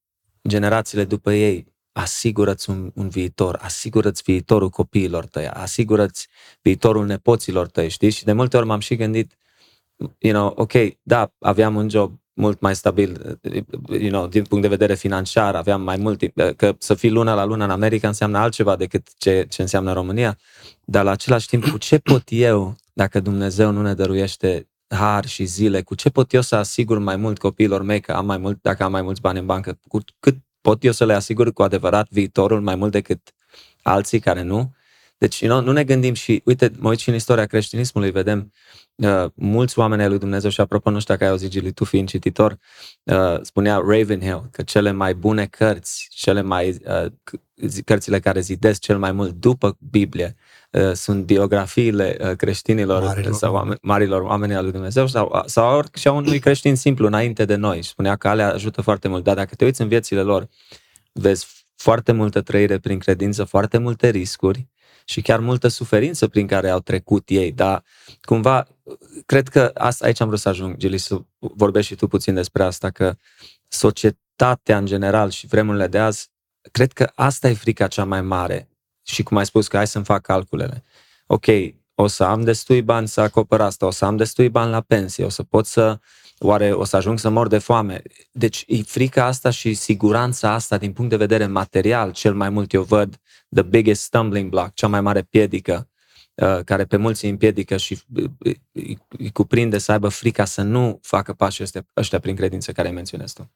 generațiile 0.48 1.04
după 1.04 1.34
ei, 1.34 1.76
asigură-ți 1.92 2.70
un, 2.70 2.92
un 2.94 3.10
viitor, 3.10 3.60
asigură-ți 3.62 4.22
viitorul 4.26 4.70
copiilor 4.70 5.26
tăi, 5.26 5.48
asigură-ți 5.48 6.28
viitorul 6.62 7.06
nepoților 7.06 7.68
tăi, 7.68 7.90
știi? 7.90 8.10
Și 8.10 8.24
de 8.24 8.32
multe 8.32 8.58
ori 8.58 8.66
m-am 8.66 8.80
și 8.80 8.96
gândit, 8.96 9.38
you 10.18 10.34
know, 10.34 10.54
ok, 10.56 10.74
da, 11.02 11.32
aveam 11.40 11.76
un 11.76 11.90
job 11.90 12.20
mult 12.34 12.60
mai 12.60 12.76
stabil, 12.76 13.40
you 13.90 14.10
know, 14.10 14.28
din 14.28 14.44
punct 14.44 14.64
de 14.64 14.70
vedere 14.70 14.96
financiar, 14.96 15.56
aveam 15.56 15.82
mai 15.82 15.98
mult 15.98 16.18
timp, 16.18 16.52
că 16.56 16.76
să 16.78 16.94
fii 16.94 17.10
lună 17.10 17.34
la 17.34 17.46
lună 17.46 17.64
în 17.64 17.70
America 17.70 18.08
înseamnă 18.08 18.38
altceva 18.38 18.76
decât 18.76 19.08
ce, 19.18 19.46
ce 19.50 19.62
înseamnă 19.62 19.94
România, 19.94 20.38
dar 20.86 21.04
la 21.04 21.12
același 21.12 21.48
timp, 21.48 21.70
cu 21.70 21.78
ce 21.78 21.98
pot 21.98 22.24
eu, 22.28 22.76
dacă 22.94 23.20
Dumnezeu 23.20 23.72
nu 23.72 23.82
ne 23.82 23.94
dăruiește 23.94 24.68
har 24.88 25.26
și 25.26 25.46
zile, 25.46 25.82
cu 25.82 25.96
ce 25.96 26.10
pot 26.10 26.34
eu 26.34 26.42
să 26.42 26.56
asigur 26.56 27.00
mai 27.00 27.16
mult 27.16 27.38
copiilor 27.38 27.82
mei 27.82 28.00
că 28.00 28.12
am 28.12 28.26
mai 28.26 28.38
mult, 28.38 28.62
dacă 28.62 28.84
am 28.84 28.92
mai 28.92 29.02
mulți 29.02 29.22
bani 29.22 29.40
în 29.40 29.46
bancă, 29.46 29.80
cu 29.88 30.00
cât 30.20 30.36
pot 30.62 30.84
eu 30.84 30.92
să 30.92 31.06
le 31.06 31.14
asigur 31.14 31.54
cu 31.54 31.64
adevărat 31.64 32.08
viitorul 32.10 32.62
mai 32.62 32.76
mult 32.76 32.92
decât 32.92 33.34
alții 33.82 34.20
care 34.20 34.42
nu? 34.42 34.76
Deci, 35.18 35.40
you 35.40 35.52
know, 35.52 35.66
nu 35.66 35.72
ne 35.72 35.84
gândim 35.84 36.14
și, 36.14 36.42
uite, 36.46 36.72
mă 36.78 36.90
uit 36.90 37.00
și 37.00 37.10
în 37.10 37.16
istoria 37.16 37.46
creștinismului, 37.46 38.12
vedem 38.12 38.52
uh, 38.96 39.26
mulți 39.36 39.80
oameni 39.80 40.02
ai 40.02 40.08
lui 40.08 40.20
Dumnezeu 40.20 40.50
și 40.50 40.62
apropo, 40.62 40.90
nu 40.90 41.00
știu 41.00 41.14
dacă 41.14 41.26
ai 41.26 41.32
auzit, 41.32 41.50
Gili, 41.50 41.72
tu 41.72 41.84
fiind 41.84 42.08
cititor, 42.08 42.58
uh, 43.04 43.42
spunea 43.42 43.76
Ravenhill 43.76 44.48
că 44.52 44.64
cele 44.64 44.92
mai 44.92 45.14
bune 45.16 45.46
cărți, 45.46 46.08
cele 46.10 46.42
mai, 46.42 46.78
uh, 46.86 47.06
cărțile 47.86 48.20
care 48.20 48.40
zidesc 48.40 48.80
cel 48.80 48.98
mai 48.98 49.12
mult 49.12 49.32
după 49.32 49.78
Biblie, 49.90 50.36
uh, 50.38 50.47
sunt 50.94 51.24
biografiile 51.24 52.18
uh, 52.22 52.36
creștinilor 52.36 53.04
marilor. 53.04 53.34
sau 53.34 53.54
oameni, 53.54 53.80
marilor 53.82 54.22
oameni 54.22 54.56
al 54.56 54.64
lui 54.64 54.72
Dumnezeu 54.72 55.08
sau, 55.08 55.44
sau 55.46 55.84
și 55.94 56.08
a 56.08 56.12
unui 56.12 56.40
creștin 56.40 56.76
simplu 56.76 57.06
înainte 57.06 57.46
de 57.46 57.56
noi. 57.56 57.82
Și 57.82 57.90
spunea 57.90 58.16
că 58.16 58.28
alea 58.28 58.54
ajută 58.54 58.82
foarte 58.82 59.08
mult. 59.08 59.24
Dar 59.24 59.36
dacă 59.36 59.56
te 59.56 59.66
uiți 59.66 59.82
în 59.82 59.88
viețile 59.88 60.22
lor, 60.22 60.48
vezi 61.12 61.48
foarte 61.76 62.12
multă 62.12 62.42
trăire 62.42 62.78
prin 62.78 63.00
credință, 63.00 63.44
foarte 63.44 63.78
multe 63.78 64.10
riscuri, 64.10 64.68
și 65.10 65.22
chiar 65.22 65.40
multă 65.40 65.68
suferință 65.68 66.28
prin 66.28 66.48
care 66.48 66.70
au 66.70 66.80
trecut 66.80 67.30
ei, 67.30 67.52
dar 67.52 67.84
cumva, 68.22 68.68
cred 69.26 69.48
că 69.48 69.72
asta, 69.74 70.06
aici 70.06 70.20
am 70.20 70.28
vrut 70.28 70.40
să 70.40 70.50
ajung, 70.50 70.78
Gili, 70.78 70.98
să 70.98 71.22
vorbești 71.38 71.92
și 71.92 71.98
tu 71.98 72.08
puțin 72.08 72.34
despre 72.34 72.64
asta, 72.64 72.90
că 72.90 73.16
societatea 73.68 74.78
în 74.78 74.86
general 74.86 75.30
și 75.30 75.48
vremurile 75.48 75.88
de 75.88 75.98
azi, 75.98 76.30
cred 76.72 76.94
că 76.94 77.12
asta 77.16 77.50
e 77.50 77.54
frica 77.54 77.88
cea 77.88 78.04
mai 78.04 78.22
mare. 78.22 78.70
Și 79.08 79.24
cum 79.24 79.38
ai 79.38 79.46
spus, 79.46 79.68
că 79.68 79.78
hai 79.78 79.88
să-mi 79.88 80.06
fac 80.06 80.22
calculele. 80.22 80.84
Ok, 81.26 81.46
o 81.96 82.08
să 82.08 82.24
am 82.24 82.42
destui 82.42 82.82
bani 82.82 83.08
să 83.08 83.22
acopăr 83.22 83.62
asta, 83.62 83.86
o 83.86 83.92
să 83.92 84.06
am 84.06 84.18
destui 84.18 84.50
bani 84.50 84.72
la 84.72 84.82
pensie, 84.82 85.24
o 85.24 85.30
să 85.30 85.44
pot 85.44 85.66
să, 85.66 86.00
oare 86.40 86.72
o 86.72 86.84
să 86.84 86.96
ajung 86.96 87.20
să 87.20 87.30
mor 87.30 87.48
de 87.48 87.58
foame. 87.58 88.02
Deci 88.32 88.64
e 88.68 88.82
frica 88.82 89.26
asta 89.26 89.50
și 89.50 89.74
siguranța 89.74 90.52
asta 90.52 90.78
din 90.78 90.94
punct 90.94 91.10
de 91.10 91.18
vedere 91.18 91.46
material, 91.46 92.12
cel 92.12 92.34
mai 92.34 92.50
mult 92.50 92.74
eu 92.74 92.84
văd 92.84 93.20
the 93.50 93.64
biggest 93.64 94.02
stumbling 94.02 94.50
block, 94.50 94.74
cea 94.74 94.88
mai 94.88 95.02
mare 95.02 95.22
piedică 95.22 95.90
uh, 96.34 96.60
care 96.66 96.86
pe 96.86 96.98
mulți 96.98 97.26
îi 97.26 97.32
împiedică 97.32 97.78
și 97.78 98.02
uh, 98.16 98.56
îi 99.18 99.32
cuprinde 99.34 99.78
să 99.78 99.92
aibă 99.92 100.08
frica 100.08 100.46
să 100.46 100.62
nu 100.62 101.00
facă 101.02 101.34
pașii 101.34 101.64
ăștia, 101.64 101.86
ăștia 101.98 102.20
prin 102.20 102.36
credință 102.36 102.72
care 102.72 102.88
ai 102.88 102.94
menționat 102.94 103.34
tu. 103.34 103.52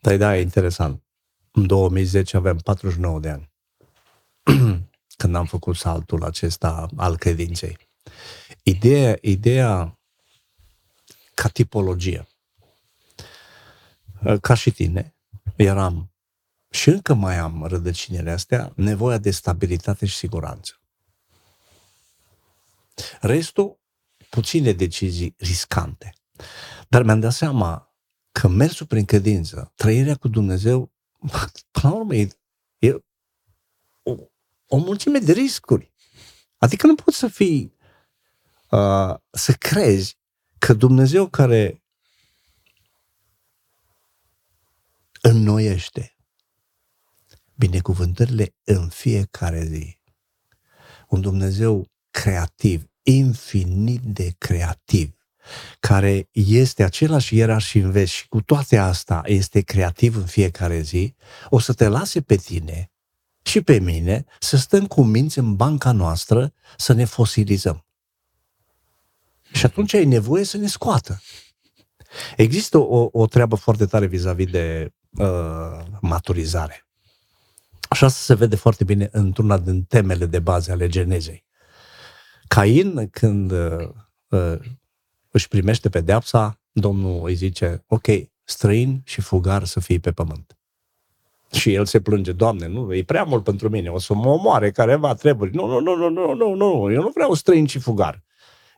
Da, 0.00 0.16
da, 0.16 0.36
e 0.36 0.40
interesant. 0.40 1.02
În 1.50 1.66
2010 1.66 2.36
aveam 2.36 2.56
49 2.56 3.20
de 3.20 3.28
ani. 3.28 3.54
Când 5.16 5.34
am 5.34 5.46
făcut 5.46 5.76
saltul 5.76 6.24
acesta 6.24 6.88
al 6.96 7.16
credinței. 7.16 7.78
Ideea, 8.62 9.18
ideea 9.20 9.98
ca 11.34 11.48
tipologie. 11.48 12.26
Ca 14.40 14.54
și 14.54 14.70
tine, 14.70 15.14
eram 15.56 16.10
și 16.70 16.88
încă 16.88 17.14
mai 17.14 17.38
am 17.38 17.64
rădăcinile 17.64 18.30
astea, 18.30 18.72
nevoia 18.74 19.18
de 19.18 19.30
stabilitate 19.30 20.06
și 20.06 20.16
siguranță. 20.16 20.80
Restul, 23.20 23.80
puține 24.30 24.72
decizii 24.72 25.34
riscante. 25.38 26.12
Dar 26.88 27.02
mi-am 27.02 27.20
dat 27.20 27.32
seama 27.32 27.94
că 28.32 28.48
mersul 28.48 28.86
prin 28.86 29.04
credință, 29.04 29.72
trăirea 29.74 30.16
cu 30.16 30.28
Dumnezeu, 30.28 30.92
până 31.70 31.92
la 31.92 31.92
urmă, 31.92 32.14
e, 32.14 32.28
e 32.78 32.98
o, 34.02 34.14
o 34.66 34.76
mulțime 34.76 35.18
de 35.18 35.32
riscuri. 35.32 35.92
Adică 36.56 36.86
nu 36.86 36.94
poți 36.94 37.18
să 37.18 37.28
fii, 37.28 37.74
uh, 38.70 39.14
să 39.30 39.52
crezi 39.52 40.18
că 40.58 40.72
Dumnezeu 40.72 41.28
care 41.28 41.82
înnoiește, 45.20 46.16
binecuvântările 47.54 48.54
în 48.64 48.88
fiecare 48.88 49.64
zi. 49.64 49.98
Un 51.08 51.20
Dumnezeu 51.20 51.90
creativ, 52.10 52.90
infinit 53.02 54.00
de 54.02 54.34
creativ, 54.38 55.16
care 55.80 56.28
este 56.32 56.82
același 56.82 57.36
ierarh 57.36 57.64
și 57.64 57.78
în 57.78 57.90
vest 57.90 58.12
și 58.12 58.28
cu 58.28 58.42
toate 58.42 58.76
asta 58.76 59.22
este 59.24 59.60
creativ 59.60 60.16
în 60.16 60.26
fiecare 60.26 60.80
zi, 60.80 61.14
o 61.48 61.58
să 61.58 61.72
te 61.72 61.88
lase 61.88 62.20
pe 62.20 62.36
tine 62.36 62.90
și 63.46 63.60
pe 63.60 63.78
mine 63.78 64.24
să 64.38 64.56
stăm 64.56 64.86
cu 64.86 65.02
minți 65.02 65.38
în 65.38 65.56
banca 65.56 65.92
noastră 65.92 66.52
să 66.76 66.92
ne 66.92 67.04
fosilizăm. 67.04 67.84
Și 69.52 69.66
atunci 69.66 69.94
ai 69.94 70.04
nevoie 70.04 70.44
să 70.44 70.56
ne 70.56 70.66
scoată. 70.66 71.20
Există 72.36 72.78
o, 72.78 73.08
o 73.12 73.26
treabă 73.26 73.56
foarte 73.56 73.86
tare 73.86 74.06
vis-a-vis 74.06 74.50
de 74.50 74.92
uh, 75.10 75.84
maturizare. 76.00 76.86
Așa 77.88 78.08
se 78.08 78.34
vede 78.34 78.56
foarte 78.56 78.84
bine 78.84 79.08
într-una 79.12 79.58
din 79.58 79.82
temele 79.84 80.26
de 80.26 80.38
bază 80.38 80.72
ale 80.72 80.88
genezei. 80.88 81.44
Cain, 82.48 83.08
când 83.10 83.50
uh, 83.50 83.88
uh, 84.28 84.58
își 85.30 85.48
primește 85.48 85.88
pedeapsa, 85.88 86.60
Domnul 86.72 87.26
îi 87.26 87.34
zice, 87.34 87.84
ok, 87.86 88.06
străin 88.44 89.02
și 89.04 89.20
fugar 89.20 89.64
să 89.64 89.80
fii 89.80 89.98
pe 89.98 90.12
pământ. 90.12 90.55
Și 91.52 91.74
el 91.74 91.86
se 91.86 92.00
plânge, 92.00 92.32
Doamne, 92.32 92.66
nu, 92.66 92.94
e 92.94 93.04
prea 93.04 93.24
mult 93.24 93.44
pentru 93.44 93.68
mine, 93.68 93.88
o 93.88 93.98
să 93.98 94.14
mă 94.14 94.28
omoare 94.28 94.70
careva 94.70 95.14
treburi. 95.14 95.54
Nu, 95.54 95.66
nu, 95.66 95.80
nu, 95.80 95.96
nu, 95.96 96.08
nu, 96.08 96.34
nu, 96.34 96.54
nu, 96.54 96.92
eu 96.92 97.02
nu 97.02 97.10
vreau 97.14 97.34
străin 97.34 97.66
și 97.66 97.78
fugar. 97.78 98.24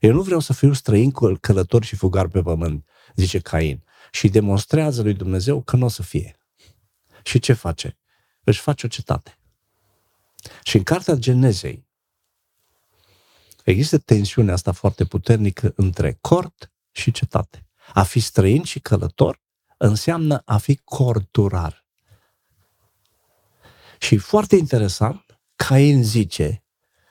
Eu 0.00 0.12
nu 0.12 0.22
vreau 0.22 0.40
să 0.40 0.52
fiu 0.52 0.72
străin, 0.72 1.12
călător 1.40 1.84
și 1.84 1.96
fugar 1.96 2.28
pe 2.28 2.42
pământ, 2.42 2.88
zice 3.14 3.38
Cain. 3.38 3.82
Și 4.10 4.28
demonstrează 4.28 5.02
lui 5.02 5.14
Dumnezeu 5.14 5.60
că 5.60 5.76
nu 5.76 5.84
o 5.84 5.88
să 5.88 6.02
fie. 6.02 6.36
Și 7.22 7.38
ce 7.38 7.52
face? 7.52 7.98
își 8.48 8.60
face 8.60 8.86
o 8.86 8.88
cetate. 8.88 9.38
Și 10.62 10.76
în 10.76 10.82
cartea 10.82 11.14
Genezei 11.14 11.86
există 13.64 13.98
tensiunea 13.98 14.54
asta 14.54 14.72
foarte 14.72 15.04
puternică 15.04 15.72
între 15.76 16.18
cort 16.20 16.72
și 16.90 17.10
cetate. 17.10 17.66
A 17.94 18.02
fi 18.02 18.20
străin 18.20 18.62
și 18.62 18.80
călător 18.80 19.40
înseamnă 19.76 20.42
a 20.44 20.58
fi 20.58 20.80
corturar. 20.84 21.86
Și 23.98 24.16
foarte 24.16 24.56
interesant, 24.56 25.40
Cain 25.56 26.02
zice, 26.02 26.64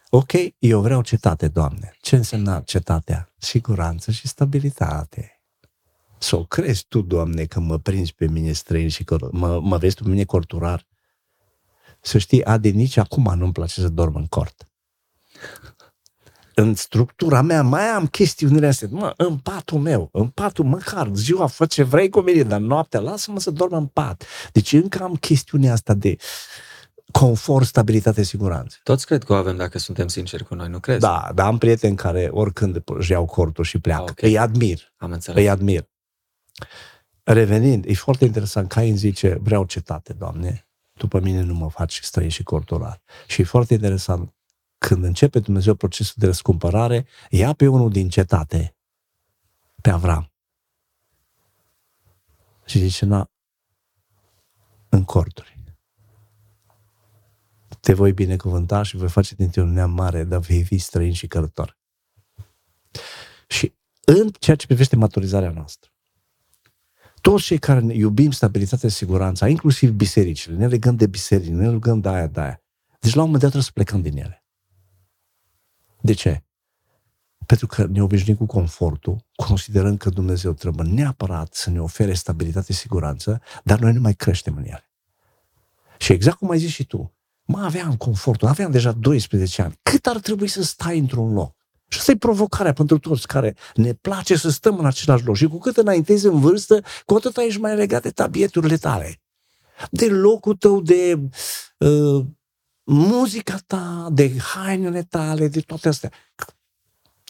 ok, 0.10 0.32
eu 0.60 0.82
vreau 0.82 1.02
cetate, 1.02 1.48
Doamne. 1.48 1.96
Ce 2.02 2.16
înseamnă 2.16 2.62
cetatea? 2.66 3.34
Siguranță 3.38 4.12
și 4.12 4.28
stabilitate. 4.28 5.42
Să 6.18 6.36
o 6.36 6.44
crezi 6.46 6.86
tu, 6.88 7.02
Doamne, 7.02 7.46
că 7.46 7.60
mă 7.60 7.80
prinzi 7.80 8.14
pe 8.14 8.28
mine 8.28 8.52
străin 8.52 8.90
și 8.90 9.04
călător, 9.04 9.32
mă, 9.32 9.60
mă 9.62 9.78
vezi 9.78 9.96
pe 9.96 10.10
mine 10.10 10.24
corturar 10.24 10.88
Să 12.02 12.18
știi, 12.18 12.44
Adi, 12.46 12.72
nici 12.72 12.98
acum 12.98 13.34
nu-mi 13.38 13.52
place 13.52 13.82
să 13.82 13.90
dorm 13.90 14.16
în 14.16 14.26
cort. 14.28 14.68
În 16.56 16.76
structura 16.76 17.42
mea 17.42 17.64
mai 17.64 17.84
am 17.84 18.08
chestiunile 18.08 18.68
astea. 18.68 18.88
Mă, 18.92 19.14
în 19.18 19.38
patul 19.38 19.80
meu, 19.80 20.10
în 20.12 20.28
patul, 20.28 20.66
măcar 20.66 21.10
ziua 21.14 21.48
fă 21.48 21.66
ce 21.66 21.84
vrei 21.84 22.10
cu 22.10 22.20
mine, 22.20 22.44
dar 22.44 22.60
noaptea 22.60 23.00
lasă-mă 23.00 23.40
să 23.40 23.52
dorm 23.52 23.74
în 23.74 23.88
pat. 23.88 24.26
Deci 24.52 24.74
încă 24.74 25.04
am 25.04 25.16
chestiunea 25.16 25.74
asta 25.74 25.94
de 25.94 26.18
confort, 27.20 27.65
stabilitate, 27.65 28.24
siguranță. 28.24 28.78
Toți 28.84 29.05
cred 29.05 29.24
că 29.24 29.34
o 29.34 29.36
avem 29.36 29.57
dacă 29.57 29.78
suntem 29.78 30.07
sinceri 30.07 30.43
cu 30.43 30.55
noi, 30.55 30.70
nu 30.70 30.80
crezi? 30.80 30.99
Da, 30.99 31.32
dar 31.36 31.45
am 31.47 31.57
prieteni 31.57 31.95
care 31.95 32.28
oricând 32.32 32.82
își 32.86 33.11
iau 33.11 33.26
cortul 33.26 33.63
și 33.63 33.80
pleacă. 33.80 34.03
Ah, 34.03 34.09
ok. 34.09 34.22
Îi 34.22 34.38
admir, 34.38 34.93
Am 34.97 35.11
înțeles. 35.11 35.41
îi 35.43 35.49
admir. 35.49 35.89
Revenind, 37.24 37.86
e 37.88 37.93
foarte 37.93 38.26
interesant, 38.26 38.68
Cain 38.70 38.97
zice, 38.97 39.38
vreau 39.41 39.65
cetate, 39.65 40.13
Doamne, 40.13 40.68
după 40.93 41.20
mine 41.20 41.41
nu 41.41 41.53
mă 41.53 41.70
faci 41.70 41.99
străin 42.03 42.30
și 42.30 42.43
corturar. 42.43 43.01
Și 43.28 43.41
e 43.41 43.43
foarte 43.43 43.74
interesant, 43.74 44.34
când 44.78 45.03
începe 45.03 45.39
Dumnezeu 45.39 45.74
procesul 45.76 46.13
de 46.18 46.26
răscumpărare, 46.26 47.07
ia 47.30 47.53
pe 47.53 47.68
unul 47.68 47.89
din 47.91 48.09
cetate, 48.09 48.76
pe 49.82 49.89
Avram. 49.89 50.32
Și 52.65 52.80
zice, 52.80 53.05
na, 53.05 53.32
în 54.89 55.03
corturi. 55.03 55.57
Te 57.88 57.94
voi 57.94 58.14
binecuvânta 58.14 58.84
și 58.84 58.96
voi 58.96 59.10
face 59.10 59.36
din 59.36 59.50
tine 59.50 59.66
un 59.66 59.74
neam 59.74 59.92
mare, 59.92 60.24
dar 60.24 60.40
vei 60.40 60.64
fi 60.64 60.78
străin 60.78 61.14
și 61.14 61.28
călător. 61.28 61.78
Și 63.48 63.74
în 64.06 64.30
ceea 64.40 64.56
ce 64.56 64.66
privește 64.66 64.96
maturizarea 64.96 65.52
noastră, 65.52 65.92
toți 67.22 67.44
cei 67.44 67.58
care 67.58 67.80
ne 67.80 67.94
iubim 67.94 68.32
stabilitatea 68.32 68.90
și 68.90 68.96
siguranța, 68.96 69.48
inclusiv 69.48 69.92
bisericile, 69.92 70.56
ne 70.56 70.68
legăm 70.68 70.96
de 70.96 71.08
biserici, 71.08 71.50
ne 71.50 71.70
legăm 71.70 72.00
de 72.00 72.10
aia, 72.10 72.28
de 72.28 72.40
aia. 72.40 72.62
Deci 73.00 73.14
la 73.14 73.22
un 73.22 73.26
moment 73.26 73.42
dat 73.42 73.52
trebuie 73.52 73.64
să 73.64 73.72
plecăm 73.74 74.02
din 74.02 74.18
ele. 74.18 74.46
De 76.02 76.14
ce? 76.14 76.44
Pentru 77.46 77.68
că 77.68 77.86
ne 77.86 78.04
obișnuim 78.04 78.38
cu 78.38 78.46
confortul, 78.46 79.26
considerăm 79.36 79.98
că 79.98 80.10
Dumnezeu 80.10 80.54
trebuie 80.54 80.88
neapărat 80.92 81.54
să 81.54 81.70
ne 81.70 81.82
ofere 81.82 82.14
stabilitate 82.14 82.74
și 82.74 82.80
siguranță, 82.80 83.42
dar 83.64 83.80
noi 83.80 83.94
nu 83.94 84.00
mai 84.00 84.14
creștem 84.14 84.56
în 84.56 84.64
ele. 84.64 84.90
Și 85.98 86.12
exact 86.12 86.38
cum 86.38 86.50
ai 86.50 86.60
zis 86.60 86.72
și 86.72 86.86
tu, 86.86 87.16
mă 87.48 87.60
aveam 87.60 87.95
confortul, 87.95 88.48
aveam 88.48 88.72
deja 88.72 88.91
12 88.91 89.62
ani. 89.62 89.80
Cât 89.82 90.06
ar 90.06 90.20
trebui 90.20 90.48
să 90.48 90.64
stai 90.64 90.98
într-un 90.98 91.34
loc? 91.34 91.56
Și 91.88 92.00
asta 92.00 92.12
e 92.12 92.18
provocarea 92.18 92.74
pentru 92.74 93.00
toți 93.00 93.28
care 93.28 93.56
ne 93.76 93.93
place 93.93 94.36
să 94.36 94.50
stăm 94.50 94.78
în 94.80 94.86
același 94.86 95.26
loc. 95.26 95.36
Și 95.36 95.48
cu 95.48 95.58
cât 95.58 95.78
înaintezi 95.78 96.26
în 96.26 96.39
vârstă, 96.39 96.84
cu 97.06 97.16
atât 97.16 97.38
ești 97.38 97.60
mai 97.60 97.76
legat 97.76 98.02
de 98.02 98.10
tabieturile 98.10 98.78
tale. 98.78 99.22
De 99.91 100.08
locul 100.08 100.56
tău, 100.56 100.82
de 100.82 101.20
uh, 101.78 102.26
muzica 102.84 103.58
ta, 103.68 104.08
de 104.12 104.38
hainele 104.38 105.04
tale, 105.04 105.48
de 105.48 105.60
toate 105.60 105.88
astea. 105.88 106.12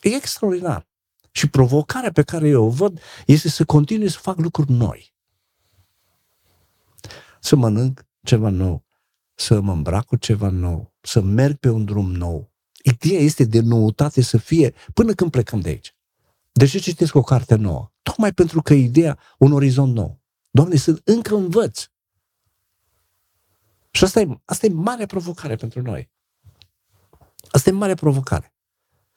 E 0.01 0.09
extraordinar. 0.09 0.87
Și 1.31 1.49
provocarea 1.49 2.11
pe 2.11 2.23
care 2.23 2.47
eu 2.47 2.63
o 2.63 2.69
văd 2.69 2.99
este 3.25 3.49
să 3.49 3.65
continui 3.65 4.09
să 4.09 4.17
fac 4.21 4.37
lucruri 4.37 4.71
noi. 4.71 5.13
Să 7.39 7.55
mănânc 7.55 8.05
ceva 8.23 8.49
nou, 8.49 8.86
să 9.39 9.61
mă 9.61 9.71
îmbrac 9.71 10.05
cu 10.05 10.15
ceva 10.15 10.49
nou, 10.49 10.93
să 11.01 11.21
merg 11.21 11.57
pe 11.57 11.69
un 11.69 11.85
drum 11.85 12.11
nou. 12.11 12.51
Ideea 12.83 13.19
este 13.19 13.43
de 13.43 13.59
noutate 13.59 14.21
să 14.21 14.37
fie 14.37 14.73
până 14.93 15.13
când 15.13 15.31
plecăm 15.31 15.59
de 15.59 15.69
aici. 15.69 15.95
De 16.51 16.65
ce 16.65 16.79
citesc 16.79 17.15
o 17.15 17.21
carte 17.21 17.55
nouă? 17.55 17.91
Tocmai 18.01 18.33
pentru 18.33 18.61
că 18.61 18.73
ideea, 18.73 19.19
un 19.37 19.51
orizont 19.51 19.93
nou. 19.93 20.21
Doamne, 20.51 20.75
să 20.75 21.01
încă 21.03 21.35
învăț. 21.35 21.85
Și 23.91 24.03
asta 24.03 24.19
e, 24.19 24.39
asta 24.45 24.65
e 24.65 24.69
mare 24.69 25.05
provocare 25.05 25.55
pentru 25.55 25.81
noi. 25.81 26.09
Asta 27.51 27.69
e 27.69 27.73
mare 27.73 27.93
provocare. 27.93 28.55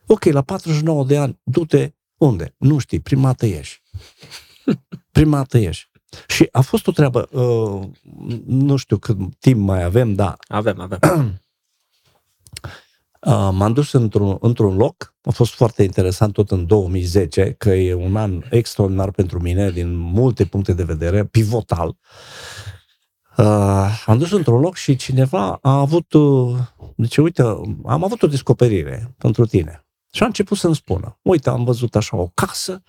Ok, 0.06 0.24
la 0.24 0.42
49 0.42 1.04
de 1.04 1.18
ani, 1.18 1.40
du-te 1.42 1.92
unde? 2.16 2.54
Nu 2.58 2.78
știi, 2.78 3.00
prima 3.00 3.26
dată 3.26 3.46
ieși. 3.46 3.82
Prima 5.10 5.36
dată 5.36 5.58
ieși. 5.58 5.89
Și 6.26 6.48
a 6.52 6.60
fost 6.60 6.86
o 6.86 6.92
treabă, 6.92 7.28
uh, 7.30 7.88
nu 8.46 8.76
știu 8.76 8.98
cât 8.98 9.16
timp 9.38 9.60
mai 9.60 9.82
avem, 9.82 10.14
dar 10.14 10.36
Avem, 10.48 10.80
avem. 10.80 10.98
Uh, 13.26 13.48
m-am 13.52 13.72
dus 13.72 13.92
într-un, 13.92 14.36
într-un 14.40 14.76
loc, 14.76 15.14
a 15.22 15.30
fost 15.30 15.54
foarte 15.54 15.82
interesant 15.82 16.32
tot 16.32 16.50
în 16.50 16.66
2010, 16.66 17.54
că 17.58 17.70
e 17.70 17.94
un 17.94 18.16
an 18.16 18.42
extraordinar 18.50 19.10
pentru 19.10 19.40
mine 19.40 19.70
din 19.70 19.96
multe 19.96 20.44
puncte 20.44 20.72
de 20.72 20.82
vedere, 20.82 21.24
pivotal. 21.24 21.96
Uh, 23.36 24.02
am 24.06 24.18
dus 24.18 24.32
într-un 24.32 24.60
loc 24.60 24.76
și 24.76 24.96
cineva 24.96 25.58
a 25.62 25.78
avut, 25.78 26.12
uh, 26.12 26.56
zice, 26.96 27.20
uite, 27.20 27.42
am 27.86 28.04
avut 28.04 28.22
o 28.22 28.26
descoperire 28.26 29.14
pentru 29.18 29.46
tine. 29.46 29.84
Și 30.12 30.22
a 30.22 30.26
început 30.26 30.56
să-mi 30.56 30.74
spună, 30.74 31.18
uite, 31.22 31.50
am 31.50 31.64
văzut 31.64 31.96
așa 31.96 32.16
o 32.16 32.30
casă, 32.34 32.82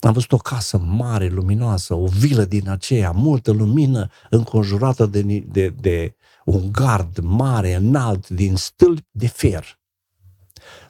am 0.00 0.12
văzut 0.12 0.32
o 0.32 0.36
casă 0.36 0.78
mare, 0.78 1.28
luminoasă, 1.28 1.94
o 1.94 2.06
vilă 2.06 2.44
din 2.44 2.68
aceea, 2.68 3.10
multă 3.10 3.50
lumină, 3.50 4.10
înconjurată 4.30 5.06
de, 5.06 5.20
ni- 5.20 5.46
de, 5.46 5.68
de 5.68 6.16
un 6.44 6.72
gard 6.72 7.18
mare, 7.18 7.74
înalt, 7.74 8.28
din 8.28 8.56
stâlpi 8.56 9.08
de 9.10 9.26
fier. 9.26 9.80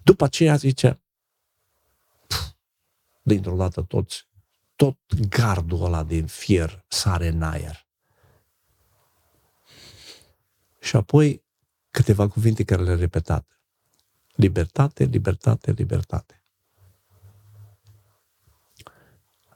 După 0.03 0.25
aceea 0.25 0.57
zice, 0.57 1.03
"Pf, 2.27 2.41
dintr-o 3.23 3.57
dată 3.57 3.83
toți, 3.83 4.29
tot 4.79 5.29
gardul 5.29 5.85
ăla 5.85 6.05
din 6.05 6.27
fier 6.27 6.85
sare 6.89 7.29
în 7.29 7.43
aer. 7.43 7.87
Și 10.81 10.97
apoi 10.97 11.45
câteva 11.91 12.29
cuvinte 12.29 12.65
care 12.65 12.83
le-a 12.83 12.95
repetat. 12.97 13.61
Libertate, 14.35 15.05
libertate, 15.05 15.71
libertate. 15.71 16.38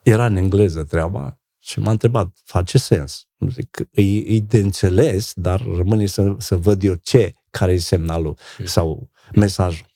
Era 0.03 0.27
în 0.27 0.37
engleză 0.37 0.85
treaba 0.85 1.41
și 1.59 1.81
m-a 1.81 1.91
întrebat, 1.91 2.37
face 2.45 2.79
sens? 2.79 3.27
Zic, 3.49 3.79
e, 3.91 4.03
e 4.03 4.41
de 4.41 4.59
înțeles, 4.59 5.33
dar 5.35 5.61
rămâne 5.61 6.07
să, 6.07 6.35
să 6.39 6.57
văd 6.57 6.83
eu 6.83 6.95
ce, 6.95 7.35
care 7.51 7.73
e 7.73 7.79
semnalul 7.79 8.39
sau 8.65 9.11
mesajul. 9.35 9.87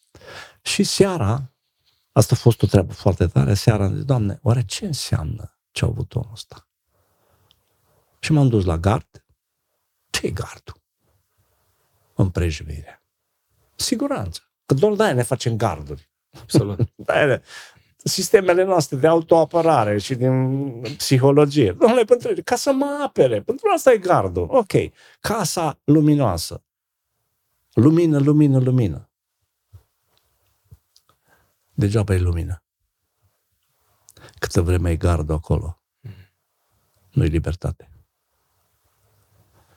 Și 0.63 0.83
seara, 0.83 1.53
asta 2.13 2.35
a 2.35 2.39
fost 2.39 2.63
o 2.63 2.67
treabă 2.67 2.93
foarte 2.93 3.27
tare, 3.27 3.55
seara 3.55 3.85
am 3.85 3.95
zis, 3.95 4.05
Doamne, 4.05 4.39
oare 4.43 4.65
ce 4.65 4.87
înseamnă 4.87 5.59
ce 5.71 5.85
a 5.85 5.89
avut 5.89 6.15
omul 6.15 6.31
ăsta? 6.33 6.69
Și 8.19 8.33
m-am 8.33 8.49
dus 8.49 8.65
la 8.65 8.79
gard. 8.79 9.25
ce 10.11 10.27
e 10.27 10.31
gardul? 10.31 10.83
Împrejmuirea. 12.15 13.03
Siguranță. 13.75 14.41
Că 14.67 14.75
doar 14.75 14.95
de-aia 14.95 15.13
ne 15.13 15.23
facem 15.23 15.57
garduri. 15.57 16.11
Absolut. 16.41 16.93
De-aia 17.07 17.43
sistemele 18.07 18.65
noastre 18.65 18.97
de 18.97 19.07
autoapărare 19.07 19.99
și 19.99 20.15
din 20.15 20.81
psihologie. 20.97 21.73
Domnule, 21.73 22.05
pentru, 22.05 22.33
ca 22.45 22.57
să 22.57 22.73
mă 22.73 23.01
apere. 23.05 23.43
Pentru 23.43 23.69
asta 23.75 23.93
e 23.93 23.99
gardul. 23.99 24.47
Ok. 24.51 24.73
Casa 25.21 25.79
luminoasă. 25.85 26.63
Lumină, 27.73 28.19
lumină, 28.19 28.59
lumină. 28.59 29.11
Degeaba 31.75 32.15
e 32.15 32.19
lumină. 32.19 32.63
Câtă 34.39 34.63
vreme 34.63 34.91
e 34.91 34.97
gardul 34.97 35.35
acolo. 35.35 35.81
Nu-i 37.11 37.29
libertate. 37.29 37.91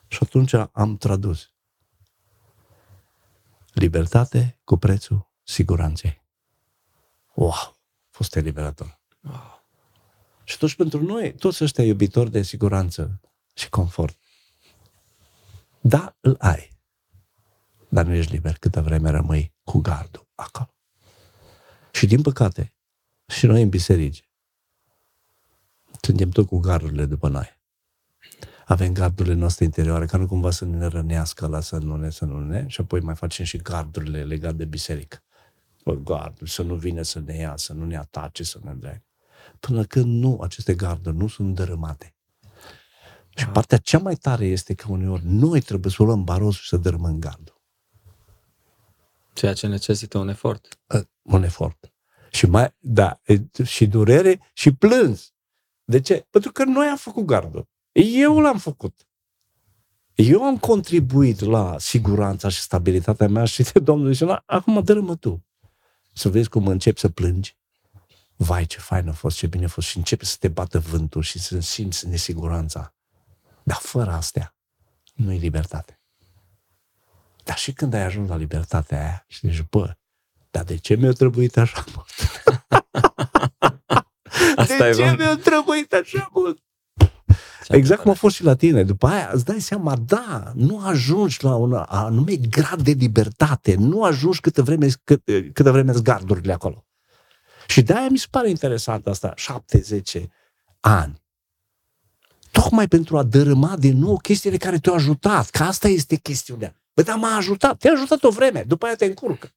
Și 0.08 0.20
atunci 0.22 0.54
am 0.72 0.98
tradus. 0.98 1.52
Libertate 3.74 4.60
cu 4.64 4.78
prețul 4.78 5.30
siguranței. 5.44 6.22
Wow! 7.34 7.79
A 8.20 8.22
fost 8.22 8.36
eliberator. 8.36 9.00
Wow. 9.22 9.64
Și 10.44 10.58
toți 10.58 10.76
pentru 10.76 11.04
noi, 11.04 11.34
toți 11.34 11.64
ăștia 11.64 11.84
iubitori 11.84 12.32
de 12.32 12.42
siguranță 12.42 13.22
și 13.54 13.70
confort. 13.70 14.18
Da, 15.82 16.16
îl 16.20 16.36
ai. 16.40 16.70
Dar 17.90 18.06
nu 18.06 18.14
ești 18.14 18.32
liber 18.32 18.58
câtă 18.58 18.82
vreme 18.82 19.10
rămâi 19.10 19.54
cu 19.64 19.80
gardul 19.80 20.28
acolo. 20.36 20.74
Și 21.92 22.06
din 22.08 22.22
păcate, 22.22 22.74
și 23.28 23.46
noi 23.46 23.62
în 23.62 23.70
biserici, 23.70 24.30
suntem 26.02 26.30
tot 26.30 26.48
cu 26.48 26.60
gardurile 26.60 27.06
după 27.06 27.28
noi. 27.28 27.58
Avem 28.66 28.94
gardurile 28.94 29.34
noastre 29.36 29.66
interioare, 29.66 30.06
ca 30.06 30.18
nu 30.18 30.28
cumva 30.28 30.52
să 30.52 30.66
ne 30.66 30.86
rănească 30.86 31.48
la 31.48 31.60
să 31.60 31.78
nu 31.78 31.96
ne, 31.96 32.10
să 32.10 32.26
nu 32.26 32.40
ne, 32.40 32.68
și 32.68 32.82
apoi 32.82 33.00
mai 33.00 33.16
facem 33.16 33.46
și 33.46 33.58
gardurile 33.58 34.24
legate 34.24 34.56
de 34.56 34.66
biserică. 34.66 35.24
Bă, 35.90 35.96
gardul, 35.96 36.48
să 36.48 36.62
nu 36.62 36.76
vină 36.76 37.02
să 37.02 37.20
ne 37.20 37.36
ia, 37.36 37.58
să 37.58 37.74
nu 37.74 37.86
ne 37.86 37.98
atace, 37.98 38.44
să 38.44 38.60
ne 38.64 38.74
drag. 38.74 39.02
Până 39.60 39.84
când 39.84 40.24
nu, 40.24 40.40
aceste 40.42 40.76
garduri 40.76 41.16
nu 41.16 41.28
sunt 41.28 41.56
dărâmate. 41.56 42.16
Și 43.36 43.48
partea 43.48 43.78
cea 43.78 43.98
mai 43.98 44.16
tare 44.16 44.46
este 44.46 44.74
că 44.74 44.86
uneori 44.90 45.26
noi 45.26 45.62
trebuie 45.62 45.92
să 45.92 46.02
o 46.02 46.06
luăm 46.06 46.24
barosul 46.24 46.62
și 46.62 46.68
să 46.68 46.78
dărâmăm 46.78 47.20
gardul. 47.20 47.62
Ceea 49.34 49.54
ce 49.54 49.68
necesită 49.68 50.18
un 50.18 50.28
efort. 50.28 50.80
Uh, 50.96 51.02
Un 51.22 51.44
efort. 51.44 51.94
Și 52.32 52.46
mai, 52.46 52.76
da, 52.80 53.20
e- 53.26 53.64
și 53.64 53.88
durere 53.88 54.40
și 54.54 54.74
plâns. 54.74 55.34
De 55.84 56.02
ce? 56.02 56.28
Pentru 56.30 56.52
că 56.52 56.64
noi 56.64 56.88
am 56.88 56.98
făcut 56.98 57.26
gardul. 57.26 57.68
Eu 57.92 58.40
l-am 58.40 58.58
făcut. 58.58 59.08
Eu 60.16 60.44
am 60.44 60.58
contribuit 60.58 61.40
la 61.40 61.78
siguranța 61.80 62.50
și 62.50 62.62
stabilitatea 62.62 63.28
mea 63.28 63.46
și 63.46 63.64
de 63.64 63.80
Domnul 63.80 64.14
zice, 64.14 64.42
acum 64.46 64.84
dă 64.84 65.16
tu. 65.20 65.44
Să 66.20 66.30
vezi 66.30 66.50
cum 66.50 66.68
începi 66.68 67.00
să 67.00 67.10
plângi. 67.10 67.58
Vai, 68.36 68.66
ce 68.66 68.80
fain 68.80 69.08
a 69.08 69.12
fost, 69.12 69.38
ce 69.38 69.48
bine 69.48 69.66
a 69.66 69.68
fost. 69.68 69.88
Și 69.88 69.98
începe 69.98 70.26
să 70.26 70.36
te 70.40 70.48
bată 70.48 70.80
vântul 70.80 71.22
și 71.22 71.40
să 71.40 71.60
simți 71.60 72.08
nesiguranța. 72.08 72.94
Dar 73.64 73.78
fără 73.78 74.12
astea, 74.12 74.56
nu 75.14 75.32
e 75.32 75.38
libertate. 75.38 76.00
Dar 77.44 77.58
și 77.58 77.74
când 77.74 77.94
ai 77.94 78.04
ajuns 78.04 78.30
la 78.30 78.36
libertatea 78.36 79.00
aia 79.00 79.26
și 79.28 79.48
zici, 79.48 79.66
bă, 79.70 79.96
dar 80.52 80.64
de 80.64 80.78
ce 80.78 80.96
mi-a 80.96 81.12
trebuit 81.12 81.58
așa 81.58 81.84
mult? 81.96 82.10
Asta 84.56 84.90
de 84.90 84.96
ce 84.96 85.16
mi-a 85.18 85.36
trebuit 85.36 85.94
așa 85.94 86.30
mult? 86.34 86.64
Exact 87.70 88.02
cum 88.02 88.12
a 88.12 88.14
fost 88.14 88.36
și 88.36 88.44
la 88.44 88.56
tine. 88.56 88.84
După 88.84 89.08
aia 89.08 89.30
îți 89.34 89.46
dai 89.46 89.60
seama, 89.60 89.96
da, 89.96 90.52
nu 90.56 90.80
ajungi 90.86 91.44
la 91.44 91.56
un 91.56 91.74
anume 91.74 92.36
grad 92.36 92.82
de 92.82 92.92
libertate, 92.92 93.76
nu 93.76 94.04
ajungi 94.04 94.40
câtă 94.40 94.62
vreme, 94.62 94.88
cât, 95.04 95.22
câtă 95.54 95.72
vreme 95.72 95.94
gardurile 96.04 96.54
acolo. 96.54 96.86
Și 97.68 97.82
de-aia 97.82 98.08
mi 98.10 98.18
se 98.18 98.28
pare 98.30 98.50
interesant 98.50 99.08
asta, 99.08 99.34
70 99.36 100.18
ani. 100.80 101.22
Tocmai 102.52 102.88
pentru 102.88 103.18
a 103.18 103.24
dărâma 103.24 103.76
din 103.78 103.98
nou 103.98 104.18
chestiile 104.18 104.58
care 104.58 104.80
te-au 104.80 104.96
ajutat, 104.96 105.50
că 105.50 105.64
asta 105.64 105.88
este 105.88 106.16
chestiunea. 106.16 106.76
Bă, 106.94 107.02
dar 107.02 107.18
m-a 107.18 107.36
ajutat, 107.36 107.78
te-a 107.78 107.92
ajutat 107.92 108.24
o 108.24 108.30
vreme, 108.30 108.64
după 108.68 108.86
aia 108.86 108.96
te 108.96 109.06
încurcă. 109.06 109.52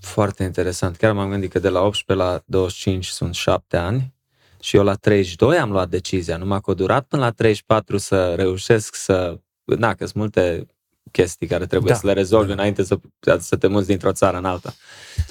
Foarte 0.00 0.42
interesant. 0.42 0.96
Chiar 0.96 1.12
m-am 1.12 1.30
gândit 1.30 1.50
că 1.50 1.58
de 1.58 1.68
la 1.68 1.80
18 1.80 2.26
la 2.26 2.42
25 2.46 3.06
sunt 3.06 3.34
7 3.34 3.76
ani 3.76 4.14
și 4.62 4.76
eu 4.76 4.82
la 4.82 4.94
32 4.94 5.58
am 5.58 5.70
luat 5.70 5.88
decizia. 5.88 6.36
Numai 6.36 6.60
că 6.60 6.70
a 6.70 6.74
durat 6.74 7.04
până 7.04 7.22
la 7.22 7.30
34 7.30 7.96
să 7.96 8.34
reușesc 8.34 8.94
să... 8.94 9.38
Na, 9.64 9.94
că 9.94 10.04
sunt 10.04 10.14
multe 10.14 10.66
chestii 11.10 11.46
care 11.46 11.66
trebuie 11.66 11.92
da. 11.92 11.98
să 11.98 12.06
le 12.06 12.12
rezolvi 12.12 12.46
da. 12.46 12.52
înainte 12.52 12.82
să, 12.82 12.98
să 13.38 13.56
te 13.56 13.66
muți 13.66 13.86
dintr-o 13.86 14.12
țară 14.12 14.36
în 14.36 14.44
alta. 14.44 14.74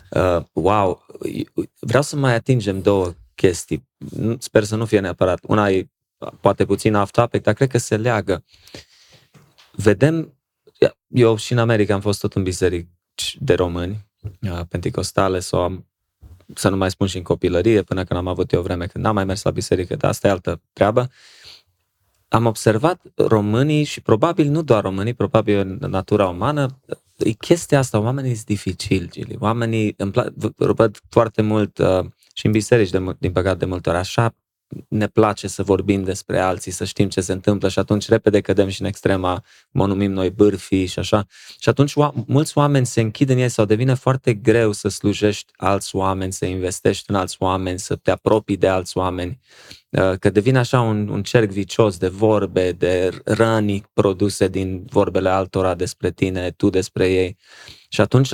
Uh, 0.09 0.43
wow! 0.51 1.05
Vreau 1.79 2.03
să 2.03 2.15
mai 2.15 2.34
atingem 2.34 2.82
două 2.82 3.13
chestii. 3.36 3.88
Sper 4.38 4.63
să 4.63 4.75
nu 4.75 4.86
fie 4.86 4.99
neapărat. 4.99 5.39
Una 5.47 5.69
e 5.69 5.89
poate 6.41 6.65
puțin 6.65 6.95
off-topic, 6.95 7.41
dar 7.41 7.53
cred 7.53 7.69
că 7.69 7.77
se 7.77 7.97
leagă. 7.97 8.43
Vedem, 9.71 10.34
eu 11.07 11.36
și 11.36 11.51
în 11.51 11.57
America 11.57 11.93
am 11.93 12.01
fost 12.01 12.19
tot 12.19 12.34
în 12.34 12.43
biserici 12.43 13.38
de 13.39 13.53
români, 13.53 14.05
uh, 14.41 14.61
pentecostale 14.69 15.39
sau 15.39 15.61
am, 15.61 15.90
să 16.55 16.69
nu 16.69 16.77
mai 16.77 16.91
spun 16.91 17.07
și 17.07 17.17
în 17.17 17.23
copilărie, 17.23 17.81
până 17.81 18.03
când 18.03 18.19
am 18.19 18.27
avut 18.27 18.51
eu 18.51 18.59
o 18.59 18.63
vreme 18.63 18.85
când 18.85 19.03
n-am 19.03 19.15
mai 19.15 19.25
mers 19.25 19.41
la 19.43 19.51
biserică, 19.51 19.95
dar 19.95 20.09
asta 20.09 20.27
e 20.27 20.31
altă 20.31 20.61
treabă. 20.73 21.09
Am 22.27 22.45
observat 22.45 23.01
românii 23.15 23.83
și 23.83 24.01
probabil 24.01 24.49
nu 24.49 24.61
doar 24.61 24.83
românii, 24.83 25.13
probabil 25.13 25.57
în 25.57 25.89
natura 25.89 26.27
umană, 26.27 26.79
e 27.17 27.31
chestia 27.31 27.79
asta, 27.79 27.99
oamenii 27.99 28.33
sunt 28.33 28.45
dificili, 28.45 29.09
Gili. 29.09 29.35
Oamenii 29.39 29.93
îmi 29.97 30.11
plac, 30.11 30.33
văd 30.55 30.99
foarte 31.09 31.41
mult 31.41 31.77
uh, 31.77 32.05
și 32.33 32.45
în 32.45 32.51
biserici, 32.51 32.89
de, 32.89 33.15
din 33.19 33.31
păcate, 33.31 33.57
de 33.57 33.65
multe 33.65 33.89
ori, 33.89 33.97
așa 33.97 34.35
ne 34.88 35.07
place 35.07 35.47
să 35.47 35.63
vorbim 35.63 36.03
despre 36.03 36.39
alții, 36.39 36.72
să 36.72 36.86
știm 36.86 37.09
ce 37.09 37.22
se 37.22 37.32
întâmplă 37.32 37.69
și 37.69 37.80
atunci 37.80 38.07
repede 38.07 38.41
cădem 38.41 38.67
și 38.67 38.82
în 38.82 38.88
extrema, 38.88 39.43
mă 39.72 39.88
numim 39.88 40.11
noi 40.11 40.30
bârfii 40.30 40.86
și 40.86 40.99
așa. 40.99 41.26
Și 41.59 41.69
atunci 41.69 41.93
mulți 42.26 42.57
oameni 42.57 42.86
se 42.86 43.01
închid 43.01 43.30
în 43.30 43.38
ei 43.38 43.49
sau 43.49 43.65
devine 43.65 43.93
foarte 43.93 44.34
greu 44.34 44.72
să 44.72 44.88
slujești 44.88 45.51
alți 45.55 45.95
oameni, 45.95 46.34
să 46.34 46.45
investești 46.45 47.05
în 47.07 47.15
alți 47.15 47.36
oameni, 47.39 47.80
să 47.80 47.95
te 47.95 48.11
apropii 48.11 48.57
de 48.57 48.67
alți 48.67 48.97
oameni, 48.97 49.39
uh, 49.89 50.13
că 50.19 50.30
devine 50.30 50.57
așa 50.57 50.82
un, 50.82 51.07
un 51.07 51.24
cerc 51.24 51.49
vicios 51.49 51.97
de 51.97 52.07
vorbe, 52.07 52.72
de 52.72 53.22
răni 53.24 53.84
produse 53.93 54.47
din 54.47 54.86
vorbele 54.89 55.30
altora 55.30 55.76
despre 55.76 56.11
tine, 56.11 56.51
tu 56.51 56.69
despre 56.69 57.11
ei. 57.11 57.38
Și 57.89 58.01
atunci 58.01 58.30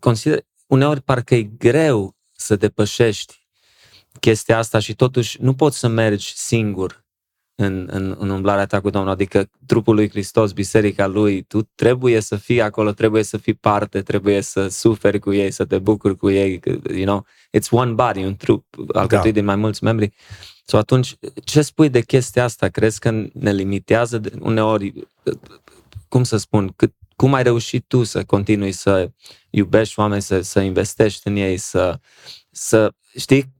consider, 0.00 0.38
uneori 0.66 1.00
parcă 1.00 1.34
e 1.34 1.42
greu 1.42 2.16
să 2.36 2.56
depășești 2.56 3.43
chestia 4.20 4.58
asta 4.58 4.78
și 4.78 4.94
totuși 4.94 5.42
nu 5.42 5.54
poți 5.54 5.78
să 5.78 5.88
mergi 5.88 6.32
singur 6.36 7.04
în, 7.54 7.88
în, 7.90 8.16
în 8.18 8.30
umblarea 8.30 8.66
ta 8.66 8.80
cu 8.80 8.90
Domnul, 8.90 9.10
adică 9.10 9.50
trupul 9.66 9.94
lui 9.94 10.08
Hristos, 10.08 10.52
biserica 10.52 11.06
lui, 11.06 11.42
tu 11.42 11.62
trebuie 11.74 12.20
să 12.20 12.36
fii 12.36 12.60
acolo, 12.60 12.92
trebuie 12.92 13.22
să 13.22 13.36
fii 13.36 13.54
parte, 13.54 14.02
trebuie 14.02 14.40
să 14.40 14.68
suferi 14.68 15.18
cu 15.18 15.32
ei, 15.32 15.50
să 15.50 15.64
te 15.64 15.78
bucuri 15.78 16.16
cu 16.16 16.30
ei, 16.30 16.60
you 16.88 17.04
know, 17.04 17.26
it's 17.58 17.70
one 17.70 17.92
body, 17.92 18.24
un 18.24 18.36
trup 18.36 18.64
alcătuit 18.92 19.34
da. 19.34 19.38
din 19.38 19.44
mai 19.44 19.56
mulți 19.56 19.84
membri. 19.84 20.14
So 20.64 20.76
atunci, 20.76 21.16
ce 21.44 21.62
spui 21.62 21.88
de 21.88 22.00
chestia 22.00 22.44
asta? 22.44 22.68
Crezi 22.68 22.98
că 22.98 23.10
ne 23.32 23.52
limitează 23.52 24.18
de, 24.18 24.32
uneori, 24.40 24.92
cum 26.08 26.22
să 26.22 26.36
spun, 26.36 26.72
cât, 26.76 26.94
cum 27.16 27.34
ai 27.34 27.42
reușit 27.42 27.84
tu 27.86 28.04
să 28.04 28.24
continui 28.24 28.72
să 28.72 29.10
iubești 29.50 29.98
oameni, 29.98 30.22
să, 30.22 30.40
să 30.40 30.60
investești 30.60 31.28
în 31.28 31.36
ei, 31.36 31.56
să, 31.56 32.00
să 32.56 32.94
știi, 33.18 33.54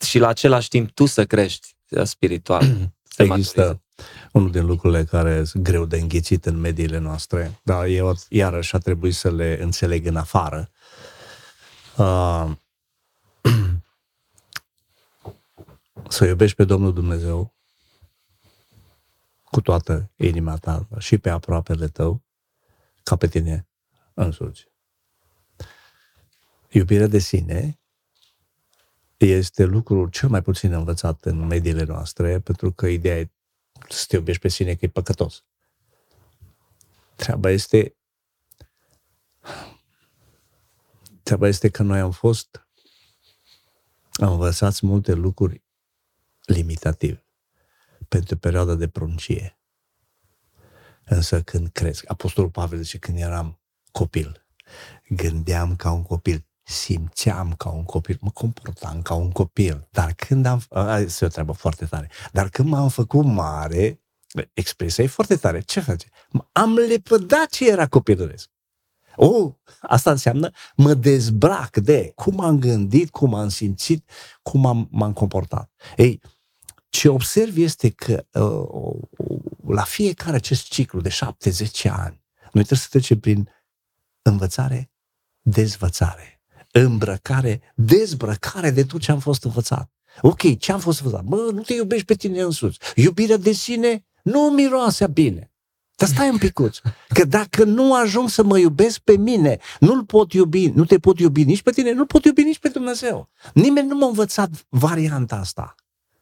și 0.00 0.18
la 0.18 0.28
același 0.28 0.68
timp 0.68 0.90
tu 0.90 1.06
să 1.06 1.24
crești 1.24 1.76
spiritual. 2.02 2.92
Există 3.16 3.82
unul 4.32 4.50
din 4.50 4.66
lucrurile 4.66 5.04
care 5.04 5.44
sunt 5.44 5.62
greu 5.62 5.84
de 5.84 5.96
înghițit 5.96 6.46
în 6.46 6.56
mediile 6.56 6.98
noastre, 6.98 7.60
dar 7.62 7.84
eu 7.86 8.14
iarăși 8.28 8.74
a 8.74 8.78
trebuit 8.78 9.14
să 9.14 9.30
le 9.30 9.58
înțeleg 9.62 10.06
în 10.06 10.16
afară. 10.16 10.70
Uh, 11.96 12.50
să 16.08 16.24
iubești 16.24 16.56
pe 16.56 16.64
Domnul 16.64 16.92
Dumnezeu 16.92 17.54
cu 19.44 19.60
toată 19.60 20.10
inima 20.16 20.56
ta 20.56 20.88
și 20.98 21.18
pe 21.18 21.30
aproapele 21.30 21.88
tău 21.88 22.22
ca 23.02 23.16
pe 23.16 23.26
tine 23.26 23.68
însuți. 24.14 24.68
Iubirea 26.68 27.06
de 27.06 27.18
sine 27.18 27.78
este 29.16 29.64
lucrul 29.64 30.08
cel 30.08 30.28
mai 30.28 30.42
puțin 30.42 30.72
învățat 30.72 31.24
în 31.24 31.46
mediile 31.46 31.84
noastre, 31.84 32.40
pentru 32.40 32.72
că 32.72 32.86
ideea 32.86 33.18
e 33.18 33.30
să 33.88 34.04
te 34.08 34.16
iubești 34.16 34.40
pe 34.40 34.48
sine 34.48 34.74
că 34.74 34.84
e 34.84 34.88
păcătos. 34.88 35.44
Treaba 37.16 37.50
este 37.50 37.96
treaba 41.22 41.48
este 41.48 41.68
că 41.70 41.82
noi 41.82 42.00
am 42.00 42.10
fost 42.10 42.68
am 44.12 44.32
învățat 44.32 44.80
multe 44.80 45.12
lucruri 45.12 45.64
limitative 46.44 47.26
pentru 48.08 48.36
perioada 48.36 48.74
de 48.74 48.88
pruncie. 48.88 49.58
Însă 51.04 51.42
când 51.42 51.68
cresc, 51.68 52.04
Apostolul 52.10 52.50
Pavel 52.50 52.82
zice, 52.82 52.98
când 52.98 53.18
eram 53.18 53.60
copil, 53.92 54.46
gândeam 55.08 55.76
ca 55.76 55.90
un 55.92 56.02
copil, 56.02 56.46
simțeam 56.64 57.52
ca 57.52 57.68
un 57.68 57.84
copil, 57.84 58.18
mă 58.20 58.30
comportam 58.30 59.02
ca 59.02 59.14
un 59.14 59.30
copil, 59.30 59.88
dar 59.90 60.12
când 60.12 60.46
am, 60.46 60.62
este 60.98 61.24
o 61.24 61.28
treabă 61.28 61.52
foarte 61.52 61.84
tare, 61.84 62.10
dar 62.32 62.48
când 62.48 62.68
m-am 62.68 62.88
făcut 62.88 63.24
mare, 63.24 64.00
expresia 64.52 65.04
e 65.04 65.06
foarte 65.06 65.36
tare, 65.36 65.60
ce 65.60 65.80
face? 65.80 66.08
Am 66.52 66.74
lepădat 66.74 67.46
ce 67.50 67.70
era 67.70 67.86
copilăresc. 67.86 68.50
Oh, 69.16 69.52
asta 69.80 70.10
înseamnă 70.10 70.50
mă 70.76 70.94
dezbrac 70.94 71.76
de 71.76 72.12
cum 72.14 72.40
am 72.40 72.58
gândit, 72.58 73.10
cum 73.10 73.34
am 73.34 73.48
simțit, 73.48 74.10
cum 74.42 74.66
am, 74.66 74.88
m-am 74.90 75.12
comportat. 75.12 75.70
Ei, 75.96 76.20
ce 76.88 77.08
observ 77.08 77.56
este 77.56 77.90
că 77.90 78.26
uh, 78.32 79.00
la 79.66 79.82
fiecare 79.82 80.36
acest 80.36 80.68
ciclu 80.68 81.00
de 81.00 81.10
7-10 81.10 81.12
ani, 81.82 82.22
noi 82.52 82.64
trebuie 82.64 82.78
să 82.78 82.86
trecem 82.90 83.20
prin 83.20 83.50
învățare, 84.22 84.90
dezvățare, 85.40 86.42
îmbrăcare, 86.80 87.60
dezbrăcare 87.74 88.70
de 88.70 88.84
tot 88.84 89.00
ce 89.00 89.10
am 89.10 89.18
fost 89.18 89.44
învățat. 89.44 89.90
Ok, 90.20 90.58
ce 90.58 90.72
am 90.72 90.78
fost 90.78 91.00
învățat? 91.00 91.24
Mă, 91.24 91.50
nu 91.52 91.60
te 91.60 91.74
iubești 91.74 92.04
pe 92.04 92.14
tine 92.14 92.40
însuți. 92.40 92.78
Iubirea 92.94 93.36
de 93.36 93.52
sine 93.52 94.04
nu 94.22 94.40
miroase 94.40 95.06
bine. 95.06 95.52
Dar 95.96 96.08
stai 96.08 96.30
un 96.30 96.38
picuț. 96.38 96.78
Că 97.08 97.24
dacă 97.24 97.64
nu 97.64 97.94
ajung 97.94 98.28
să 98.28 98.42
mă 98.42 98.58
iubesc 98.58 98.98
pe 98.98 99.16
mine, 99.16 99.58
nu-l 99.80 100.04
pot 100.04 100.32
iubi, 100.32 100.66
nu 100.66 100.84
te 100.84 100.98
pot 100.98 101.18
iubi 101.18 101.44
nici 101.44 101.62
pe 101.62 101.70
tine, 101.70 101.92
nu 101.92 102.06
pot 102.06 102.24
iubi 102.24 102.42
nici 102.42 102.58
pe 102.58 102.68
Dumnezeu. 102.68 103.28
Nimeni 103.54 103.88
nu 103.88 103.96
m-a 103.96 104.06
învățat 104.06 104.50
varianta 104.68 105.36
asta. 105.36 105.74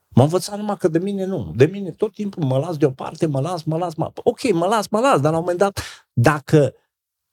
M-a 0.08 0.22
învățat 0.22 0.58
numai 0.58 0.76
că 0.76 0.88
de 0.88 0.98
mine 0.98 1.24
nu. 1.24 1.52
De 1.56 1.64
mine 1.64 1.90
tot 1.90 2.12
timpul 2.12 2.44
mă 2.44 2.58
las 2.58 2.76
deoparte, 2.76 3.26
mă 3.26 3.40
las, 3.40 3.62
mă 3.62 3.76
las, 3.76 3.94
mă... 3.94 4.10
Ok, 4.14 4.52
mă 4.52 4.66
las, 4.66 4.88
mă 4.88 5.00
las, 5.00 5.20
dar 5.20 5.30
la 5.30 5.38
un 5.38 5.44
moment 5.44 5.58
dat, 5.58 5.80
dacă 6.12 6.74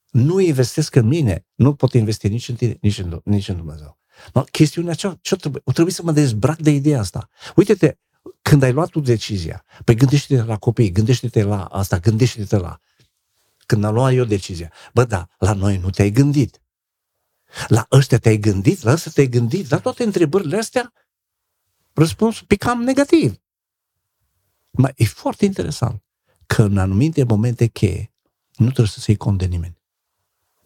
nu 0.09 0.39
investesc 0.39 0.95
în 0.95 1.07
mine, 1.07 1.45
nu 1.55 1.75
pot 1.75 1.93
investi 1.93 2.27
nici 2.27 2.49
în 2.49 2.55
tine, 2.55 2.77
nici 2.81 2.97
în, 2.97 3.21
nici 3.23 3.47
în 3.47 3.55
Dumnezeu. 3.55 3.99
No, 4.33 4.41
chestiunea 4.41 4.93
ce, 4.93 5.17
ce 5.21 5.35
trebuie? 5.35 5.61
O 5.65 5.71
trebuie 5.71 5.93
să 5.93 6.03
mă 6.03 6.11
dezbrac 6.11 6.57
de 6.57 6.69
ideea 6.69 6.99
asta. 6.99 7.29
Uite-te, 7.55 7.97
când 8.41 8.63
ai 8.63 8.71
luat 8.71 8.89
tu 8.89 8.99
decizia, 8.99 9.65
păi 9.83 9.95
gândește-te 9.95 10.43
la 10.43 10.57
copii, 10.57 10.91
gândește-te 10.91 11.43
la 11.43 11.65
asta, 11.65 11.97
gândește-te 11.97 12.57
la... 12.57 12.79
Când 13.65 13.83
am 13.83 13.93
luat 13.93 14.13
eu 14.13 14.23
decizia, 14.23 14.71
bă, 14.93 15.03
da, 15.03 15.27
la 15.37 15.53
noi 15.53 15.77
nu 15.77 15.89
te-ai 15.89 16.11
gândit. 16.11 16.61
La 17.67 17.85
ăștia 17.91 18.17
te-ai 18.17 18.37
gândit, 18.37 18.81
la 18.81 18.91
ăsta 18.91 19.09
te-ai 19.09 19.27
gândit, 19.27 19.69
la 19.69 19.79
toate 19.79 20.03
întrebările 20.03 20.57
astea, 20.57 20.93
răspunsul 21.93 22.45
picam 22.47 22.81
negativ. 22.81 23.41
Mai 24.71 24.93
e 24.95 25.05
foarte 25.05 25.45
interesant 25.45 26.03
că 26.45 26.63
în 26.63 26.77
anumite 26.77 27.23
momente 27.23 27.67
cheie 27.67 28.13
nu 28.55 28.65
trebuie 28.65 28.87
să 28.87 28.99
se-i 28.99 29.15
conde 29.15 29.45
nimeni 29.45 29.78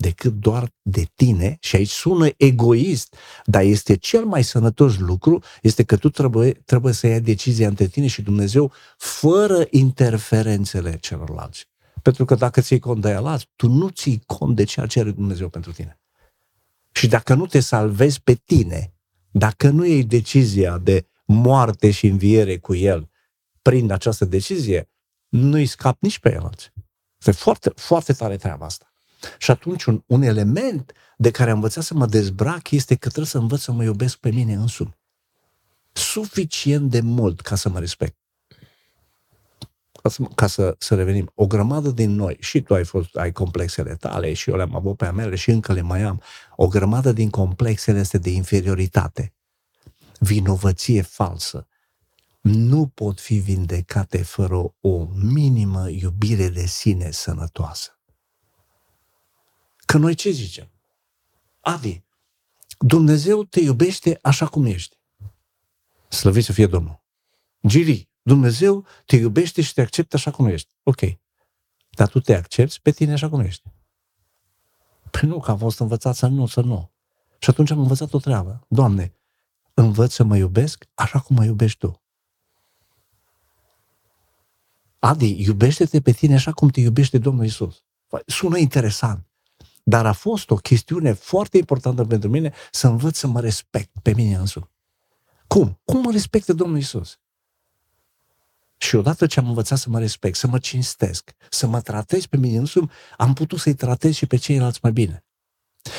decât 0.04 0.34
doar 0.34 0.70
de 0.82 1.08
tine 1.16 1.58
și 1.60 1.76
aici 1.76 1.90
sună 1.90 2.28
egoist, 2.38 3.16
dar 3.46 3.62
este 3.62 3.96
cel 3.96 4.26
mai 4.26 4.44
sănătos 4.44 4.98
lucru, 4.98 5.44
este 5.62 5.84
că 5.84 5.98
tu 5.98 6.10
trebuie, 6.10 6.52
trebuie 6.52 6.94
să 6.94 7.08
iei 7.08 7.22
decizia 7.22 7.68
între 7.68 7.88
tine 7.88 8.08
și 8.08 8.22
Dumnezeu 8.22 8.72
fără 8.98 9.66
interferențele 9.70 10.98
celorlalți. 10.98 11.66
Pentru 12.02 12.26
că 12.26 12.36
dacă 12.36 12.62
ți-i 12.62 12.80
cont 12.80 13.02
de 13.02 13.10
el 13.10 13.40
tu 13.56 13.70
nu 13.70 13.90
ții 13.90 14.24
cont 14.26 14.56
de 14.56 14.64
ceea 14.64 14.86
ce 14.86 15.00
are 15.00 15.12
Dumnezeu 15.12 15.50
pentru 15.50 15.72
tine. 15.72 16.00
Și 16.92 17.08
dacă 17.08 17.34
nu 17.34 17.46
te 17.46 17.60
salvezi 17.60 18.22
pe 18.22 18.34
tine, 18.34 18.94
dacă 19.32 19.70
nu 19.70 19.86
iei 19.86 20.04
decizia 20.04 20.78
de 20.78 21.06
moarte 21.26 21.92
și 21.92 22.08
înviere 22.08 22.58
cu 22.58 22.76
el 22.76 23.10
prin 23.62 23.92
această 23.92 24.26
decizie, 24.26 24.90
nu-i 25.30 25.66
scap 25.66 26.02
nici 26.02 26.20
pe 26.20 26.34
el. 26.34 26.50
Este 27.18 27.32
foarte, 27.32 27.72
foarte 27.76 28.14
tare 28.14 28.38
treaba 28.38 28.66
asta. 28.66 28.93
Și 29.38 29.52
atunci 29.52 29.84
un, 29.84 30.04
un 30.06 30.22
element 30.22 30.92
de 31.18 31.32
care 31.32 31.50
am 31.50 31.56
învățat 31.56 31.84
să 31.84 31.94
mă 31.94 32.06
dezbrac 32.06 32.72
este 32.72 32.96
că 32.96 33.08
trebuie 33.08 33.26
să 33.26 33.38
învăț 33.38 33.60
să 33.60 33.72
mă 33.72 33.84
iubesc 33.84 34.18
pe 34.18 34.32
mine 34.32 34.54
însumi. 34.54 34.98
Suficient 35.92 36.90
de 36.90 37.02
mult 37.02 37.42
ca 37.42 37.56
să 37.56 37.70
mă 37.70 37.80
respect. 37.80 38.18
Ca 40.02 40.10
să, 40.10 40.24
ca 40.36 40.48
să, 40.48 40.76
să 40.78 40.96
revenim, 40.96 41.32
o 41.36 41.48
grămadă 41.48 41.90
din 41.90 42.12
noi, 42.12 42.38
și 42.40 42.62
tu 42.62 42.74
ai, 42.74 42.86
fost, 42.86 43.16
ai 43.16 43.32
complexele 43.32 43.96
tale, 43.96 44.34
și 44.34 44.50
eu 44.50 44.56
le-am 44.56 44.76
avut 44.76 44.98
pe 44.98 45.10
mele, 45.10 45.36
și 45.36 45.52
încă 45.52 45.74
le 45.74 45.82
mai 45.82 46.02
am, 46.02 46.22
o 46.56 46.68
grămadă 46.68 47.12
din 47.12 47.30
complexele 47.30 48.00
este 48.00 48.18
de 48.18 48.30
inferioritate, 48.30 49.34
vinovăție 50.20 51.02
falsă, 51.02 51.68
nu 52.42 52.88
pot 52.88 53.20
fi 53.20 53.36
vindecate 53.36 54.24
fără 54.24 54.76
o 54.82 55.08
minimă 55.14 55.90
iubire 55.90 56.50
de 56.50 56.66
sine 56.66 57.12
sănătoasă. 57.12 57.98
Că 59.94 60.00
noi 60.00 60.14
ce 60.14 60.30
zicem? 60.30 60.70
Adi, 61.60 62.04
Dumnezeu 62.80 63.44
te 63.44 63.60
iubește 63.60 64.20
așa 64.22 64.48
cum 64.48 64.66
ești. 64.66 64.98
Slăvit 66.08 66.44
să 66.44 66.54
fie 66.54 66.68
Domnul. 66.68 67.04
Giri, 67.68 68.10
Dumnezeu 68.22 68.86
te 69.06 69.16
iubește 69.16 69.62
și 69.62 69.74
te 69.74 69.82
acceptă 69.82 70.16
așa 70.16 70.32
cum 70.32 70.46
ești. 70.46 70.76
Ok. 70.84 71.02
Dar 71.90 72.08
tu 72.08 72.20
te 72.20 72.36
accepti 72.36 72.80
pe 72.80 72.92
tine 72.92 73.14
așa 73.14 73.30
cum 73.30 73.40
ești. 73.40 73.64
Păi 75.12 75.30
nu, 75.30 75.40
că 75.40 75.52
am 75.52 75.58
fost 75.58 75.80
învățat 75.80 76.16
să 76.16 76.28
nu, 76.28 76.46
să 76.46 76.62
nu. 76.62 76.92
Și 77.40 77.50
atunci 77.50 77.72
am 77.72 77.80
învățat 77.80 78.14
o 78.14 78.20
treabă. 78.20 78.66
Doamne, 78.68 79.14
învăț 79.74 80.14
să 80.14 80.24
mă 80.24 80.38
iubesc 80.38 80.86
așa 80.94 81.20
cum 81.20 81.36
mă 81.36 81.46
iubești 81.46 81.78
Tu. 81.78 82.02
Adi, 85.00 85.44
iubește-te 85.44 86.02
pe 86.02 86.12
tine 86.12 86.34
așa 86.34 86.52
cum 86.52 86.70
te 86.70 86.80
iubește 86.80 87.18
Domnul 87.18 87.46
Isus. 87.46 87.84
Sună 88.26 88.58
interesant. 88.58 89.28
Dar 89.84 90.06
a 90.06 90.14
fost 90.14 90.50
o 90.50 90.56
chestiune 90.56 91.14
foarte 91.14 91.58
importantă 91.58 92.06
pentru 92.06 92.30
mine 92.30 92.54
să 92.72 92.88
învăț 92.88 93.18
să 93.18 93.28
mă 93.28 93.40
respect 93.40 93.92
pe 94.02 94.14
mine 94.14 94.36
însumi. 94.36 94.70
Cum? 95.48 95.80
Cum 95.86 96.02
mă 96.02 96.12
respectă 96.12 96.54
Domnul 96.54 96.78
Isus? 96.78 97.18
Și 98.78 98.96
odată 98.96 99.26
ce 99.26 99.40
am 99.40 99.48
învățat 99.48 99.78
să 99.78 99.90
mă 99.90 100.00
respect, 100.00 100.38
să 100.38 100.48
mă 100.48 100.60
cinstesc, 100.60 101.32
să 101.50 101.68
mă 101.68 101.82
tratez 101.82 102.26
pe 102.26 102.38
mine 102.38 102.58
însumi, 102.58 102.92
am 103.18 103.34
putut 103.34 103.60
să-i 103.60 103.74
tratez 103.74 104.14
și 104.14 104.26
pe 104.26 104.36
ceilalți 104.36 104.80
mai 104.82 104.92
bine. 104.92 105.26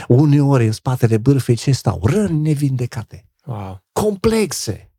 Uneori 0.09 0.67
în 0.67 0.73
spatele 0.73 1.19
bârfei 1.19 1.57
ce 1.57 1.73
stau? 1.73 2.01
Răni 2.03 2.41
nevindecate. 2.41 3.29
Wow. 3.45 3.83
Complexe. 3.93 4.93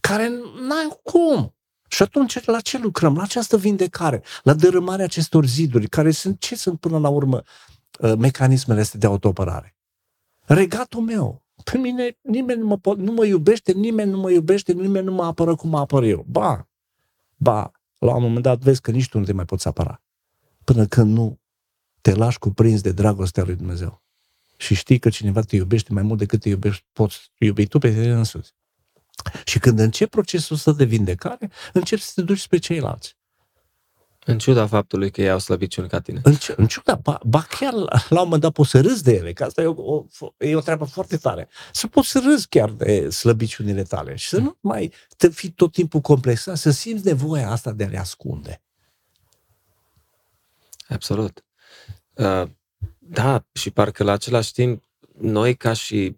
Care 0.00 0.28
n-ai 0.68 0.98
cum. 1.02 1.54
Și 1.88 2.02
atunci 2.02 2.44
la 2.44 2.60
ce 2.60 2.78
lucrăm? 2.78 3.16
La 3.16 3.22
această 3.22 3.56
vindecare, 3.56 4.22
la 4.42 4.54
dărâmarea 4.54 5.04
acestor 5.04 5.46
ziduri, 5.46 5.88
care 5.88 6.10
sunt, 6.10 6.40
ce 6.40 6.56
sunt 6.56 6.80
până 6.80 6.98
la 6.98 7.08
urmă? 7.08 7.42
Uh, 8.00 8.14
mecanismele 8.18 8.80
astea 8.80 8.98
de 8.98 9.06
autoapărare. 9.06 9.76
Regatul 10.40 11.00
meu. 11.00 11.44
Pe 11.64 11.78
mine 11.78 12.18
nimeni 12.22 12.60
nu 12.60 12.66
mă, 12.66 12.78
po- 12.78 12.96
nu 12.96 13.12
mă 13.12 13.24
iubește, 13.24 13.72
nimeni 13.72 14.10
nu 14.10 14.18
mă 14.18 14.30
iubește, 14.30 14.72
nimeni 14.72 15.04
nu 15.04 15.12
mă 15.12 15.24
apără 15.24 15.54
cum 15.54 15.70
mă 15.70 15.78
apăr 15.78 16.02
eu. 16.02 16.24
Ba, 16.28 16.68
ba, 17.36 17.70
la 17.98 18.14
un 18.14 18.22
moment 18.22 18.42
dat 18.42 18.58
vezi 18.58 18.80
că 18.80 18.90
nici 18.90 19.08
tu 19.08 19.18
nu 19.18 19.24
te 19.24 19.32
mai 19.32 19.44
poți 19.44 19.68
apăra. 19.68 20.02
Până 20.64 20.86
când 20.86 21.16
nu 21.16 21.40
te 22.00 22.14
lași 22.14 22.38
cuprins 22.38 22.80
de 22.80 22.92
dragostea 22.92 23.44
lui 23.44 23.54
Dumnezeu. 23.54 24.02
Și 24.56 24.74
știi 24.74 24.98
că 24.98 25.08
cineva 25.08 25.40
te 25.40 25.56
iubește 25.56 25.92
mai 25.92 26.02
mult 26.02 26.18
decât 26.18 26.40
te 26.40 26.48
iubești, 26.48 26.84
poți 26.92 27.32
iubi 27.38 27.66
tu 27.66 27.78
pe 27.78 27.90
tine 27.90 28.12
însuți. 28.12 28.54
Și 29.44 29.58
când 29.58 29.78
începi 29.78 30.10
procesul 30.10 30.56
ăsta 30.56 30.72
de 30.72 30.84
vindecare, 30.84 31.50
începi 31.72 32.02
să 32.02 32.12
te 32.14 32.22
duci 32.22 32.40
spre 32.40 32.58
ceilalți. 32.58 33.16
În 34.28 34.38
ciuda 34.38 34.66
faptului 34.66 35.10
că 35.10 35.20
ei 35.22 35.30
au 35.30 35.38
slăbiciuni 35.38 35.88
ca 35.88 36.00
tine. 36.00 36.20
În, 36.22 36.36
în 36.56 36.66
ciuda, 36.66 36.94
ba, 36.94 37.20
ba 37.24 37.42
chiar 37.42 37.72
la, 37.72 38.02
la 38.08 38.20
un 38.20 38.24
moment 38.24 38.42
dat 38.42 38.52
poți 38.52 38.70
să 38.70 38.80
râzi 38.80 39.02
de 39.02 39.12
ele, 39.12 39.32
că 39.32 39.44
asta 39.44 39.62
e 39.62 39.66
o, 39.66 39.94
o, 39.94 40.04
e 40.38 40.56
o 40.56 40.60
treabă 40.60 40.84
foarte 40.84 41.16
tare. 41.16 41.48
Să 41.72 41.86
poți 41.86 42.08
să 42.08 42.22
râzi 42.24 42.48
chiar 42.48 42.70
de 42.70 43.10
slăbiciunile 43.10 43.82
tale 43.82 44.16
și 44.16 44.28
să 44.28 44.38
nu 44.38 44.56
mai 44.60 44.92
te 45.16 45.28
fii 45.28 45.50
tot 45.50 45.72
timpul 45.72 46.00
complexat, 46.00 46.56
să 46.56 46.70
simți 46.70 47.04
nevoia 47.04 47.50
asta 47.50 47.72
de 47.72 47.84
a 47.84 47.88
le 47.88 47.98
ascunde. 47.98 48.62
Absolut. 50.88 51.44
Uh, 52.14 52.42
da, 52.98 53.46
și 53.52 53.70
parcă 53.70 54.04
la 54.04 54.12
același 54.12 54.52
timp, 54.52 54.84
noi 55.18 55.56
ca 55.56 55.72
și 55.72 56.16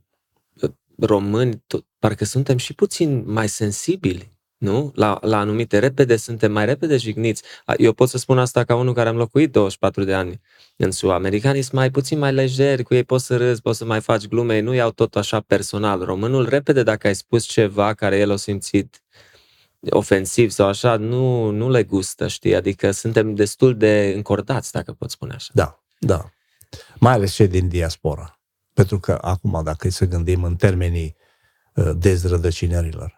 uh, 0.60 0.70
români, 0.98 1.62
tot, 1.66 1.86
parcă 1.98 2.24
suntem 2.24 2.56
și 2.56 2.74
puțin 2.74 3.32
mai 3.32 3.48
sensibili 3.48 4.37
nu? 4.58 4.92
La, 4.94 5.18
la 5.20 5.38
anumite 5.38 5.78
repede 5.78 6.16
suntem 6.16 6.52
mai 6.52 6.64
repede 6.64 6.96
jigniți. 6.96 7.42
Eu 7.76 7.92
pot 7.92 8.08
să 8.08 8.18
spun 8.18 8.38
asta 8.38 8.64
ca 8.64 8.74
unul 8.74 8.94
care 8.94 9.08
am 9.08 9.16
locuit 9.16 9.52
24 9.52 10.04
de 10.04 10.14
ani 10.14 10.40
în 10.76 10.90
SUA. 10.90 11.14
Americanii 11.14 11.62
sunt 11.62 11.74
mai 11.74 11.90
puțin 11.90 12.18
mai 12.18 12.32
lejeri, 12.32 12.82
cu 12.82 12.94
ei 12.94 13.04
poți 13.04 13.24
să 13.24 13.36
râzi, 13.36 13.60
poți 13.60 13.78
să 13.78 13.84
mai 13.84 14.00
faci 14.00 14.26
glume, 14.26 14.60
nu 14.60 14.74
iau 14.74 14.90
tot 14.90 15.16
așa 15.16 15.40
personal. 15.40 16.04
Românul, 16.04 16.48
repede, 16.48 16.82
dacă 16.82 17.06
ai 17.06 17.14
spus 17.14 17.44
ceva 17.44 17.94
care 17.94 18.18
el 18.18 18.30
a 18.30 18.36
simțit 18.36 19.02
ofensiv 19.90 20.50
sau 20.50 20.68
așa, 20.68 20.96
nu, 20.96 21.50
nu 21.50 21.70
le 21.70 21.82
gustă, 21.82 22.28
știi? 22.28 22.54
Adică 22.54 22.90
suntem 22.90 23.34
destul 23.34 23.76
de 23.76 24.12
încordați, 24.16 24.72
dacă 24.72 24.92
pot 24.92 25.10
spune 25.10 25.34
așa. 25.34 25.50
Da, 25.52 25.82
da. 25.98 26.30
Mai 26.94 27.12
ales 27.12 27.32
cei 27.32 27.48
din 27.48 27.68
diaspora. 27.68 28.40
Pentru 28.72 28.98
că 28.98 29.18
acum, 29.20 29.60
dacă 29.64 29.86
îi 29.86 29.92
să 29.92 30.04
gândim 30.04 30.44
în 30.44 30.56
termenii 30.56 31.16
uh, 31.74 31.90
dezrădăcinărilor, 31.96 33.17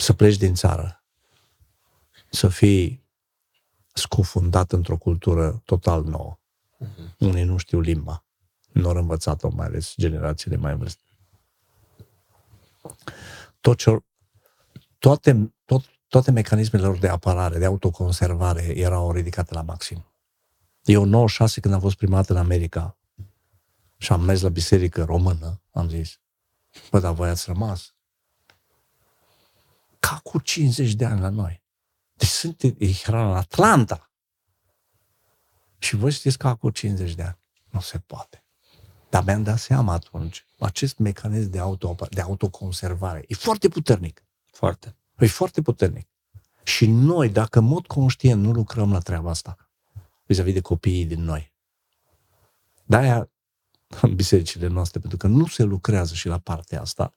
să 0.00 0.12
pleci 0.12 0.36
din 0.36 0.54
țară, 0.54 1.04
să 2.28 2.48
fii 2.48 3.04
scufundat 3.92 4.72
într-o 4.72 4.96
cultură 4.96 5.62
total 5.64 6.04
nouă. 6.04 6.38
Uh-huh. 6.38 7.16
Unii 7.18 7.44
nu 7.44 7.56
știu 7.56 7.80
limba, 7.80 8.24
nu 8.72 8.88
au 8.88 8.96
învățat-o, 8.96 9.48
mai 9.48 9.66
ales 9.66 9.94
generațiile 9.96 10.56
mai 10.56 10.76
vârste. 10.76 11.02
Tot 13.60 13.78
ce, 13.78 14.04
toate, 14.98 15.54
tot, 15.64 15.84
toate 16.08 16.30
mecanismele 16.30 16.86
lor 16.86 16.98
de 16.98 17.08
apărare, 17.08 17.58
de 17.58 17.64
autoconservare 17.64 18.62
erau 18.78 19.12
ridicate 19.12 19.54
la 19.54 19.62
maxim. 19.62 20.04
Eu, 20.82 21.04
96, 21.04 21.60
când 21.60 21.74
am 21.74 21.80
fost 21.80 21.96
prima 21.96 22.16
dată 22.16 22.32
în 22.32 22.38
America 22.38 22.98
și 23.96 24.12
am 24.12 24.20
mers 24.20 24.40
la 24.40 24.48
biserică 24.48 25.04
română, 25.04 25.62
am 25.70 25.88
zis, 25.88 26.20
bă, 26.90 27.00
dar 27.00 27.12
voi 27.12 27.28
ați 27.28 27.44
rămas 27.46 27.94
ca 30.10 30.20
cu 30.22 30.38
50 30.38 30.94
de 30.94 31.04
ani 31.04 31.20
la 31.20 31.28
noi. 31.28 31.62
Deci 32.12 32.28
sunt, 32.28 32.62
era 33.06 33.30
în 33.30 33.36
Atlanta. 33.36 34.12
Și 35.78 35.96
voi 35.96 36.10
știți 36.10 36.38
ca 36.38 36.54
cu 36.54 36.70
50 36.70 37.14
de 37.14 37.22
ani. 37.22 37.38
Nu 37.70 37.80
se 37.80 37.98
poate. 37.98 38.44
Dar 39.10 39.24
mi-am 39.24 39.42
dat 39.42 39.58
seama 39.58 39.92
atunci, 39.92 40.46
acest 40.58 40.98
mecanism 40.98 41.50
de, 41.50 41.58
auto, 41.58 41.96
de 42.10 42.20
autoconservare 42.20 43.24
e 43.28 43.34
foarte 43.34 43.68
puternic. 43.68 44.24
Foarte. 44.52 44.96
E 45.18 45.26
foarte 45.26 45.62
puternic. 45.62 46.08
Și 46.62 46.86
noi, 46.86 47.28
dacă 47.28 47.58
în 47.58 47.64
mod 47.64 47.86
conștient 47.86 48.42
nu 48.42 48.52
lucrăm 48.52 48.92
la 48.92 48.98
treaba 48.98 49.30
asta, 49.30 49.56
vis-a-vis 50.26 50.54
de 50.54 50.60
copiii 50.60 51.06
din 51.06 51.22
noi, 51.22 51.54
de-aia 52.84 53.30
în 54.00 54.14
bisericile 54.14 54.66
noastre, 54.66 55.00
pentru 55.00 55.18
că 55.18 55.26
nu 55.26 55.46
se 55.46 55.62
lucrează 55.62 56.14
și 56.14 56.28
la 56.28 56.38
partea 56.38 56.80
asta, 56.80 57.14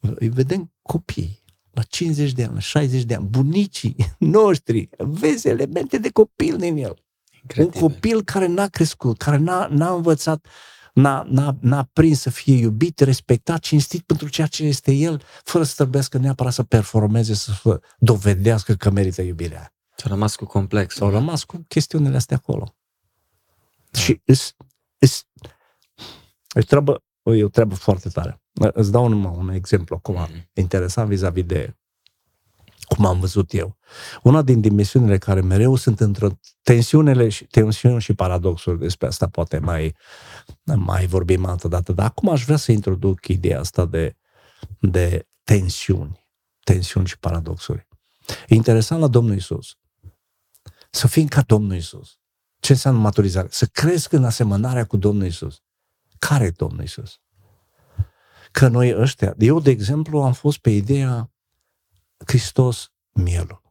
îi 0.00 0.28
vedem 0.28 0.72
copii 0.82 1.44
la 1.76 1.82
50 1.82 2.32
de 2.32 2.44
ani, 2.44 2.54
la 2.54 2.60
60 2.60 3.02
de 3.02 3.14
ani, 3.14 3.26
bunicii 3.26 3.96
noștri, 4.18 4.88
vezi 4.98 5.48
elemente 5.48 5.98
de 5.98 6.10
copil 6.10 6.54
în 6.54 6.76
el. 6.76 7.04
Incredibil. 7.42 7.82
Un 7.82 7.88
copil 7.88 8.22
care 8.22 8.46
n-a 8.46 8.66
crescut, 8.66 9.18
care 9.18 9.36
n-a, 9.36 9.66
n-a 9.66 9.94
învățat, 9.94 10.46
n-a, 10.94 11.26
n-a, 11.28 11.56
n-a 11.60 11.88
prins 11.92 12.20
să 12.20 12.30
fie 12.30 12.54
iubit, 12.54 13.00
respectat, 13.00 13.60
cinstit 13.60 14.02
pentru 14.02 14.28
ceea 14.28 14.46
ce 14.46 14.64
este 14.64 14.92
el, 14.92 15.22
fără 15.44 15.64
să 15.64 15.74
trebuiască 15.74 16.18
neapărat 16.18 16.52
să 16.52 16.62
performeze, 16.62 17.34
să 17.34 17.80
dovedească 17.98 18.74
că 18.74 18.90
merită 18.90 19.22
iubirea. 19.22 19.74
Și 19.96 20.04
a 20.04 20.08
rămas 20.08 20.36
cu 20.36 20.44
complex. 20.44 21.00
Au 21.00 21.10
rămas 21.10 21.44
cu 21.44 21.64
chestiunile 21.68 22.16
astea 22.16 22.36
acolo. 22.36 22.76
Da. 23.90 23.98
Și 23.98 24.20
îs, 24.24 24.54
îs, 24.98 25.26
își 26.54 26.66
treabă, 26.66 27.02
e 27.22 27.44
o 27.44 27.48
treabă 27.48 27.74
foarte 27.74 28.08
tare. 28.08 28.40
Îți 28.60 28.90
dau 28.90 29.08
numai 29.08 29.34
un 29.36 29.48
exemplu 29.48 29.96
acum 29.96 30.26
mm-hmm. 30.26 30.52
interesant 30.52 31.08
vis-a-vis 31.08 31.44
de 31.44 31.76
cum 32.86 33.04
am 33.06 33.20
văzut 33.20 33.52
eu. 33.52 33.76
Una 34.22 34.42
din 34.42 34.60
dimensiunile 34.60 35.18
care 35.18 35.40
mereu 35.40 35.74
sunt 35.74 36.00
între 36.00 36.40
tensiunile 36.62 37.28
și, 37.28 37.44
tensiuni 37.44 38.00
și 38.00 38.14
paradoxuri, 38.14 38.78
despre 38.78 39.06
asta 39.06 39.28
poate 39.28 39.58
mai, 39.58 39.96
mai 40.62 41.06
vorbim 41.06 41.44
altă 41.44 41.68
dată, 41.68 41.92
dar 41.92 42.06
acum 42.06 42.28
aș 42.28 42.44
vrea 42.44 42.56
să 42.56 42.72
introduc 42.72 43.26
ideea 43.26 43.60
asta 43.60 43.84
de, 43.84 44.16
de 44.80 45.28
tensiuni, 45.44 46.26
tensiuni 46.64 47.06
și 47.06 47.18
paradoxuri. 47.18 47.86
E 48.48 48.54
interesant 48.54 49.00
la 49.00 49.08
Domnul 49.08 49.36
Isus. 49.36 49.76
Să 50.90 51.06
fim 51.06 51.26
ca 51.26 51.42
Domnul 51.46 51.76
Isus. 51.76 52.18
Ce 52.60 52.72
înseamnă 52.72 53.00
maturizare? 53.00 53.48
Să 53.50 53.66
crezi 53.66 54.14
în 54.14 54.24
asemănarea 54.24 54.84
cu 54.84 54.96
Domnul 54.96 55.26
Isus. 55.26 55.62
Care 56.18 56.44
e 56.44 56.50
Domnul 56.50 56.82
Isus? 56.84 57.20
Că 58.58 58.68
noi 58.68 58.94
ăștia, 58.94 59.34
eu 59.38 59.60
de 59.60 59.70
exemplu 59.70 60.22
am 60.22 60.32
fost 60.32 60.58
pe 60.58 60.70
ideea 60.70 61.30
Hristos 62.26 62.92
mielul. 63.12 63.62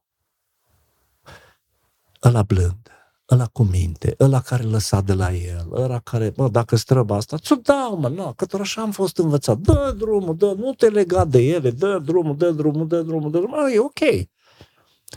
Ăla 2.24 2.44
blând, 2.44 2.90
ăla 3.30 3.46
cu 3.46 3.64
minte, 3.64 4.16
ăla 4.20 4.42
care 4.42 4.64
lăsa 4.64 5.02
de 5.02 5.14
la 5.14 5.34
el, 5.34 5.68
ăla 5.72 6.00
care, 6.00 6.34
mă, 6.36 6.50
dacă 6.50 6.76
străba 6.76 7.16
asta, 7.16 7.38
ți-o 7.38 7.56
dau, 7.56 7.98
mă, 7.98 8.08
nu, 8.08 8.34
că 8.34 8.58
așa 8.60 8.82
am 8.82 8.92
fost 8.92 9.18
învățat. 9.18 9.58
Dă 9.58 9.96
drumul, 9.98 10.38
dă, 10.38 10.54
nu 10.58 10.74
te 10.74 10.90
lega 10.90 11.26
de 11.26 11.42
ele, 11.42 11.72
dă 11.72 12.00
drumul, 12.00 12.38
dă 12.38 12.52
drumul, 12.52 12.88
dă 12.88 13.02
drumul, 13.02 13.32
dă 13.32 13.38
drumul, 13.38 13.72
e 13.74 13.80
ok. 13.80 14.28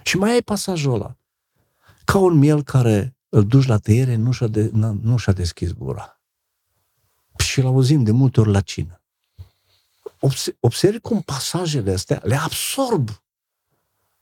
Și 0.03 0.16
mai 0.16 0.31
ai 0.31 0.43
pasajul 0.43 0.95
ăla. 0.95 1.16
Ca 2.05 2.19
un 2.19 2.39
miel 2.39 2.62
care 2.62 3.16
îl 3.29 3.47
duci 3.47 3.66
la 3.66 3.79
tăiere, 3.79 4.14
nu 4.14 4.31
și-a, 4.31 4.47
de, 4.47 4.71
nu 5.03 5.16
și-a 5.16 5.33
deschis 5.33 5.73
gura. 5.73 6.21
Și-l 7.39 7.66
auzim 7.66 8.03
de 8.03 8.11
multe 8.11 8.41
ori 8.41 8.51
la 8.51 8.61
cină. 8.61 8.97
Observi 10.61 11.01
cum 11.01 11.21
pasajele 11.21 11.93
astea 11.93 12.21
le 12.25 12.37
absorb. 12.37 13.23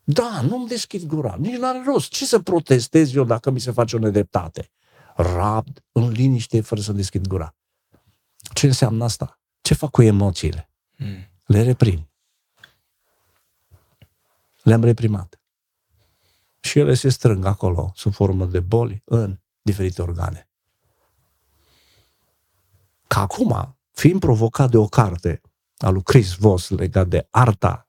Da, 0.04 0.40
nu-mi 0.40 0.68
deschid 0.68 1.02
gura, 1.02 1.36
nici 1.38 1.56
n-are 1.56 1.82
rost. 1.86 2.10
Ce 2.10 2.26
să 2.26 2.38
protestez 2.38 3.14
eu 3.14 3.24
dacă 3.24 3.50
mi 3.50 3.60
se 3.60 3.70
face 3.70 3.96
o 3.96 3.98
nedreptate? 3.98 4.70
Rabd, 5.16 5.84
în 5.92 6.08
liniște, 6.08 6.60
fără 6.60 6.80
să 6.80 6.92
deschid 6.92 7.26
gura. 7.26 7.54
Ce 8.54 8.66
înseamnă 8.66 9.04
asta? 9.04 9.40
Ce 9.60 9.74
fac 9.74 9.90
cu 9.90 10.02
emoțiile? 10.02 10.70
Hmm. 10.96 11.28
Le 11.46 11.62
reprim. 11.62 12.10
Le-am 14.62 14.84
reprimat. 14.84 15.40
Și 16.60 16.78
ele 16.78 16.94
se 16.94 17.08
strâng 17.08 17.44
acolo, 17.44 17.92
sub 17.94 18.12
formă 18.12 18.46
de 18.46 18.60
boli, 18.60 19.02
în 19.04 19.38
diferite 19.62 20.02
organe. 20.02 20.48
Ca 23.06 23.20
acum, 23.20 23.78
fiind 23.90 24.20
provocat 24.20 24.70
de 24.70 24.76
o 24.76 24.86
carte 24.86 25.40
a 25.78 25.88
lui 25.88 26.02
Chris 26.02 26.34
Voss 26.34 26.68
legat 26.68 27.08
de 27.08 27.26
arta 27.30 27.88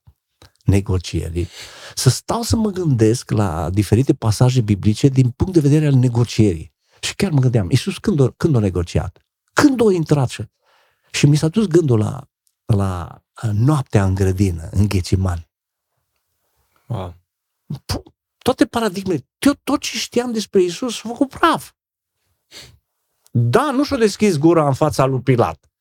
negocierii, 0.64 1.48
să 1.96 2.10
stau 2.10 2.42
să 2.42 2.56
mă 2.56 2.70
gândesc 2.70 3.32
la 3.32 3.70
diferite 3.70 4.14
pasaje 4.14 4.62
biblice 4.62 5.08
din 5.08 5.30
punct 5.30 5.54
de 5.54 5.60
vedere 5.60 5.86
al 5.86 5.94
negocierii. 5.94 6.74
Și 7.00 7.16
chiar 7.16 7.32
mă 7.32 7.40
gândeam, 7.40 7.70
Iisus 7.70 7.98
când 7.98 8.20
a, 8.20 8.34
când 8.38 8.56
a 8.56 8.60
negociat? 8.60 9.26
Când 9.54 9.82
a 9.82 9.92
intrat? 9.92 10.30
Și, 10.30 10.44
și 11.12 11.26
mi 11.26 11.36
s-a 11.36 11.48
dus 11.48 11.68
gândul 11.68 12.00
la, 12.00 12.30
la 12.66 13.22
noaptea 13.52 14.04
în 14.04 14.16
grădină, 14.16 14.70
în 14.72 14.88
Ghețiman. 14.88 15.50
Wow. 16.88 17.16
Toate 18.38 18.66
paradigmele, 18.66 19.28
tot, 19.38 19.60
tot 19.64 19.80
ce 19.80 19.98
știam 19.98 20.32
despre 20.32 20.62
Isus 20.62 20.96
s-a 20.96 21.10
făcut 21.10 21.30
praf. 21.30 21.72
Da, 23.32 23.72
nu 23.72 23.84
și-a 23.84 23.98
deschis 23.98 24.38
gura 24.38 24.68
în 24.68 24.74
fața 24.74 25.06
lui 25.06 25.22
Pilat. 25.22 25.72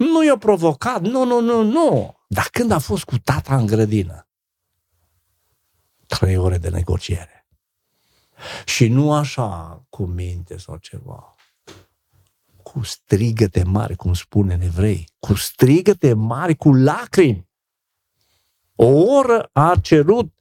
Nu 0.00 0.24
i-a 0.24 0.36
provocat, 0.36 1.00
nu, 1.00 1.24
nu, 1.24 1.40
nu, 1.40 1.62
nu. 1.62 2.16
Dar 2.28 2.48
când 2.52 2.70
a 2.70 2.78
fost 2.78 3.04
cu 3.04 3.18
tata 3.18 3.56
în 3.56 3.66
grădină? 3.66 4.28
Trei 6.06 6.36
ore 6.36 6.58
de 6.58 6.68
negociere. 6.68 7.48
Și 8.64 8.88
nu 8.88 9.12
așa 9.12 9.82
cu 9.88 10.04
minte 10.04 10.58
sau 10.58 10.76
ceva. 10.76 11.34
Cu 12.62 12.82
strigăte 12.82 13.62
mari, 13.62 13.96
cum 13.96 14.14
spune 14.14 14.54
în 14.54 14.60
evrei. 14.60 15.08
Cu 15.18 15.34
strigăte 15.34 16.12
mari, 16.12 16.56
cu 16.56 16.74
lacrimi. 16.74 17.48
O 18.74 18.86
oră 18.86 19.50
a 19.52 19.76
cerut 19.82 20.32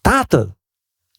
Tată, 0.00 0.58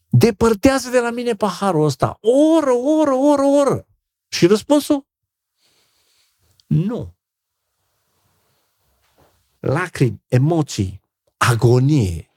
depărtează 0.10 0.90
de 0.90 1.00
la 1.00 1.10
mine 1.10 1.36
paharul 1.36 1.86
ăsta. 1.86 2.18
O 2.22 2.56
oră, 2.56 2.72
o 2.72 3.00
oră, 3.00 3.12
o 3.12 3.28
oră, 3.28 3.42
o 3.42 3.56
oră. 3.56 3.88
Și 4.28 4.48
răspunsul? 4.48 5.08
Nu. 6.74 7.16
Lacrimi, 9.60 10.24
emoții, 10.28 11.02
agonie. 11.38 12.32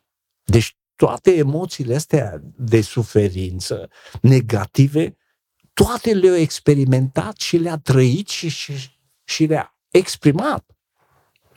Deci 0.45 0.77
toate 0.97 1.35
emoțiile 1.35 1.95
astea 1.95 2.43
de 2.57 2.81
suferință 2.81 3.91
negative, 4.23 5.17
toate 5.73 6.15
le-a 6.15 6.37
experimentat 6.37 7.37
și 7.37 7.57
le-a 7.57 7.79
trăit 7.79 8.29
și, 8.29 8.49
și, 8.49 8.99
și 9.25 9.45
le-a 9.45 9.79
exprimat. 9.91 10.77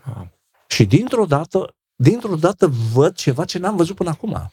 Ah. 0.01 0.27
Și 0.67 0.85
dintr-o 0.85 1.25
dată, 1.25 1.75
dintr-o 1.95 2.35
dată 2.35 2.67
văd 2.67 3.15
ceva 3.15 3.45
ce 3.45 3.57
n-am 3.57 3.75
văzut 3.75 3.95
până 3.95 4.09
acum. 4.09 4.51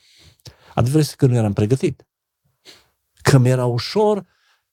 Adevărul 0.74 1.00
este 1.00 1.16
că 1.16 1.26
nu 1.26 1.34
eram 1.34 1.52
pregătit. 1.52 2.06
Că 3.22 3.38
mi-era 3.38 3.64
ușor 3.64 4.26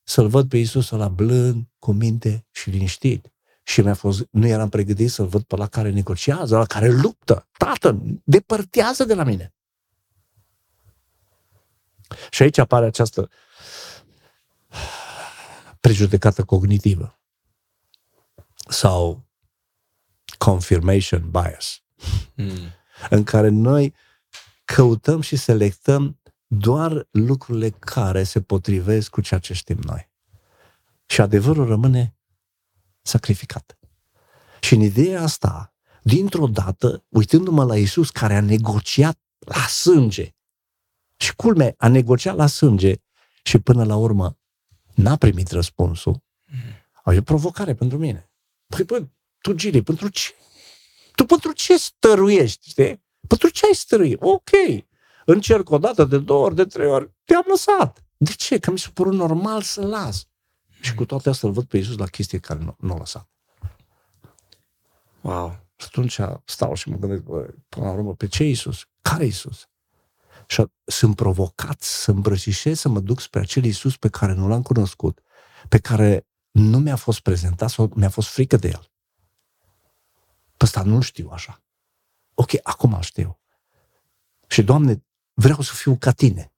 să-L 0.03 0.27
văd 0.27 0.49
pe 0.49 0.57
Iisus 0.57 0.89
la 0.89 1.07
blând, 1.07 1.65
cu 1.79 1.91
minte 1.91 2.45
și 2.51 2.69
liniștit. 2.69 3.32
Și 3.63 3.81
mi-a 3.81 3.93
fost, 3.93 4.27
nu 4.29 4.47
eram 4.47 4.69
pregătit 4.69 5.11
să-L 5.11 5.25
văd 5.25 5.43
pe 5.43 5.55
la 5.55 5.67
care 5.67 5.89
negociază, 5.89 6.57
la 6.57 6.65
care 6.65 6.89
luptă. 6.89 7.47
Tată, 7.57 8.01
depărtează 8.23 9.03
de 9.03 9.13
la 9.13 9.23
mine. 9.23 9.53
Și 12.29 12.41
aici 12.41 12.57
apare 12.57 12.85
această 12.85 13.29
prejudecată 15.79 16.43
cognitivă 16.43 17.19
sau 18.67 19.25
confirmation 20.37 21.29
bias, 21.31 21.81
mm. 22.33 22.69
în 23.09 23.23
care 23.23 23.49
noi 23.49 23.95
căutăm 24.65 25.21
și 25.21 25.35
selectăm 25.35 26.19
doar 26.47 27.07
lucrurile 27.11 27.69
care 27.69 28.23
se 28.23 28.41
potrivesc 28.41 29.09
cu 29.09 29.21
ceea 29.21 29.39
ce 29.39 29.53
știm 29.53 29.79
noi. 29.81 30.11
Și 31.05 31.21
adevărul 31.21 31.67
rămâne 31.67 32.15
sacrificat. 33.03 33.77
Și 34.59 34.73
în 34.73 34.81
ideea 34.81 35.21
asta, 35.21 35.73
dintr-o 36.01 36.47
dată, 36.47 37.05
uitându-mă 37.09 37.63
la 37.63 37.77
Isus 37.77 38.09
care 38.09 38.35
a 38.35 38.41
negociat 38.41 39.19
la 39.39 39.67
sânge, 39.67 40.33
și 41.23 41.35
culme, 41.35 41.73
a 41.77 41.87
negociat 41.87 42.35
la 42.35 42.47
sânge 42.47 42.93
și 43.43 43.59
până 43.59 43.83
la 43.83 43.95
urmă 43.95 44.37
n-a 44.95 45.15
primit 45.15 45.51
răspunsul, 45.51 46.23
mm. 47.05 47.13
e 47.13 47.17
o 47.17 47.21
provocare 47.21 47.73
pentru 47.73 47.97
mine. 47.97 48.29
Păi, 48.67 48.85
păi, 48.85 49.11
tu, 49.41 49.53
Gili, 49.53 49.81
pentru 49.81 50.07
ce? 50.07 50.33
Tu 51.15 51.25
pentru 51.25 51.51
ce 51.51 51.77
stăruiești, 51.77 52.69
știi? 52.69 53.03
Pentru 53.27 53.49
ce 53.49 53.65
ai 53.65 53.73
stărui? 53.73 54.15
Ok. 54.19 54.49
Încerc 55.25 55.69
o 55.69 55.77
dată, 55.77 56.03
de 56.03 56.17
două 56.17 56.45
ori, 56.45 56.55
de 56.55 56.65
trei 56.65 56.87
ori. 56.87 57.11
Te-am 57.23 57.45
lăsat. 57.47 58.03
De 58.17 58.31
ce? 58.31 58.57
Că 58.57 58.71
mi 58.71 58.79
s-a 58.79 58.89
părut 58.93 59.13
normal 59.13 59.61
să 59.61 59.85
las. 59.85 60.27
Și 60.83 60.95
cu 60.95 61.05
toate 61.05 61.29
astea 61.29 61.47
îl 61.47 61.53
văd 61.53 61.65
pe 61.65 61.77
Iisus 61.77 61.97
la 61.97 62.05
chestii 62.05 62.39
care 62.39 62.59
nu, 62.59 62.75
nu 62.79 62.93
a 62.93 62.97
lăsat. 62.97 63.29
Wow. 65.21 65.59
Și 65.75 65.85
atunci 65.87 66.19
stau 66.45 66.73
și 66.73 66.89
mă 66.89 66.95
gândesc, 66.95 67.21
bă, 67.21 67.53
până 67.69 67.85
la 67.85 67.91
urmă, 67.91 68.15
pe 68.15 68.27
ce 68.27 68.43
Iisus? 68.43 68.87
Care 69.01 69.25
Iisus? 69.25 69.67
Și 70.47 70.65
sunt 70.83 71.15
provocat 71.15 71.81
să 71.81 72.11
îmbrățișez, 72.11 72.79
să 72.79 72.89
mă 72.89 72.99
duc 72.99 73.19
spre 73.19 73.39
acel 73.39 73.63
Iisus 73.63 73.97
pe 73.97 74.09
care 74.09 74.33
nu 74.33 74.47
l-am 74.47 74.61
cunoscut, 74.61 75.19
pe 75.69 75.79
care 75.79 76.27
nu 76.51 76.79
mi-a 76.79 76.95
fost 76.95 77.19
prezentat 77.19 77.69
sau 77.69 77.91
mi-a 77.95 78.09
fost 78.09 78.27
frică 78.27 78.57
de 78.57 78.67
el. 78.67 78.91
Pe 80.57 80.65
ăsta 80.65 80.81
nu 80.83 81.01
știu 81.01 81.29
așa. 81.29 81.61
Ok, 82.33 82.49
acum 82.63 83.01
știu. 83.01 83.39
Și, 84.47 84.63
Doamne, 84.63 85.05
vreau 85.33 85.61
să 85.61 85.73
fiu 85.73 85.95
ca 85.97 86.11
tine. 86.11 86.53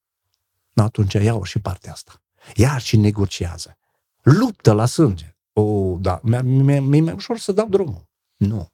No, 0.74 0.84
atunci 0.84 1.14
iau 1.14 1.44
și 1.44 1.60
partea 1.60 1.92
asta. 1.92 2.22
Iar 2.56 2.82
și 2.82 2.98
negociază. 2.98 3.78
Luptă 4.26 4.74
la 4.74 4.86
sânge. 4.86 5.38
O, 5.54 5.62
oh, 5.62 5.98
da, 6.02 6.20
mi-e, 6.24 6.42
mi-e, 6.42 6.80
mi-e 6.80 7.02
mai 7.02 7.14
ușor 7.14 7.38
să 7.38 7.52
dau 7.52 7.68
drumul. 7.68 8.10
Nu. 8.36 8.74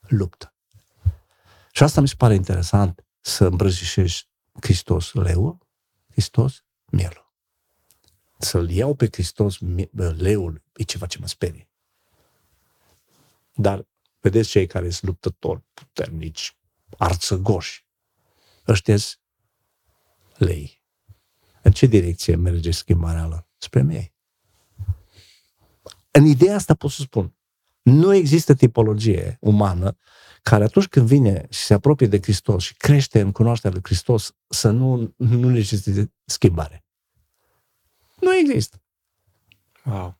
Luptă. 0.00 0.54
Și 1.72 1.82
asta 1.82 2.00
mi 2.00 2.08
se 2.08 2.14
pare 2.16 2.34
interesant 2.34 3.06
să 3.20 3.44
îmbrățișești 3.44 4.28
Hristos 4.60 5.12
leu, 5.12 5.58
Hristos 6.10 6.64
mielul. 6.90 7.34
Să-l 8.38 8.70
iau 8.70 8.94
pe 8.94 9.08
Hristos 9.10 9.58
leul 9.94 10.62
e 10.72 10.82
ceva 10.82 11.06
ce 11.06 11.18
mă 11.18 11.26
sperie. 11.26 11.70
Dar 13.52 13.86
Vedeți 14.20 14.48
cei 14.48 14.66
care 14.66 14.90
sunt 14.90 15.10
luptători 15.10 15.62
puternici, 15.74 16.56
arțăgoși. 16.98 17.86
Ăștia 18.66 18.96
lei. 20.36 20.82
În 21.62 21.72
ce 21.72 21.86
direcție 21.86 22.34
merge 22.34 22.70
schimbarea 22.70 23.26
lor? 23.26 23.48
Spre 23.56 23.82
mei. 23.82 24.14
În 26.10 26.24
ideea 26.24 26.54
asta 26.54 26.74
pot 26.74 26.90
să 26.90 27.00
spun, 27.00 27.34
nu 27.82 28.14
există 28.14 28.54
tipologie 28.54 29.36
umană 29.40 29.96
care 30.42 30.64
atunci 30.64 30.86
când 30.86 31.06
vine 31.06 31.46
și 31.50 31.60
se 31.60 31.74
apropie 31.74 32.06
de 32.06 32.18
Hristos 32.20 32.62
și 32.62 32.74
crește 32.74 33.20
în 33.20 33.32
cunoașterea 33.32 33.72
lui 33.72 33.84
Hristos, 33.84 34.34
să 34.48 34.70
nu, 34.70 35.14
nu 35.16 35.48
necesite 35.48 36.12
schimbare. 36.24 36.84
Nu 38.20 38.36
există. 38.36 38.82
Wow. 39.84 40.18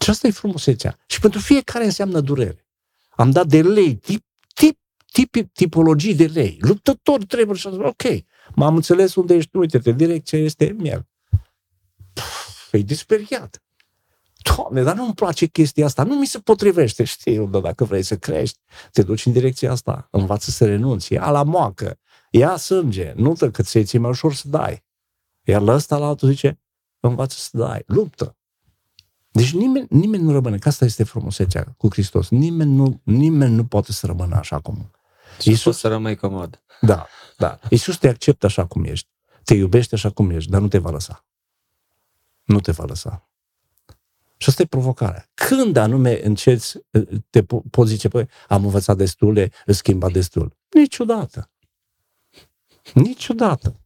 Și 0.00 0.10
asta 0.10 0.26
e 0.26 0.30
frumusețea. 0.30 0.98
Și 1.06 1.20
pentru 1.20 1.40
fiecare 1.40 1.84
înseamnă 1.84 2.20
durere. 2.20 2.66
Am 3.10 3.30
dat 3.30 3.46
de 3.46 3.62
lei, 3.62 3.96
tip, 3.96 4.24
tip, 4.54 4.78
tip, 5.12 5.52
tipologii 5.52 6.14
de 6.14 6.26
lei. 6.26 6.58
Luptător 6.60 7.24
trebuie 7.24 7.56
să 7.56 7.68
ok, 7.68 8.02
m-am 8.54 8.76
înțeles 8.76 9.14
unde 9.14 9.34
ești, 9.34 9.56
uite-te, 9.56 9.92
direcția 9.92 10.38
este 10.38 10.74
miel. 10.78 11.08
Puf, 12.12 12.72
e 12.72 12.78
disperiat. 12.78 13.62
Doamne, 14.42 14.82
dar 14.82 14.96
nu-mi 14.96 15.14
place 15.14 15.46
chestia 15.46 15.84
asta, 15.84 16.02
nu 16.02 16.14
mi 16.14 16.26
se 16.26 16.38
potrivește. 16.38 17.04
Știu, 17.04 17.46
dar 17.46 17.60
dacă 17.60 17.84
vrei 17.84 18.02
să 18.02 18.16
crești, 18.16 18.58
te 18.92 19.02
duci 19.02 19.26
în 19.26 19.32
direcția 19.32 19.70
asta, 19.70 20.08
învață 20.10 20.50
să 20.50 20.66
renunți, 20.66 21.12
ia 21.12 21.30
la 21.30 21.42
moacă, 21.42 21.98
ia 22.30 22.56
sânge, 22.56 23.12
nu 23.16 23.32
te 23.32 23.50
că 23.50 23.62
ți-e 23.62 23.98
mai 23.98 24.10
ușor 24.10 24.34
să 24.34 24.48
dai. 24.48 24.84
Iar 25.42 25.60
la 25.60 25.72
ăsta 25.72 25.98
la 25.98 26.06
altul 26.06 26.28
zice, 26.28 26.60
învață 27.00 27.36
să 27.38 27.58
dai, 27.58 27.82
luptă. 27.86 28.36
Deci 29.32 29.52
nimeni, 29.52 29.86
nimeni 29.90 30.22
nu 30.22 30.32
rămâne, 30.32 30.58
că 30.58 30.68
asta 30.68 30.84
este 30.84 31.04
frumusețea 31.04 31.74
cu 31.76 31.88
Hristos. 31.90 32.28
Nimeni 32.28 32.72
nu, 32.72 33.00
nimeni 33.02 33.54
nu 33.54 33.64
poate 33.64 33.92
să 33.92 34.06
rămână 34.06 34.36
așa 34.36 34.60
cum. 34.60 34.90
Și 35.40 35.48
Iisus 35.48 35.78
să 35.78 35.88
rămâi 35.88 36.16
comod. 36.16 36.62
Da, 36.80 37.06
da. 37.36 37.58
Iisus 37.68 37.96
te 37.96 38.08
acceptă 38.08 38.46
așa 38.46 38.66
cum 38.66 38.84
ești. 38.84 39.08
Te 39.44 39.54
iubește 39.54 39.94
așa 39.94 40.10
cum 40.10 40.30
ești, 40.30 40.50
dar 40.50 40.60
nu 40.60 40.68
te 40.68 40.78
va 40.78 40.90
lăsa. 40.90 41.24
Nu 42.44 42.60
te 42.60 42.72
va 42.72 42.84
lăsa. 42.84 43.29
Și 44.42 44.48
asta 44.48 44.62
e 44.62 44.66
provocarea. 44.66 45.28
Când 45.34 45.76
anume 45.76 46.20
încerci, 46.26 46.72
te 47.30 47.42
po- 47.42 47.70
poți 47.70 47.90
zice, 47.90 48.08
păi, 48.08 48.28
am 48.48 48.64
învățat 48.64 48.96
destule, 48.96 49.50
îți 49.66 49.78
schimba 49.78 50.10
destul. 50.10 50.56
Niciodată. 50.68 51.50
Niciodată. 52.94 53.80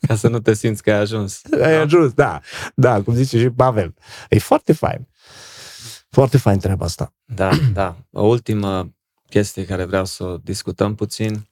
Ca 0.00 0.16
să 0.16 0.28
nu 0.28 0.40
te 0.40 0.54
simți 0.54 0.82
că 0.82 0.92
ai 0.92 0.98
ajuns. 0.98 1.40
Ai 1.62 1.72
da? 1.72 1.80
ajuns, 1.80 2.12
da. 2.12 2.40
Da, 2.74 3.02
cum 3.02 3.14
zice 3.14 3.38
și 3.38 3.50
Pavel. 3.50 3.94
E 4.28 4.38
foarte 4.38 4.72
fain. 4.72 5.08
Foarte 6.08 6.38
fain 6.38 6.58
treaba 6.58 6.84
asta. 6.84 7.14
Da, 7.24 7.50
da. 7.72 7.96
O 8.10 8.26
ultimă 8.26 8.94
chestie 9.28 9.64
care 9.64 9.84
vreau 9.84 10.04
să 10.04 10.24
o 10.24 10.36
discutăm 10.36 10.94
puțin, 10.94 11.48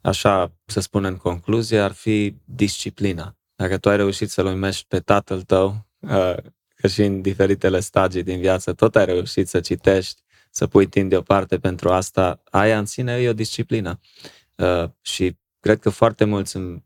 așa 0.00 0.52
să 0.64 0.80
spun 0.80 1.04
în 1.04 1.16
concluzie, 1.16 1.80
ar 1.80 1.92
fi 1.92 2.36
disciplina. 2.44 3.36
Dacă 3.54 3.78
tu 3.78 3.88
ai 3.88 3.96
reușit 3.96 4.30
să-l 4.30 4.46
uimești 4.46 4.84
pe 4.88 5.00
tatăl 5.00 5.42
tău, 5.42 5.86
uh, 5.98 6.36
că 6.80 6.86
și 6.86 7.02
în 7.02 7.20
diferitele 7.20 7.80
stagii 7.80 8.22
din 8.22 8.40
viață 8.40 8.72
tot 8.72 8.96
ai 8.96 9.04
reușit 9.04 9.48
să 9.48 9.60
citești, 9.60 10.20
să 10.50 10.66
pui 10.66 10.86
timp 10.86 11.10
deoparte 11.10 11.58
pentru 11.58 11.90
asta, 11.90 12.42
aia 12.50 12.78
în 12.78 12.86
sine 12.86 13.12
e 13.12 13.28
o 13.28 13.32
disciplină. 13.32 14.00
Uh, 14.54 14.84
și 15.00 15.36
cred 15.60 15.78
că 15.78 15.90
foarte 15.90 16.24
mulți 16.24 16.56
în 16.56 16.82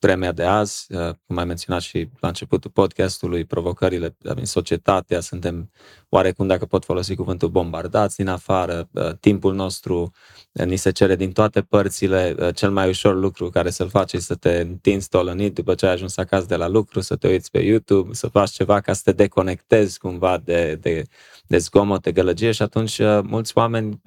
vremea 0.00 0.32
de 0.32 0.44
azi, 0.44 0.86
uh, 0.94 1.14
cum 1.26 1.36
ai 1.36 1.44
menționat 1.44 1.80
și 1.80 2.08
la 2.20 2.28
începutul 2.28 2.70
podcastului, 2.70 3.44
provocările 3.44 4.16
din 4.34 4.44
societatea, 4.44 5.20
suntem 5.20 5.70
oarecum, 6.08 6.46
dacă 6.46 6.66
pot 6.66 6.84
folosi 6.84 7.14
cuvântul, 7.14 7.48
bombardați 7.48 8.16
din 8.16 8.28
afară, 8.28 8.88
uh, 8.92 9.14
timpul 9.20 9.54
nostru 9.54 10.12
uh, 10.52 10.64
ni 10.64 10.76
se 10.76 10.90
cere 10.90 11.16
din 11.16 11.32
toate 11.32 11.62
părțile, 11.62 12.52
cel 12.54 12.70
mai 12.70 12.88
ușor 12.88 13.14
lucru 13.14 13.50
care 13.50 13.70
să-l 13.70 13.88
faci 13.88 14.12
este 14.12 14.32
să 14.32 14.34
te 14.34 14.60
întinzi 14.60 15.08
tolănit 15.08 15.54
după 15.54 15.74
ce 15.74 15.86
ai 15.86 15.92
ajuns 15.92 16.16
acasă 16.16 16.46
de 16.46 16.56
la 16.56 16.68
lucru, 16.68 17.00
să 17.00 17.16
te 17.16 17.28
uiți 17.28 17.50
pe 17.50 17.58
YouTube, 17.58 18.12
să 18.12 18.26
faci 18.26 18.50
ceva 18.50 18.80
ca 18.80 18.92
să 18.92 19.00
te 19.04 19.12
deconectezi 19.12 19.98
cumva 19.98 20.38
de, 20.44 20.74
de, 20.74 21.04
de 21.50 21.58
zgomot, 21.58 22.02
de 22.02 22.12
gălăgie 22.12 22.52
și 22.52 22.62
atunci 22.62 22.98
mulți 23.22 23.52
oameni 23.54 24.00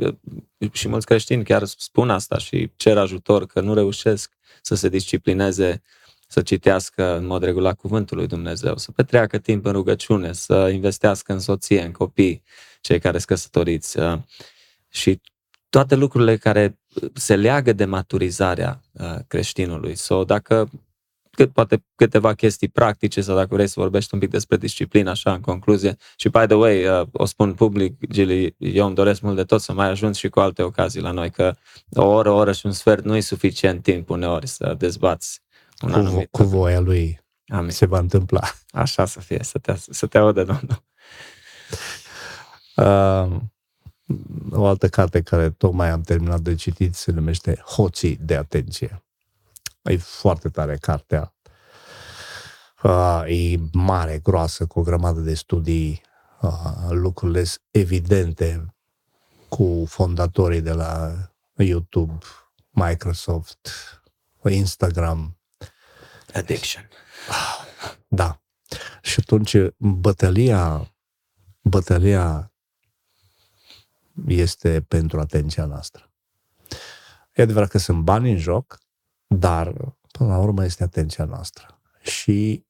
și 0.71 0.87
mulți 0.87 1.05
creștini 1.05 1.43
chiar 1.43 1.63
spun 1.65 2.09
asta 2.09 2.37
și 2.37 2.71
cer 2.75 2.97
ajutor 2.97 3.45
că 3.45 3.61
nu 3.61 3.73
reușesc 3.73 4.31
să 4.61 4.75
se 4.75 4.89
disciplineze, 4.89 5.81
să 6.27 6.41
citească 6.41 7.17
în 7.17 7.25
mod 7.25 7.43
regulat 7.43 7.75
cuvântul 7.75 8.17
lui 8.17 8.27
Dumnezeu, 8.27 8.77
să 8.77 8.91
petreacă 8.91 9.37
timp 9.37 9.65
în 9.65 9.71
rugăciune, 9.71 10.33
să 10.33 10.69
investească 10.73 11.33
în 11.33 11.39
soție, 11.39 11.81
în 11.81 11.91
copii, 11.91 12.43
cei 12.81 12.99
care 12.99 13.17
sunt 13.17 13.29
căsătoriți 13.29 13.99
uh, 13.99 14.19
și 14.89 15.21
toate 15.69 15.95
lucrurile 15.95 16.37
care 16.37 16.79
se 17.13 17.35
leagă 17.35 17.73
de 17.73 17.85
maturizarea 17.85 18.81
uh, 18.91 19.15
creștinului. 19.27 19.95
Sau 19.95 20.23
dacă 20.23 20.69
cât, 21.35 21.51
poate 21.51 21.85
câteva 21.95 22.33
chestii 22.33 22.67
practice 22.67 23.21
sau 23.21 23.35
dacă 23.35 23.55
vrei 23.55 23.67
să 23.67 23.79
vorbești 23.79 24.13
un 24.13 24.19
pic 24.19 24.29
despre 24.29 24.57
disciplină, 24.57 25.09
așa, 25.09 25.33
în 25.33 25.41
concluzie. 25.41 25.97
Și, 26.15 26.29
by 26.29 26.45
the 26.45 26.55
way, 26.55 26.85
uh, 26.85 27.07
o 27.11 27.25
spun 27.25 27.53
public, 27.53 27.97
Gili, 28.11 28.55
eu 28.57 28.85
îmi 28.85 28.95
doresc 28.95 29.21
mult 29.21 29.35
de 29.35 29.43
tot 29.43 29.61
să 29.61 29.73
mai 29.73 29.89
ajung 29.89 30.13
și 30.13 30.29
cu 30.29 30.39
alte 30.39 30.61
ocazii 30.61 31.01
la 31.01 31.11
noi, 31.11 31.29
că 31.29 31.55
o 31.93 32.05
oră, 32.05 32.29
o 32.29 32.35
oră 32.35 32.51
și 32.51 32.65
un 32.65 32.71
sfert 32.71 33.03
nu 33.03 33.15
e 33.15 33.19
suficient 33.19 33.83
timp 33.83 34.09
uneori 34.09 34.47
să 34.47 34.75
dezbați 34.77 35.41
un 35.81 35.91
cu, 35.91 35.97
anumit 35.97 36.27
cu 36.31 36.43
voia 36.43 36.79
lui 36.79 37.21
Amin. 37.47 37.69
se 37.69 37.85
va 37.85 37.99
întâmpla. 37.99 38.41
Așa 38.71 39.05
să 39.05 39.19
fie, 39.19 39.39
să 39.41 39.57
te, 39.57 39.75
să 39.89 40.05
te 40.05 40.17
audă 40.17 40.43
Domnul. 40.43 40.83
Uh, 42.75 43.41
o 44.51 44.65
altă 44.65 44.89
carte 44.89 45.21
care 45.21 45.49
tocmai 45.49 45.89
am 45.89 46.01
terminat 46.01 46.39
de 46.39 46.55
citit 46.55 46.95
se 46.95 47.11
numește 47.11 47.63
Hoții 47.65 48.19
de 48.21 48.35
atenție. 48.35 49.02
E 49.83 49.97
foarte 49.97 50.49
tare 50.49 50.77
cartea. 50.77 51.35
Uh, 52.83 53.23
e 53.27 53.59
mare, 53.71 54.19
groasă, 54.19 54.65
cu 54.65 54.79
o 54.79 54.83
grămadă 54.83 55.19
de 55.19 55.33
studii, 55.33 56.01
uh, 56.41 56.87
lucrurile 56.89 57.43
evidente 57.71 58.75
cu 59.47 59.83
fondatorii 59.87 60.61
de 60.61 60.71
la 60.71 61.13
YouTube, 61.55 62.25
Microsoft, 62.69 63.69
Instagram. 64.49 65.37
Addiction. 66.33 66.89
Da. 68.07 68.41
Și 69.01 69.19
atunci 69.19 69.55
bătălia, 69.77 70.93
bătălia 71.61 72.53
este 74.27 74.81
pentru 74.81 75.19
atenția 75.19 75.65
noastră. 75.65 76.11
E 77.33 77.41
adevărat 77.41 77.69
că 77.69 77.77
sunt 77.77 78.03
bani 78.03 78.31
în 78.31 78.37
joc, 78.37 78.79
dar, 79.39 79.95
până 80.11 80.29
la 80.29 80.37
urmă, 80.37 80.63
este 80.63 80.83
atenția 80.83 81.25
noastră. 81.25 81.81
Și 82.01 82.65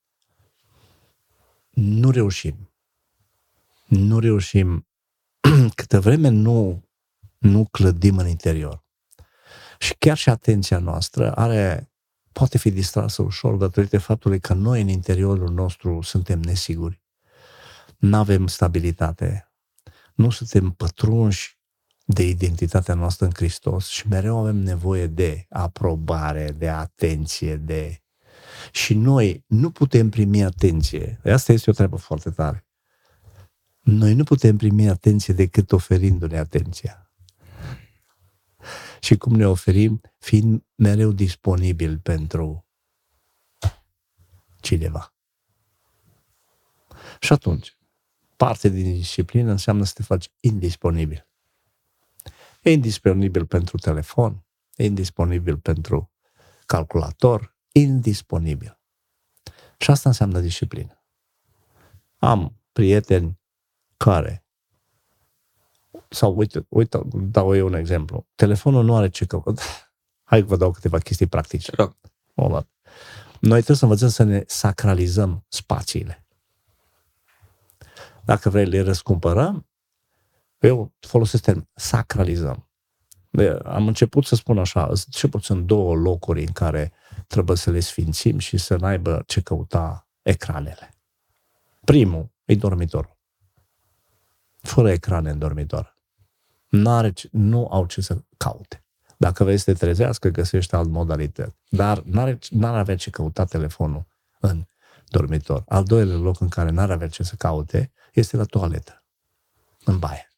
nu 1.70 2.12
reușim. 2.12 2.72
Nu 3.86 4.20
reușim. 4.20 4.88
Câte 5.76 5.98
vreme 5.98 6.30
nu, 6.30 6.84
nu 7.38 7.68
clădim 7.72 8.18
în 8.18 8.28
interior. 8.28 8.84
Și 9.80 9.96
chiar 10.00 10.18
și 10.18 10.30
atenția 10.30 10.80
noastră 10.80 11.32
are, 11.36 11.92
poate 12.32 12.58
fi 12.58 12.72
distrasă 12.72 13.22
ușor 13.22 13.56
datorită 13.56 14.00
faptului 14.00 14.40
că 14.40 14.54
noi 14.54 14.82
în 14.82 14.88
interiorul 14.88 15.50
nostru 15.50 16.02
suntem 16.02 16.40
nesiguri. 16.40 17.02
Nu 17.98 18.18
avem 18.18 18.48
stabilitate. 18.48 19.52
Nu 20.14 20.30
suntem 20.30 20.72
pătrunși 20.72 21.58
de 22.14 22.28
identitatea 22.28 22.94
noastră 22.94 23.26
în 23.26 23.32
Hristos 23.36 23.88
și 23.88 24.08
mereu 24.08 24.38
avem 24.38 24.56
nevoie 24.56 25.08
de 25.08 25.46
aprobare, 25.50 26.52
de 26.52 26.70
atenție, 26.70 27.56
de... 27.56 27.98
Și 28.72 28.94
noi 28.94 29.44
nu 29.48 29.72
putem 29.72 30.10
primi 30.10 30.44
atenție. 30.44 31.20
Asta 31.26 31.52
este 31.52 31.70
o 31.70 31.74
treabă 31.74 31.96
foarte 31.96 32.30
tare. 32.30 32.68
Noi 33.80 34.14
nu 34.14 34.24
putem 34.24 34.58
primi 34.58 34.90
atenție 34.90 35.34
decât 35.34 35.72
oferindu-ne 35.72 36.38
atenția. 36.38 37.12
Și 39.00 39.18
cum 39.18 39.36
ne 39.36 39.48
oferim? 39.48 40.02
Fiind 40.18 40.66
mereu 40.76 41.12
disponibil 41.12 42.00
pentru 42.00 42.68
cineva. 44.60 45.14
Și 47.20 47.34
atunci, 47.34 47.78
parte 48.36 48.70
din 48.70 48.94
disciplină 48.94 49.52
înseamnă 49.52 49.84
să 49.84 49.94
te 49.96 50.04
faci 50.04 50.32
indisponibil. 50.40 51.28
E 52.64 52.72
indisponibil 52.72 53.46
pentru 53.46 53.78
telefon, 53.78 54.46
e 54.76 54.86
indisponibil 54.86 55.58
pentru 55.58 56.12
calculator, 56.66 57.56
indisponibil. 57.72 58.80
Și 59.78 59.92
asta 59.92 60.10
înseamnă 60.10 60.40
disciplină. 60.40 61.04
Am 62.18 62.56
prieteni 62.72 63.40
care 63.98 64.46
sau 66.10 66.36
uite, 66.36 66.66
uite, 66.70 67.02
dau 67.14 67.56
eu 67.56 67.68
un 67.68 67.74
exemplu. 67.74 68.28
Telefonul 68.36 68.84
nu 68.84 68.96
are 68.96 69.10
ce 69.10 69.26
căuta. 69.26 69.62
Hai 70.30 70.40
că 70.40 70.46
vă 70.46 70.56
dau 70.56 70.72
câteva 70.72 70.98
chestii 70.98 71.28
practice. 71.28 71.72
Noi 73.40 73.58
trebuie 73.58 73.78
să 73.78 73.84
învățăm 73.84 74.10
să 74.10 74.24
ne 74.24 74.44
sacralizăm 74.48 75.46
spațiile. 75.48 76.26
Dacă 78.26 78.50
vrei, 78.50 78.66
le 78.66 78.82
răscumpărăm 78.82 79.68
eu 80.68 80.94
folosesc 81.00 81.44
termen, 81.44 81.70
sacralizăm. 81.74 82.68
Am 83.64 83.88
început 83.88 84.26
să 84.26 84.36
spun 84.36 84.58
așa, 84.58 84.92
ce 85.10 85.28
puțin 85.28 85.66
două 85.66 85.96
locuri 85.96 86.40
în 86.44 86.52
care 86.52 86.92
trebuie 87.28 87.58
să 87.58 87.72
le 87.72 87.80
sfințim 87.80 88.38
și 88.38 88.58
să 88.58 88.76
n-aibă 88.76 89.24
ce 89.26 89.42
căuta 89.42 90.08
ecranele. 90.22 90.94
Primul 91.86 92.32
e 92.46 92.56
dormitorul. 92.56 93.18
Fără 94.62 94.92
ecrane 94.92 95.30
în 95.30 95.40
dormitor. 95.40 95.98
N-are, 96.68 97.12
ce- 97.12 97.30
nu 97.32 97.68
au 97.68 97.86
ce 97.86 98.02
să 98.02 98.24
caute. 98.38 98.86
Dacă 99.18 99.44
vrei 99.44 99.58
să 99.58 99.64
te 99.64 99.74
trezească, 99.74 100.30
găsești 100.30 100.76
alt 100.76 100.90
modalitate. 100.90 101.56
Dar 101.70 102.02
n-are, 102.02 102.40
n-ar 102.50 102.76
avea 102.78 102.96
ce 102.96 103.10
căuta 103.10 103.46
telefonul 103.46 104.06
în 104.40 104.66
dormitor. 105.08 105.64
Al 105.68 105.84
doilea 105.84 106.16
loc 106.16 106.40
în 106.40 106.50
care 106.50 106.70
n-ar 106.70 106.92
avea 106.92 107.08
ce 107.08 107.24
să 107.24 107.36
caute 107.36 107.92
este 108.14 108.38
la 108.38 108.44
toaletă, 108.44 109.04
în 109.84 110.00
baie. 110.00 110.33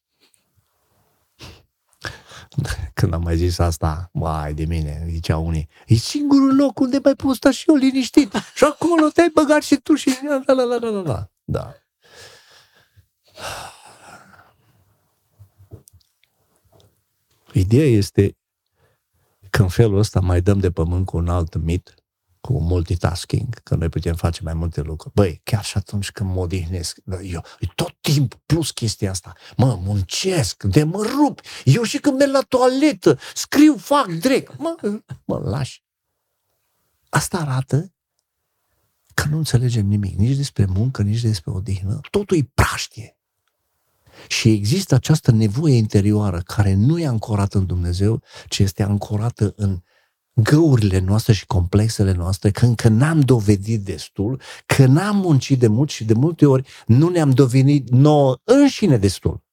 Când 2.94 3.14
am 3.14 3.22
mai 3.22 3.38
zis 3.38 3.58
asta, 3.58 4.10
mai 4.14 4.54
de 4.54 4.66
mine, 4.66 5.06
zicea 5.10 5.38
unii, 5.38 5.70
e 5.88 5.96
singurul 5.96 6.56
loc 6.56 6.80
unde 6.80 7.00
mai 7.04 7.16
pot 7.16 7.36
sta 7.36 7.52
și 7.52 7.70
eu 7.70 7.76
liniștit. 7.76 8.32
Și 8.56 8.64
acolo 8.64 9.08
te-ai 9.08 9.32
băgat 9.34 9.62
și 9.62 9.76
tu 9.76 9.96
și... 9.96 10.20
La, 10.28 10.54
la, 10.54 10.64
la, 10.64 10.78
la, 10.78 10.90
la, 10.90 11.02
la. 11.02 11.30
Da. 11.44 11.74
Ideea 17.54 17.88
este 17.88 18.38
că 19.50 19.62
în 19.62 19.68
felul 19.68 19.98
ăsta 19.98 20.20
mai 20.20 20.42
dăm 20.42 20.60
de 20.60 20.72
pământ 20.72 21.06
cu 21.06 21.18
un 21.18 21.28
alt 21.28 21.56
mit, 21.56 21.94
cu 22.46 22.62
multitasking, 22.62 23.54
că 23.64 23.76
noi 23.76 23.90
putem 23.90 24.16
face 24.16 24.40
mai 24.44 24.54
multe 24.54 24.82
lucruri. 24.82 25.14
Băi, 25.14 25.42
chiar 25.44 25.64
și 25.64 25.78
atunci 25.78 26.12
când 26.12 26.34
mă 26.34 26.40
odihnesc, 26.40 26.98
eu, 27.24 27.44
e 27.60 27.68
tot 27.76 27.98
timpul 28.02 28.40
plus 28.46 28.72
chestia 28.72 29.10
asta. 29.10 29.34
Mă, 29.58 29.80
muncesc, 29.82 30.64
de 30.64 30.84
mă 30.84 31.04
rup. 31.04 31.42
Eu 31.64 31.84
și 31.84 31.98
când 31.98 32.18
merg 32.18 32.32
la 32.32 32.42
toaletă, 32.48 33.20
scriu, 33.34 33.78
fac, 33.78 34.08
drec. 34.08 34.56
Mă, 34.58 34.76
mă 35.26 35.38
lași. 35.38 35.84
Asta 37.10 37.38
arată 37.38 37.94
că 39.14 39.28
nu 39.30 39.38
înțelegem 39.38 39.86
nimic, 39.86 40.18
nici 40.18 40.36
despre 40.36 40.66
muncă, 40.66 41.02
nici 41.02 41.22
despre 41.22 41.52
odihnă. 41.52 42.00
Totul 42.10 42.38
e 42.38 42.50
praștie. 42.54 43.18
Și 44.28 44.52
există 44.52 44.96
această 44.96 45.32
nevoie 45.32 45.76
interioară 45.76 46.42
care 46.42 46.74
nu 46.74 47.00
e 47.00 47.08
ancorată 47.08 47.58
în 47.58 47.66
Dumnezeu, 47.66 48.22
ci 48.48 48.60
este 48.60 48.84
ancorată 48.84 49.54
în 49.56 49.82
găurile 50.42 51.00
noastre 51.00 51.34
și 51.34 51.46
complexele 51.46 52.12
noastre, 52.12 52.52
că 52.52 52.66
încă 52.66 52.88
n-am 52.88 53.20
dovedit 53.20 53.84
destul, 53.84 54.42
că 54.66 54.86
n-am 54.86 55.18
muncit 55.18 55.60
de 55.60 55.68
mult 55.68 55.90
și 55.90 56.04
de 56.04 56.14
multe 56.14 56.46
ori 56.46 56.68
nu 56.86 57.10
ne-am 57.10 57.30
dovedit 57.30 57.90
nouă 57.90 58.38
înșine 58.44 58.98
destul. 58.98 59.44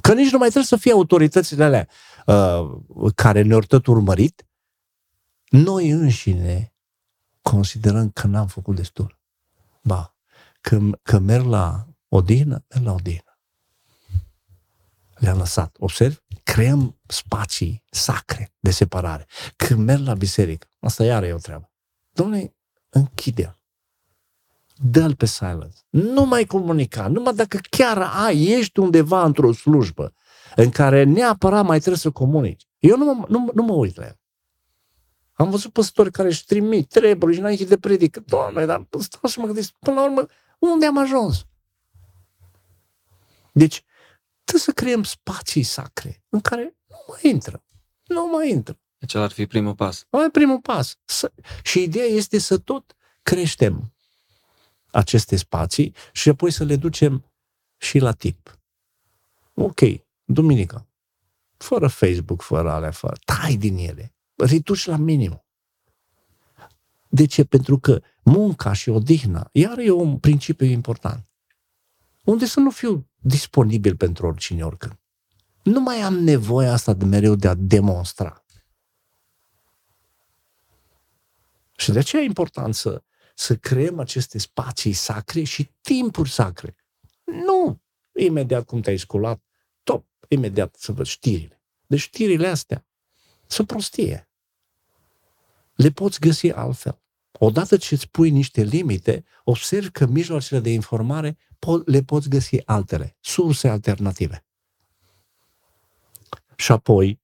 Că 0.00 0.14
nici 0.14 0.30
nu 0.30 0.38
mai 0.38 0.48
trebuie 0.48 0.64
să 0.64 0.76
fie 0.76 0.92
autoritățile 0.92 1.64
alea 1.64 1.88
uh, 2.26 3.12
care 3.14 3.42
ne-au 3.42 3.60
tot 3.60 3.86
urmărit. 3.86 4.46
Noi 5.48 5.90
înșine 5.90 6.72
considerăm 7.42 8.10
că 8.10 8.26
n-am 8.26 8.46
făcut 8.46 8.76
destul. 8.76 9.18
Ba, 9.82 10.16
că, 10.60 10.80
că 11.02 11.18
merg 11.18 11.44
la 11.44 11.86
odihnă, 12.08 12.64
merg 12.68 12.84
la 12.84 12.92
odihnă 12.92 13.27
le-am 15.18 15.38
lăsat. 15.38 15.76
Observ? 15.78 16.22
Creăm 16.42 17.00
spații 17.06 17.82
sacre 17.90 18.52
de 18.60 18.70
separare. 18.70 19.26
Când 19.56 19.84
merg 19.84 20.06
la 20.06 20.14
biserică, 20.14 20.66
asta 20.80 21.04
iară 21.04 21.26
e 21.26 21.32
o 21.32 21.38
treabă. 21.38 21.70
Domnule, 22.10 22.56
închide-l. 22.88 23.58
Dă-l 24.74 25.14
pe 25.14 25.26
silence. 25.26 25.78
Nu 25.88 26.24
mai 26.24 26.44
comunica. 26.44 27.08
Numai 27.08 27.34
dacă 27.34 27.58
chiar 27.70 28.02
ai, 28.02 28.44
ești 28.44 28.78
undeva 28.78 29.24
într-o 29.24 29.52
slujbă 29.52 30.14
în 30.56 30.70
care 30.70 31.02
neapărat 31.02 31.64
mai 31.64 31.78
trebuie 31.78 31.98
să 31.98 32.10
comunici. 32.10 32.66
Eu 32.78 32.96
nu 32.96 33.14
mă, 33.14 33.24
nu, 33.28 33.50
nu 33.54 33.62
mă 33.62 33.72
uit 33.72 33.96
la 33.96 34.04
el. 34.04 34.18
Am 35.32 35.50
văzut 35.50 35.72
păstori 35.72 36.10
care 36.10 36.28
își 36.28 36.44
trimit 36.44 36.88
treburi 36.88 37.32
și 37.32 37.38
înainte 37.38 37.64
de 37.64 37.78
predică. 37.78 38.20
Doamne, 38.26 38.66
dar 38.66 38.86
stau 38.98 39.30
și 39.30 39.38
mă 39.38 39.46
gândesc, 39.46 39.72
până 39.78 39.96
la 39.96 40.04
urmă, 40.04 40.26
unde 40.58 40.86
am 40.86 40.98
ajuns? 40.98 41.46
Deci, 43.52 43.84
trebuie 44.48 44.60
să 44.60 44.72
creăm 44.72 45.02
spații 45.02 45.62
sacre 45.62 46.24
în 46.28 46.40
care 46.40 46.76
nu 46.86 46.96
mai 47.08 47.30
intră. 47.32 47.64
Nu 48.06 48.26
mai 48.26 48.50
intră. 48.50 48.78
Deci 48.98 49.14
ar 49.14 49.30
fi 49.30 49.46
primul 49.46 49.74
pas. 49.74 50.06
Mai 50.10 50.30
primul 50.30 50.60
pas. 50.60 50.98
Să... 51.04 51.32
Și 51.62 51.82
ideea 51.82 52.06
este 52.06 52.38
să 52.38 52.58
tot 52.58 52.96
creștem 53.22 53.94
aceste 54.90 55.36
spații 55.36 55.94
și 56.12 56.28
apoi 56.28 56.50
să 56.50 56.64
le 56.64 56.76
ducem 56.76 57.32
și 57.76 57.98
la 57.98 58.12
tip. 58.12 58.58
Ok, 59.54 59.80
duminica. 60.24 60.86
Fără 61.56 61.88
Facebook, 61.88 62.42
fără 62.42 62.70
alea, 62.70 62.90
fără. 62.90 63.16
Tai 63.24 63.56
din 63.56 63.76
ele. 63.76 64.14
Reduci 64.34 64.86
la 64.86 64.96
minim. 64.96 65.44
De 67.08 67.26
ce? 67.26 67.44
Pentru 67.44 67.78
că 67.78 68.02
munca 68.22 68.72
și 68.72 68.88
odihna, 68.88 69.48
iar 69.52 69.78
e 69.78 69.90
un 69.90 70.18
principiu 70.18 70.66
important. 70.66 71.27
Unde 72.28 72.46
să 72.46 72.60
nu 72.60 72.70
fiu 72.70 73.08
disponibil 73.16 73.96
pentru 73.96 74.26
oricine, 74.26 74.64
oricând. 74.64 74.98
Nu 75.62 75.80
mai 75.80 76.00
am 76.00 76.14
nevoie 76.14 76.68
asta 76.68 76.92
de 76.92 77.04
mereu 77.04 77.34
de 77.34 77.48
a 77.48 77.54
demonstra. 77.54 78.44
Și 81.76 81.92
de 81.92 81.98
aceea 81.98 82.22
e 82.22 82.24
important 82.24 82.74
să, 82.74 83.02
să 83.34 83.56
creăm 83.56 83.98
aceste 83.98 84.38
spații 84.38 84.92
sacre 84.92 85.42
și 85.42 85.70
timpuri 85.80 86.30
sacre. 86.30 86.76
Nu 87.24 87.80
imediat 88.12 88.64
cum 88.64 88.80
te-ai 88.80 88.98
sculat, 88.98 89.42
top, 89.82 90.06
imediat 90.28 90.74
să 90.78 90.92
văd 90.92 91.06
știrile. 91.06 91.62
Deci 91.86 92.00
știrile 92.00 92.48
astea 92.48 92.86
sunt 93.46 93.66
prostie. 93.66 94.28
Le 95.74 95.90
poți 95.90 96.20
găsi 96.20 96.50
altfel. 96.50 97.02
Odată 97.38 97.76
ce 97.76 97.94
îți 97.94 98.08
pui 98.08 98.30
niște 98.30 98.62
limite, 98.62 99.24
observi 99.44 99.90
că 99.90 100.06
mijloacele 100.06 100.60
de 100.60 100.72
informare 100.72 101.32
po- 101.32 101.84
le 101.84 102.02
poți 102.02 102.28
găsi 102.28 102.66
altele, 102.66 103.16
surse 103.20 103.68
alternative. 103.68 104.44
Și 106.56 106.72
apoi, 106.72 107.20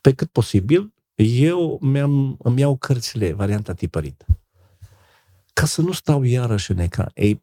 pe 0.00 0.14
cât 0.14 0.30
posibil, 0.30 0.92
eu 1.14 1.78
mi-am, 1.80 2.36
îmi 2.42 2.60
iau 2.60 2.76
cărțile, 2.76 3.32
varianta 3.32 3.74
tipărită. 3.74 4.24
Ca 5.52 5.66
să 5.66 5.80
nu 5.80 5.92
stau 5.92 6.22
iarăși 6.22 6.70
în 6.70 6.78
ecran. 6.78 7.10
Ei, 7.14 7.42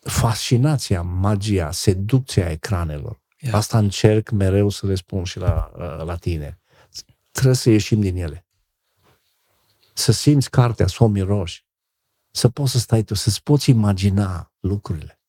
fascinația, 0.00 1.02
magia, 1.02 1.70
seducția 1.70 2.50
ecranelor. 2.50 3.22
Yeah. 3.38 3.54
Asta 3.54 3.78
încerc 3.78 4.30
mereu 4.30 4.68
să 4.68 4.86
le 4.86 4.94
spun 4.94 5.24
și 5.24 5.38
la, 5.38 5.70
la 6.04 6.16
tine. 6.16 6.58
Trebuie 7.30 7.54
să 7.54 7.70
ieșim 7.70 8.00
din 8.00 8.16
ele. 8.16 8.43
Să 9.96 10.12
simți 10.12 10.50
cartea, 10.50 10.86
să 10.86 11.04
o 11.04 11.06
miroși 11.06 11.64
să 12.36 12.48
poți 12.48 12.72
să 12.72 12.78
stai 12.78 13.02
tu, 13.02 13.14
să-ți 13.14 13.42
poți 13.42 13.70
imagina 13.70 14.52
lucrurile. 14.60 15.20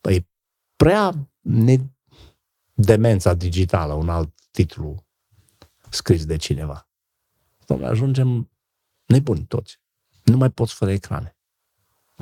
Păi, 0.00 0.28
prea 0.76 1.28
ne... 1.40 1.78
demența 2.74 3.34
digitală, 3.34 3.92
un 3.92 4.08
alt 4.08 4.34
titlu 4.50 5.06
scris 5.88 6.24
de 6.24 6.36
cineva. 6.36 6.88
Domnule, 7.66 7.90
ajungem 7.90 8.50
nebuni 9.04 9.44
toți. 9.44 9.80
Nu 10.24 10.36
mai 10.36 10.50
poți 10.50 10.74
fără 10.74 10.92
ecrane. 10.92 11.36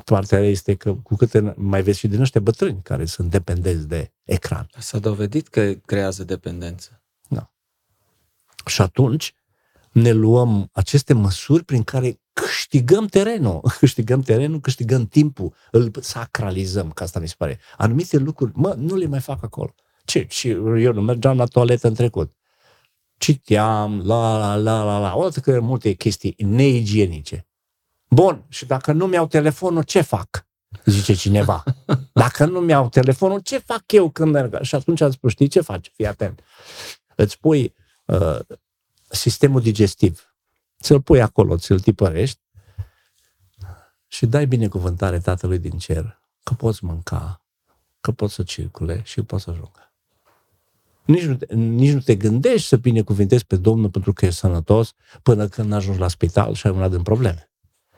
Partea 0.03 0.39
este 0.39 0.75
că 0.75 0.93
cu 0.93 1.15
câte 1.15 1.53
mai 1.57 1.83
vezi 1.83 1.99
și 1.99 2.07
din 2.07 2.21
ăștia 2.21 2.41
bătrâni 2.41 2.81
care 2.81 3.05
sunt 3.05 3.29
dependenți 3.29 3.87
de 3.87 4.13
ecran. 4.23 4.67
S-a 4.77 4.99
dovedit 4.99 5.47
că 5.47 5.73
creează 5.73 6.23
dependență. 6.23 7.03
Da. 7.27 7.51
Și 8.65 8.81
atunci 8.81 9.33
ne 9.95 10.11
luăm 10.11 10.69
aceste 10.71 11.13
măsuri 11.13 11.63
prin 11.63 11.83
care 11.83 12.19
câștigăm 12.33 13.05
terenul, 13.05 13.61
câștigăm 13.79 14.21
terenul, 14.21 14.59
câștigăm 14.59 15.05
timpul, 15.05 15.53
îl 15.71 15.91
sacralizăm, 16.01 16.91
că 16.91 17.03
asta 17.03 17.19
mi 17.19 17.27
se 17.27 17.35
pare. 17.37 17.59
Anumite 17.77 18.17
lucruri, 18.17 18.51
mă, 18.55 18.75
nu 18.77 18.95
le 18.95 19.05
mai 19.05 19.19
fac 19.19 19.43
acolo. 19.43 19.75
Ce? 20.05 20.25
Și 20.29 20.49
eu 20.49 20.93
nu 20.93 21.01
mergeam 21.01 21.37
la 21.37 21.45
toaletă 21.45 21.87
în 21.87 21.93
trecut. 21.93 22.33
Citeam, 23.17 24.01
la, 24.05 24.37
la, 24.37 24.55
la, 24.55 24.83
la, 24.83 24.99
la, 24.99 25.15
odată 25.15 25.39
că 25.39 25.59
multe 25.59 25.93
chestii 25.93 26.35
neigienice. 26.37 27.47
Bun, 28.09 28.45
și 28.49 28.65
dacă 28.65 28.91
nu 28.91 29.05
mi-au 29.05 29.27
telefonul, 29.27 29.83
ce 29.83 30.01
fac? 30.01 30.47
Zice 30.85 31.13
cineva. 31.13 31.63
Dacă 32.13 32.45
nu 32.45 32.59
mi-au 32.59 32.89
telefonul, 32.89 33.39
ce 33.39 33.57
fac 33.57 33.91
eu 33.91 34.09
când 34.09 34.31
merg? 34.31 34.61
Și 34.61 34.75
atunci 34.75 35.01
am 35.01 35.11
spus, 35.11 35.31
știi 35.31 35.47
ce 35.47 35.61
faci? 35.61 35.91
Fii 35.95 36.07
atent. 36.07 36.39
Îți 37.15 37.39
pui 37.39 37.73
uh, 38.05 38.39
sistemul 39.09 39.61
digestiv 39.61 40.35
ți-l 40.81 41.01
pui 41.01 41.21
acolo, 41.21 41.57
ți-l 41.57 41.79
tipărești 41.79 42.39
și 44.07 44.25
dai 44.25 44.47
binecuvântare 44.47 45.19
Tatălui 45.19 45.59
din 45.59 45.77
cer 45.77 46.21
că 46.43 46.53
poți 46.53 46.83
mânca, 46.83 47.45
că 48.01 48.11
poți 48.11 48.33
să 48.33 48.43
circule 48.43 49.01
și 49.03 49.21
poți 49.21 49.43
să 49.43 49.49
ajungă. 49.49 49.93
Nici 51.05 51.23
nu, 51.23 51.35
te, 51.35 51.55
nici 51.55 51.93
nu 51.93 51.99
te 51.99 52.15
gândești 52.15 52.67
să 52.67 52.77
binecuvântezi 52.77 53.45
pe 53.45 53.55
Domnul 53.55 53.89
pentru 53.89 54.13
că 54.13 54.25
e 54.25 54.29
sănătos 54.29 54.93
până 55.23 55.47
când 55.47 55.73
ajungi 55.73 55.99
la 55.99 56.07
spital 56.07 56.53
și 56.53 56.67
ai 56.67 56.73
una 56.73 56.89
din 56.89 57.01
probleme. 57.01 57.49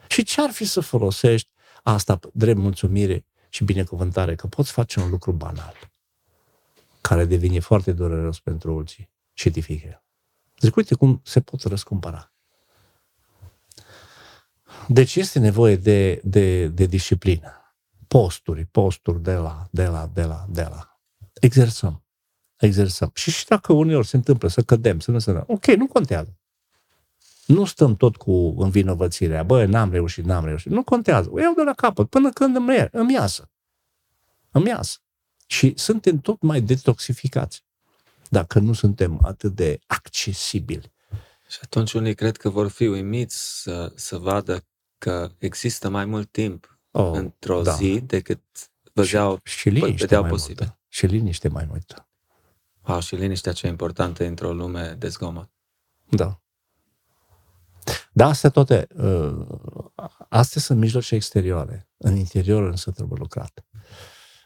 Și 0.07 0.23
ce 0.23 0.41
ar 0.41 0.49
fi 0.49 0.65
să 0.65 0.79
folosești 0.79 1.49
asta 1.83 2.19
drept 2.33 2.59
mulțumire 2.59 3.25
și 3.49 3.63
binecuvântare, 3.63 4.35
că 4.35 4.47
poți 4.47 4.71
face 4.71 4.99
un 4.99 5.09
lucru 5.09 5.31
banal, 5.31 5.75
care 7.01 7.25
devine 7.25 7.59
foarte 7.59 7.91
dureros 7.91 8.39
pentru 8.39 8.75
ulții 8.75 9.09
și 9.33 9.47
edifică. 9.47 10.01
Zic, 10.59 10.75
uite 10.75 10.95
cum 10.95 11.21
se 11.23 11.41
pot 11.41 11.61
răscumpăra. 11.61 12.31
Deci 14.87 15.15
este 15.15 15.39
nevoie 15.39 15.75
de, 15.75 16.21
de, 16.23 16.67
de 16.67 16.85
disciplină. 16.85 17.51
Posturi, 18.07 18.65
posturi 18.65 19.21
de 19.21 19.33
la, 19.33 19.67
de 19.71 19.87
la, 19.87 20.09
de 20.13 20.23
la, 20.23 20.45
de 20.49 20.61
la. 20.61 20.99
Exersăm. 21.41 22.03
exersăm. 22.57 23.11
Și 23.13 23.31
și 23.31 23.45
dacă 23.45 23.73
uneori 23.73 24.07
se 24.07 24.15
întâmplă 24.15 24.47
să 24.47 24.61
cădem, 24.61 24.99
să 24.99 25.11
nu 25.11 25.19
se 25.19 25.43
ok, 25.47 25.65
nu 25.65 25.87
contează. 25.87 26.37
Nu 27.45 27.65
stăm 27.65 27.95
tot 27.95 28.15
cu 28.15 28.31
învinovățirea, 28.57 29.43
bă, 29.43 29.65
n-am 29.65 29.91
reușit, 29.91 30.25
n-am 30.25 30.45
reușit. 30.45 30.71
Nu 30.71 30.83
contează. 30.83 31.29
O 31.31 31.39
iau 31.39 31.53
de 31.53 31.61
la 31.61 31.73
capăt 31.73 32.09
până 32.09 32.29
când 32.29 32.55
îmi, 32.55 32.87
îmi 32.91 33.13
iasă. 33.13 33.49
Îmi 34.51 34.67
iasă. 34.67 34.97
Și 35.45 35.73
suntem 35.77 36.19
tot 36.19 36.41
mai 36.41 36.61
detoxificați 36.61 37.63
dacă 38.29 38.59
nu 38.59 38.73
suntem 38.73 39.19
atât 39.23 39.55
de 39.55 39.79
accesibili. 39.87 40.93
Și 41.47 41.59
atunci 41.61 41.93
unii 41.93 42.15
cred 42.15 42.37
că 42.37 42.49
vor 42.49 42.67
fi 42.67 42.87
uimiți 42.87 43.61
să, 43.61 43.91
să 43.95 44.17
vadă 44.17 44.65
că 44.97 45.29
există 45.37 45.89
mai 45.89 46.05
mult 46.05 46.31
timp 46.31 46.79
oh, 46.91 47.11
într-o 47.13 47.61
da. 47.61 47.71
zi 47.71 48.01
decât 48.01 48.41
vedeau, 48.93 49.39
și, 49.43 49.57
și 49.57 49.69
liniște 49.69 50.17
mai 50.17 50.29
posibil. 50.29 50.55
Multă. 50.65 50.79
Și 50.87 51.05
liniște 51.05 51.47
mai 51.47 51.65
multă. 51.69 52.09
Wow, 52.87 52.99
și 52.99 53.15
liniștea 53.15 53.51
cea 53.51 53.67
importantă 53.67 54.25
într-o 54.25 54.53
lume 54.53 54.95
de 54.97 55.07
zgomot. 55.07 55.49
Da. 56.09 56.41
Da, 58.11 58.27
astea 58.27 58.49
toate, 58.49 58.87
uh, 58.95 59.47
astea 60.29 60.61
sunt 60.61 60.79
mijloace 60.79 61.15
exterioare. 61.15 61.89
În 61.97 62.15
interior 62.15 62.63
însă 62.63 62.91
trebuie 62.91 63.19
lucrat. 63.19 63.65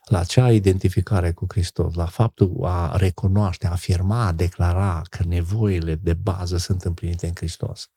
La 0.06 0.20
acea 0.20 0.52
identificare 0.52 1.32
cu 1.32 1.46
Hristos, 1.50 1.94
la 1.94 2.06
faptul 2.06 2.58
a 2.64 2.96
recunoaște, 2.96 3.68
a 3.68 3.72
afirma, 3.72 4.26
a 4.26 4.32
declara 4.32 5.02
că 5.10 5.24
nevoile 5.24 5.96
de 5.96 6.14
bază 6.14 6.58
sunt 6.58 6.84
împlinite 6.84 7.28
în 7.28 7.34
Hristos. 7.36 7.90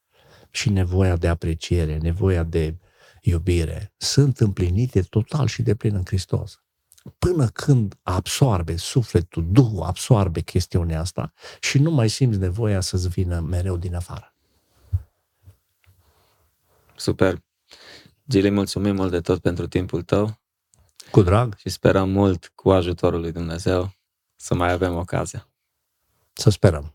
Și 0.51 0.71
nevoia 0.71 1.17
de 1.17 1.29
apreciere, 1.29 1.99
nevoia 1.99 2.43
de 2.43 2.77
iubire, 3.21 3.93
sunt 3.97 4.39
împlinite 4.39 5.03
total 5.03 5.47
și 5.47 5.63
de 5.63 5.75
plin 5.75 5.95
în 5.95 6.05
Hristos. 6.05 6.59
Până 7.19 7.47
când 7.47 7.99
absorbe 8.03 8.77
sufletul, 8.77 9.47
Duhul 9.51 9.83
absorbe 9.83 10.41
chestiunea 10.41 11.01
asta 11.01 11.33
și 11.61 11.79
nu 11.79 11.91
mai 11.91 12.09
simți 12.09 12.39
nevoia 12.39 12.81
să-ți 12.81 13.09
vină 13.09 13.41
mereu 13.41 13.77
din 13.77 13.95
afară. 13.95 14.35
Super. 16.97 17.43
Gili, 18.29 18.51
mulțumim 18.51 18.95
mult 18.95 19.11
de 19.11 19.21
tot 19.21 19.41
pentru 19.41 19.67
timpul 19.67 20.03
tău. 20.03 20.44
Cu 21.15 21.23
drag. 21.23 21.57
Și 21.57 21.69
sperăm 21.69 22.11
mult 22.11 22.53
cu 22.55 22.71
ajutorul 22.71 23.21
lui 23.21 23.33
Dumnezeu 23.33 23.93
să 24.37 24.55
mai 24.55 24.73
avem 24.73 24.97
ocazia. 24.97 25.49
Să 26.33 26.51
sperăm. 26.51 26.94